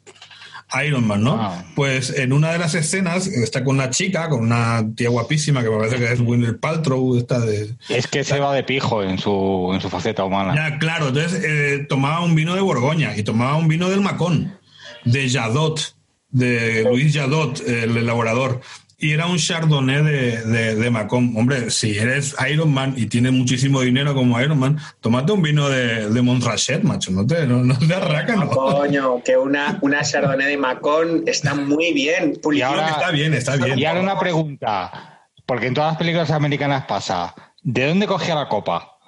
Iron 0.85 1.05
Man, 1.05 1.23
¿no? 1.23 1.33
Ah. 1.39 1.63
Pues 1.75 2.17
en 2.17 2.33
una 2.33 2.51
de 2.51 2.59
las 2.59 2.75
escenas 2.75 3.27
está 3.27 3.63
con 3.63 3.75
una 3.75 3.89
chica, 3.89 4.29
con 4.29 4.41
una 4.41 4.83
tía 4.95 5.09
guapísima 5.09 5.63
que 5.63 5.69
me 5.69 5.77
parece 5.77 5.97
que 5.97 6.11
es 6.11 6.19
Winner 6.19 6.59
Paltrow, 6.59 7.17
esta 7.17 7.39
de... 7.39 7.75
Es 7.89 8.07
que 8.07 8.23
se 8.23 8.39
va 8.39 8.53
de 8.53 8.63
pijo 8.63 9.03
en 9.03 9.17
su, 9.17 9.71
en 9.73 9.81
su 9.81 9.89
faceta 9.89 10.23
humana. 10.23 10.53
Ya, 10.55 10.77
claro, 10.79 11.09
entonces 11.09 11.43
eh, 11.43 11.85
tomaba 11.89 12.21
un 12.21 12.35
vino 12.35 12.55
de 12.55 12.61
Borgoña 12.61 13.15
y 13.15 13.23
tomaba 13.23 13.55
un 13.55 13.67
vino 13.67 13.89
del 13.89 14.01
Macón, 14.01 14.57
de 15.03 15.29
Jadot, 15.29 15.95
de 16.29 16.83
Luis 16.85 17.13
Jadot, 17.13 17.59
el 17.67 17.97
elaborador 17.97 18.61
y 19.01 19.13
era 19.13 19.25
un 19.25 19.37
Chardonnay 19.37 20.03
de, 20.03 20.41
de, 20.43 20.75
de, 20.75 20.91
Macón. 20.91 21.33
Hombre, 21.35 21.71
si 21.71 21.97
eres 21.97 22.35
Iron 22.49 22.71
Man 22.71 22.93
y 22.95 23.07
tienes 23.07 23.31
muchísimo 23.31 23.81
dinero 23.81 24.13
como 24.13 24.39
Iron 24.39 24.59
Man, 24.59 24.77
tómate 24.99 25.31
un 25.31 25.41
vino 25.41 25.67
de, 25.69 26.09
de 26.09 26.21
Montrachet, 26.21 26.83
macho. 26.83 27.11
No 27.11 27.25
te, 27.25 27.47
no, 27.47 27.77
te 27.77 27.93
arraca, 27.93 28.35
¿no? 28.35 28.47
Coño, 28.49 29.23
que 29.23 29.35
una, 29.35 29.79
una 29.81 30.03
Chardonnay 30.03 30.51
de 30.51 30.57
Macón 30.57 31.23
está 31.25 31.55
muy 31.55 31.93
bien. 31.93 32.39
Y 32.51 32.61
ahora, 32.61 32.89
está 32.89 33.09
bien, 33.09 33.33
está 33.33 33.55
bien. 33.55 33.79
Y 33.79 33.85
ahora 33.85 34.01
una 34.01 34.19
pregunta, 34.19 35.27
porque 35.47 35.67
en 35.67 35.73
todas 35.73 35.93
las 35.93 35.97
películas 35.97 36.29
americanas 36.29 36.85
pasa, 36.85 37.33
¿de 37.63 37.87
dónde 37.87 38.05
cogía 38.05 38.35
la 38.35 38.47
copa? 38.47 38.99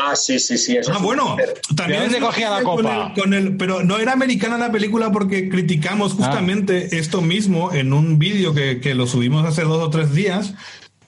Ah, 0.00 0.16
sí, 0.16 0.38
sí, 0.38 0.56
sí. 0.58 0.76
ah, 0.92 0.98
bueno, 1.00 1.36
también 1.76 2.10
se 2.10 2.20
cogía 2.20 2.50
la 2.50 2.62
copa. 2.62 3.12
Con 3.14 3.34
el, 3.34 3.56
pero 3.56 3.82
no 3.82 3.98
era 3.98 4.12
americana 4.12 4.58
la 4.58 4.70
película 4.70 5.10
porque 5.12 5.48
criticamos 5.48 6.12
ah. 6.12 6.16
justamente 6.16 6.98
esto 6.98 7.20
mismo 7.20 7.72
en 7.72 7.92
un 7.92 8.18
vídeo 8.18 8.54
que, 8.54 8.80
que, 8.80 8.94
lo 8.94 9.06
subimos 9.06 9.44
hace 9.46 9.62
dos 9.62 9.82
o 9.82 9.90
tres 9.90 10.14
días 10.14 10.54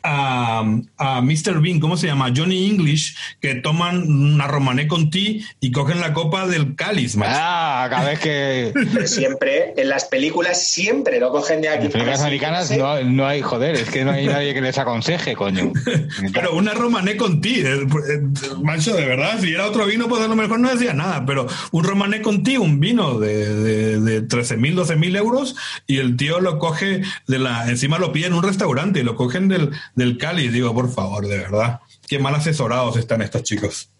a, 0.03 0.65
a 0.99 1.21
Mr. 1.21 1.61
Bean, 1.61 1.81
¿cómo 1.81 1.97
se 1.97 2.07
llama? 2.07 2.33
Johnny 2.35 2.67
English, 2.67 3.17
que 3.41 3.55
toman 3.57 4.11
una 4.11 4.47
romané 4.47 4.89
con 4.89 5.11
ti 5.11 5.45
y 5.61 5.73
cogen 5.73 6.01
la 6.01 6.13
copa 6.13 6.47
del 6.47 6.75
cáliz, 6.75 7.17
Ah, 7.23 7.87
cada 7.91 8.11
vez 8.11 8.21
que. 8.21 8.73
siempre, 9.07 9.75
en 9.77 9.89
las 9.89 10.05
películas, 10.05 10.67
siempre 10.71 11.21
lo 11.21 11.31
cogen 11.31 11.61
de 11.61 11.69
aquí. 11.69 11.87
En 11.87 11.93
películas 11.93 12.21
americanas 12.21 12.71
no, 12.77 13.03
no, 13.05 13.27
hay, 13.27 13.43
joder, 13.43 13.77
es 13.77 13.91
que 13.91 14.05
no 14.05 14.13
hay 14.13 14.27
nadie 14.27 14.55
que 14.55 14.61
les 14.61 14.79
aconseje, 14.79 15.35
coño. 15.35 15.73
pero 16.33 16.55
una 16.55 16.73
romané 16.75 17.17
con 17.17 17.41
ti, 17.41 17.61
eh, 17.61 17.81
eh, 17.81 18.21
macho, 18.63 18.95
de 18.95 19.05
verdad, 19.07 19.39
si 19.41 19.53
era 19.53 19.67
otro 19.67 19.87
vino, 19.87 20.09
pues 20.09 20.23
a 20.23 20.29
lo 20.29 20.37
mejor 20.37 20.61
no 20.61 20.71
decía 20.71 20.93
nada, 20.95 21.25
pero 21.27 21.47
un 21.73 21.85
romané 21.85 22.23
con 22.23 22.43
ti, 22.43 22.57
un 22.57 22.81
vino 22.81 23.19
de, 23.19 23.55
de, 23.55 24.01
de 24.01 24.29
13.000, 24.29 24.75
12.000 24.75 25.17
euros, 25.17 25.57
y 25.87 25.99
el 25.99 26.17
tío 26.17 26.41
lo 26.41 26.59
coge 26.59 27.03
de 27.27 27.39
la. 27.39 27.69
Encima 27.69 27.99
lo 27.99 28.13
pide 28.13 28.27
en 28.27 28.35
un 28.35 28.43
restaurante 28.43 29.01
y 29.01 29.03
lo 29.03 29.17
cogen 29.17 29.49
del 29.49 29.71
del 29.95 30.19
Cali. 30.19 30.49
Digo, 30.49 30.75
por 30.75 30.91
favor, 30.91 31.27
de 31.27 31.39
verdad, 31.39 31.81
qué 32.09 32.19
mal 32.19 32.35
asesorados 32.35 32.97
están 32.97 33.23
estos 33.23 33.43
chicos. 33.43 33.91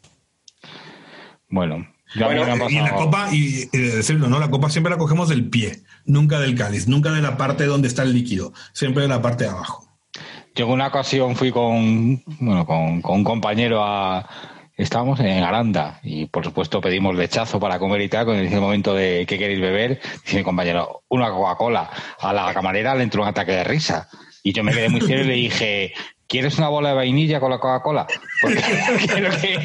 Bueno, 1.49 1.87
y 2.15 2.19
la 2.19 2.95
copa, 2.97 3.29
y, 3.33 3.67
decirlo, 3.67 4.29
¿no? 4.29 4.41
La 4.41 4.51
copa 4.51 4.69
siempre 4.69 4.91
la 4.91 4.99
cogemos 4.99 5.29
del 5.29 5.49
pie, 5.49 5.83
nunca 6.05 6.41
del 6.41 6.57
cáliz, 6.57 6.89
nunca 6.89 7.13
de 7.13 7.23
la 7.23 7.37
parte 7.37 7.67
donde 7.67 7.89
está 7.89 8.03
el 8.03 8.13
líquido, 8.13 8.53
siempre 8.73 9.03
de 9.03 9.09
la 9.09 9.23
parte 9.23 9.45
de 9.45 9.51
abajo. 9.51 9.87
Yo 10.55 10.67
en 10.67 10.73
una 10.73 10.89
ocasión 10.89 11.37
fui 11.37 11.53
con, 11.53 12.23
bueno, 12.41 12.67
con, 12.67 13.01
un 13.05 13.25
compañero 13.25 13.85
a, 13.85 14.29
estábamos 14.77 15.21
en 15.21 15.45
Aranda 15.45 16.01
y 16.03 16.27
por 16.27 16.45
supuesto 16.45 16.81
pedimos 16.81 17.15
lechazo 17.15 17.61
para 17.61 17.79
comer 17.79 18.01
y 18.01 18.09
tal, 18.09 18.27
con 18.27 18.37
el 18.37 18.61
momento 18.61 18.93
de 18.93 19.25
qué 19.29 19.39
queréis 19.39 19.61
beber, 19.61 20.01
dice 20.25 20.39
mi 20.39 20.43
compañero, 20.43 21.05
una 21.09 21.31
Coca-Cola. 21.31 21.91
A 22.19 22.33
la 22.33 22.53
camarera 22.53 22.97
le 22.97 23.05
entró 23.05 23.23
un 23.23 23.29
ataque 23.29 23.53
de 23.53 23.65
risa. 23.65 24.09
Y 24.43 24.53
yo 24.53 24.65
me 24.65 24.73
quedé 24.73 24.89
muy 24.89 25.01
serio 25.01 25.25
y 25.25 25.29
le 25.29 25.35
dije, 25.35 25.93
¿quieres 26.31 26.57
una 26.59 26.69
bola 26.69 26.91
de 26.91 26.95
vainilla 26.95 27.41
con 27.41 27.51
la 27.51 27.59
Coca-Cola? 27.59 28.07
Porque 28.41 28.63
quiero 29.13 29.31
que... 29.41 29.59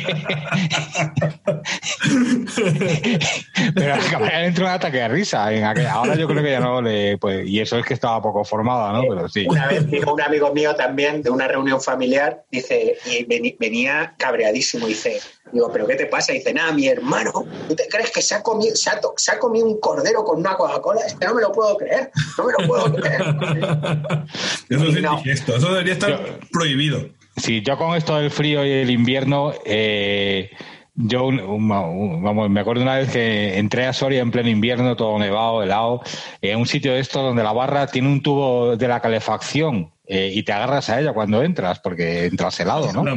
Pero 3.75 3.93
a 3.93 4.43
entró 4.43 4.65
un 4.65 4.71
ataque 4.71 4.97
de 4.97 5.07
risa. 5.07 5.47
Ahora 5.91 6.15
yo 6.15 6.27
creo 6.27 6.43
que 6.43 6.51
ya 6.51 6.59
no 6.59 6.81
le... 6.81 7.17
Pues, 7.19 7.47
y 7.47 7.61
eso 7.61 7.77
es 7.77 7.85
que 7.85 7.93
estaba 7.93 8.19
poco 8.21 8.43
formada, 8.43 8.91
¿no? 8.91 9.03
Pero 9.07 9.29
sí. 9.29 9.45
Una 9.47 9.67
vez 9.67 9.85
vino 9.85 10.11
un 10.11 10.21
amigo 10.21 10.51
mío 10.53 10.75
también 10.75 11.21
de 11.21 11.29
una 11.29 11.47
reunión 11.47 11.79
familiar, 11.79 12.43
dice, 12.51 12.97
y 13.05 13.23
venía 13.25 14.15
cabreadísimo, 14.17 14.87
dice, 14.87 15.21
Digo, 15.51 15.71
¿pero 15.71 15.85
qué 15.85 15.95
te 15.95 16.07
pasa? 16.07 16.33
Y 16.33 16.39
dice, 16.39 16.53
nada, 16.53 16.71
mi 16.71 16.87
hermano, 16.87 17.45
¿tú 17.67 17.75
te 17.75 17.87
crees 17.87 18.11
que 18.11 18.21
se 18.21 18.33
ha 18.33 18.41
comido, 18.41 18.75
se 18.75 18.89
ha, 18.89 19.39
comido 19.39 19.67
un 19.67 19.79
cordero 19.79 20.23
con 20.23 20.39
una 20.39 20.55
Coca-Cola? 20.55 21.01
Es 21.05 21.13
que 21.13 21.25
no 21.25 21.35
me 21.35 21.41
lo 21.41 21.51
puedo 21.51 21.77
creer, 21.77 22.11
no 22.37 22.45
me 22.45 22.53
lo 22.57 22.67
puedo 22.67 22.93
creer. 22.95 23.21
eso, 24.69 25.55
eso 25.55 25.69
debería 25.69 25.93
estar 25.93 26.39
prohibido. 26.55 27.09
Sí, 27.37 27.61
yo 27.61 27.77
con 27.77 27.95
esto 27.95 28.15
del 28.17 28.31
frío 28.31 28.65
y 28.65 28.71
el 28.71 28.89
invierno, 28.89 29.53
eh, 29.65 30.51
yo 30.95 31.27
vamos, 31.27 32.49
me 32.49 32.59
acuerdo 32.61 32.83
una 32.83 32.95
vez 32.95 33.11
que 33.11 33.57
entré 33.57 33.85
a 33.85 33.93
Soria 33.93 34.21
en 34.21 34.31
pleno 34.31 34.49
invierno, 34.49 34.95
todo 34.95 35.19
nevado, 35.19 35.61
helado, 35.61 36.01
en 36.41 36.57
un 36.57 36.65
sitio 36.65 36.93
de 36.93 37.01
esto 37.01 37.21
donde 37.21 37.43
la 37.43 37.51
barra 37.51 37.87
tiene 37.87 38.07
un 38.07 38.21
tubo 38.21 38.77
de 38.77 38.87
la 38.87 39.01
calefacción 39.01 39.91
eh, 40.07 40.31
y 40.33 40.43
te 40.43 40.53
agarras 40.53 40.89
a 40.89 41.01
ella 41.01 41.13
cuando 41.13 41.43
entras, 41.43 41.79
porque 41.79 42.25
entras 42.25 42.59
helado, 42.59 42.93
¿no? 42.93 43.03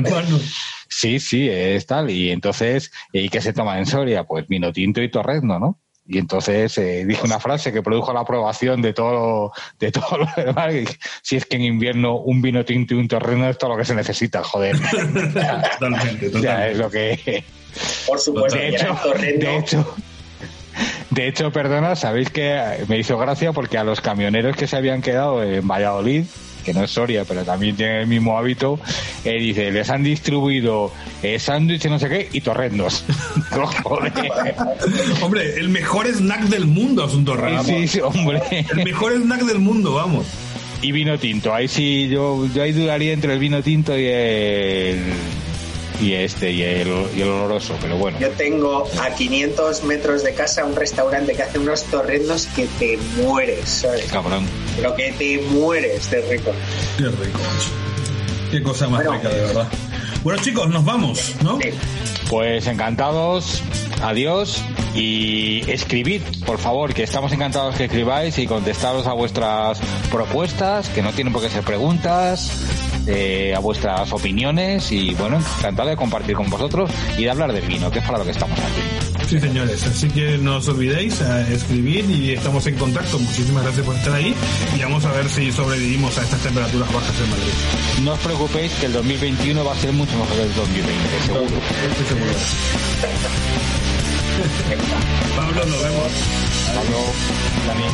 Sí, 0.90 1.20
sí, 1.20 1.48
es 1.48 1.86
tal. 1.86 2.10
Y 2.10 2.30
entonces, 2.30 2.90
¿y 3.12 3.28
qué 3.28 3.42
se 3.42 3.52
toma 3.52 3.78
en 3.78 3.84
Soria? 3.84 4.24
Pues 4.24 4.48
vino 4.48 4.72
tinto 4.72 5.02
y 5.02 5.10
torrezno, 5.10 5.58
¿no? 5.58 5.78
Y 6.08 6.18
entonces 6.18 6.76
eh, 6.78 7.04
dije 7.06 7.22
una 7.24 7.38
frase 7.38 7.72
que 7.72 7.82
produjo 7.82 8.12
la 8.12 8.20
aprobación 8.20 8.82
de 8.82 8.92
todo, 8.92 9.52
de 9.78 9.92
todo 9.92 10.18
lo 10.18 10.44
demás. 10.44 10.74
Si 11.22 11.36
es 11.36 11.44
que 11.44 11.56
en 11.56 11.62
invierno 11.62 12.16
un 12.16 12.42
vino 12.42 12.64
tinto 12.64 12.94
y 12.94 12.98
un 12.98 13.08
terreno 13.08 13.48
es 13.48 13.58
todo 13.58 13.70
lo 13.70 13.76
que 13.76 13.84
se 13.84 13.94
necesita, 13.94 14.42
joder. 14.42 14.76
totalmente, 15.78 16.30
totalmente. 16.30 16.40
Ya, 16.40 16.68
es 16.68 16.78
lo 16.78 16.90
que. 16.90 17.44
Por 18.06 18.18
supuesto, 18.18 18.58
De 18.58 18.68
hecho, 18.70 18.98
de 19.38 19.56
hecho, 19.56 19.94
de 21.10 21.28
hecho, 21.28 21.52
perdona, 21.52 21.96
sabéis 21.96 22.30
que 22.30 22.84
me 22.88 22.98
hizo 22.98 23.18
gracia 23.18 23.52
porque 23.52 23.78
a 23.78 23.84
los 23.84 24.00
camioneros 24.00 24.56
que 24.56 24.66
se 24.66 24.76
habían 24.76 25.02
quedado 25.02 25.42
en 25.42 25.66
Valladolid, 25.66 26.24
que 26.68 26.74
no 26.74 26.84
es 26.84 26.90
Soria, 26.90 27.24
pero 27.24 27.44
también 27.44 27.76
tiene 27.76 28.02
el 28.02 28.06
mismo 28.06 28.36
hábito, 28.36 28.78
eh, 29.24 29.38
dice, 29.38 29.70
les 29.72 29.88
han 29.88 30.02
distribuido 30.02 30.92
eh, 31.22 31.38
sándwiches, 31.38 31.90
no 31.90 31.98
sé 31.98 32.10
qué, 32.10 32.28
y 32.30 32.42
torrendos. 32.42 33.06
Joder. 33.82 34.12
Hombre, 35.22 35.54
el 35.54 35.70
mejor 35.70 36.06
snack 36.06 36.42
del 36.42 36.66
mundo 36.66 37.06
es 37.06 37.14
un 37.14 37.24
torrendo. 37.24 37.64
Sí, 37.64 37.88
sí, 37.88 38.00
hombre. 38.00 38.42
El 38.50 38.84
mejor 38.84 39.14
snack 39.14 39.44
del 39.44 39.60
mundo, 39.60 39.94
vamos. 39.94 40.26
Y 40.82 40.92
vino 40.92 41.18
tinto. 41.18 41.54
Ahí 41.54 41.68
sí, 41.68 42.08
yo, 42.08 42.46
yo 42.54 42.62
ahí 42.62 42.72
dudaría 42.72 43.14
entre 43.14 43.32
el 43.32 43.38
vino 43.38 43.62
tinto 43.62 43.98
y 43.98 44.06
el. 44.06 44.98
Y 46.00 46.14
este, 46.14 46.52
y 46.52 46.62
el, 46.62 46.88
y 47.16 47.22
el 47.22 47.28
oloroso, 47.28 47.76
pero 47.80 47.96
bueno. 47.96 48.18
Yo 48.20 48.30
tengo 48.30 48.88
a 49.00 49.10
500 49.14 49.82
metros 49.84 50.22
de 50.22 50.32
casa 50.34 50.64
un 50.64 50.76
restaurante 50.76 51.34
que 51.34 51.42
hace 51.42 51.58
unos 51.58 51.82
torrendos 51.84 52.46
que 52.54 52.66
te 52.78 52.98
mueres, 53.22 53.68
¿sabes? 53.68 54.04
Cabrón. 54.12 54.46
Pero 54.76 54.94
que 54.94 55.12
te 55.12 55.38
mueres 55.50 56.08
de 56.10 56.20
rico. 56.22 56.52
Qué 56.96 57.04
rico. 57.06 57.40
Qué 58.50 58.62
cosa 58.62 58.88
más 58.88 59.04
Bueno. 59.04 59.12
rica, 59.20 59.28
de 59.28 59.40
verdad. 59.40 59.68
Bueno, 60.22 60.40
chicos, 60.42 60.68
nos 60.68 60.84
vamos, 60.84 61.34
¿no? 61.42 61.58
Sí. 61.60 61.70
Pues 62.30 62.66
encantados, 62.66 63.62
adiós 64.02 64.62
y 64.94 65.68
escribid, 65.70 66.22
por 66.44 66.58
favor, 66.58 66.92
que 66.94 67.02
estamos 67.02 67.32
encantados 67.32 67.74
que 67.76 67.84
escribáis 67.84 68.38
y 68.38 68.46
contestaros 68.46 69.06
a 69.06 69.12
vuestras 69.12 69.78
propuestas, 70.10 70.88
que 70.90 71.02
no 71.02 71.12
tienen 71.12 71.32
por 71.32 71.42
qué 71.42 71.48
ser 71.50 71.62
preguntas, 71.62 72.50
eh, 73.08 73.54
a 73.56 73.58
vuestras 73.58 74.12
opiniones 74.12 74.92
y 74.92 75.14
bueno, 75.14 75.38
encantado 75.58 75.88
de 75.88 75.96
compartir 75.96 76.36
con 76.36 76.48
vosotros 76.50 76.90
y 77.16 77.24
de 77.24 77.30
hablar 77.30 77.52
del 77.52 77.66
vino, 77.66 77.90
que 77.90 78.00
es 78.00 78.04
para 78.04 78.18
lo 78.18 78.24
que 78.24 78.32
estamos 78.32 78.58
aquí. 78.58 79.26
Sí, 79.28 79.40
señores. 79.40 79.86
Así 79.86 80.08
que 80.08 80.38
no 80.38 80.56
os 80.56 80.68
olvidéis 80.68 81.20
a 81.22 81.46
escribir 81.50 82.08
y 82.10 82.32
estamos 82.32 82.66
en 82.66 82.76
contacto. 82.76 83.18
Muchísimas 83.18 83.62
gracias 83.64 83.84
por 83.84 83.94
estar 83.96 84.14
ahí 84.14 84.34
y 84.76 84.82
vamos 84.82 85.04
a 85.04 85.12
ver 85.12 85.28
si 85.28 85.50
sobrevivimos 85.52 86.16
a 86.18 86.22
estas 86.22 86.40
temperaturas 86.40 86.92
bajas 86.92 87.14
en 87.20 87.30
Madrid. 87.30 87.52
No 88.04 88.12
os 88.12 88.18
preocupéis 88.20 88.72
que 88.74 88.86
el 88.86 88.92
2021 88.92 89.64
va 89.64 89.72
a 89.72 89.76
ser 89.76 89.92
mucho 89.92 90.12
mejor 90.12 90.36
que 90.36 90.42
el 90.42 90.54
2020, 90.54 91.20
seguro. 91.26 91.44
Estoy 91.90 92.06
seguro. 92.06 92.32
Pablo, 95.36 95.64
nos 95.66 95.82
vemos. 95.82 96.12
Pablo, 96.74 96.98
Dani. 97.66 97.84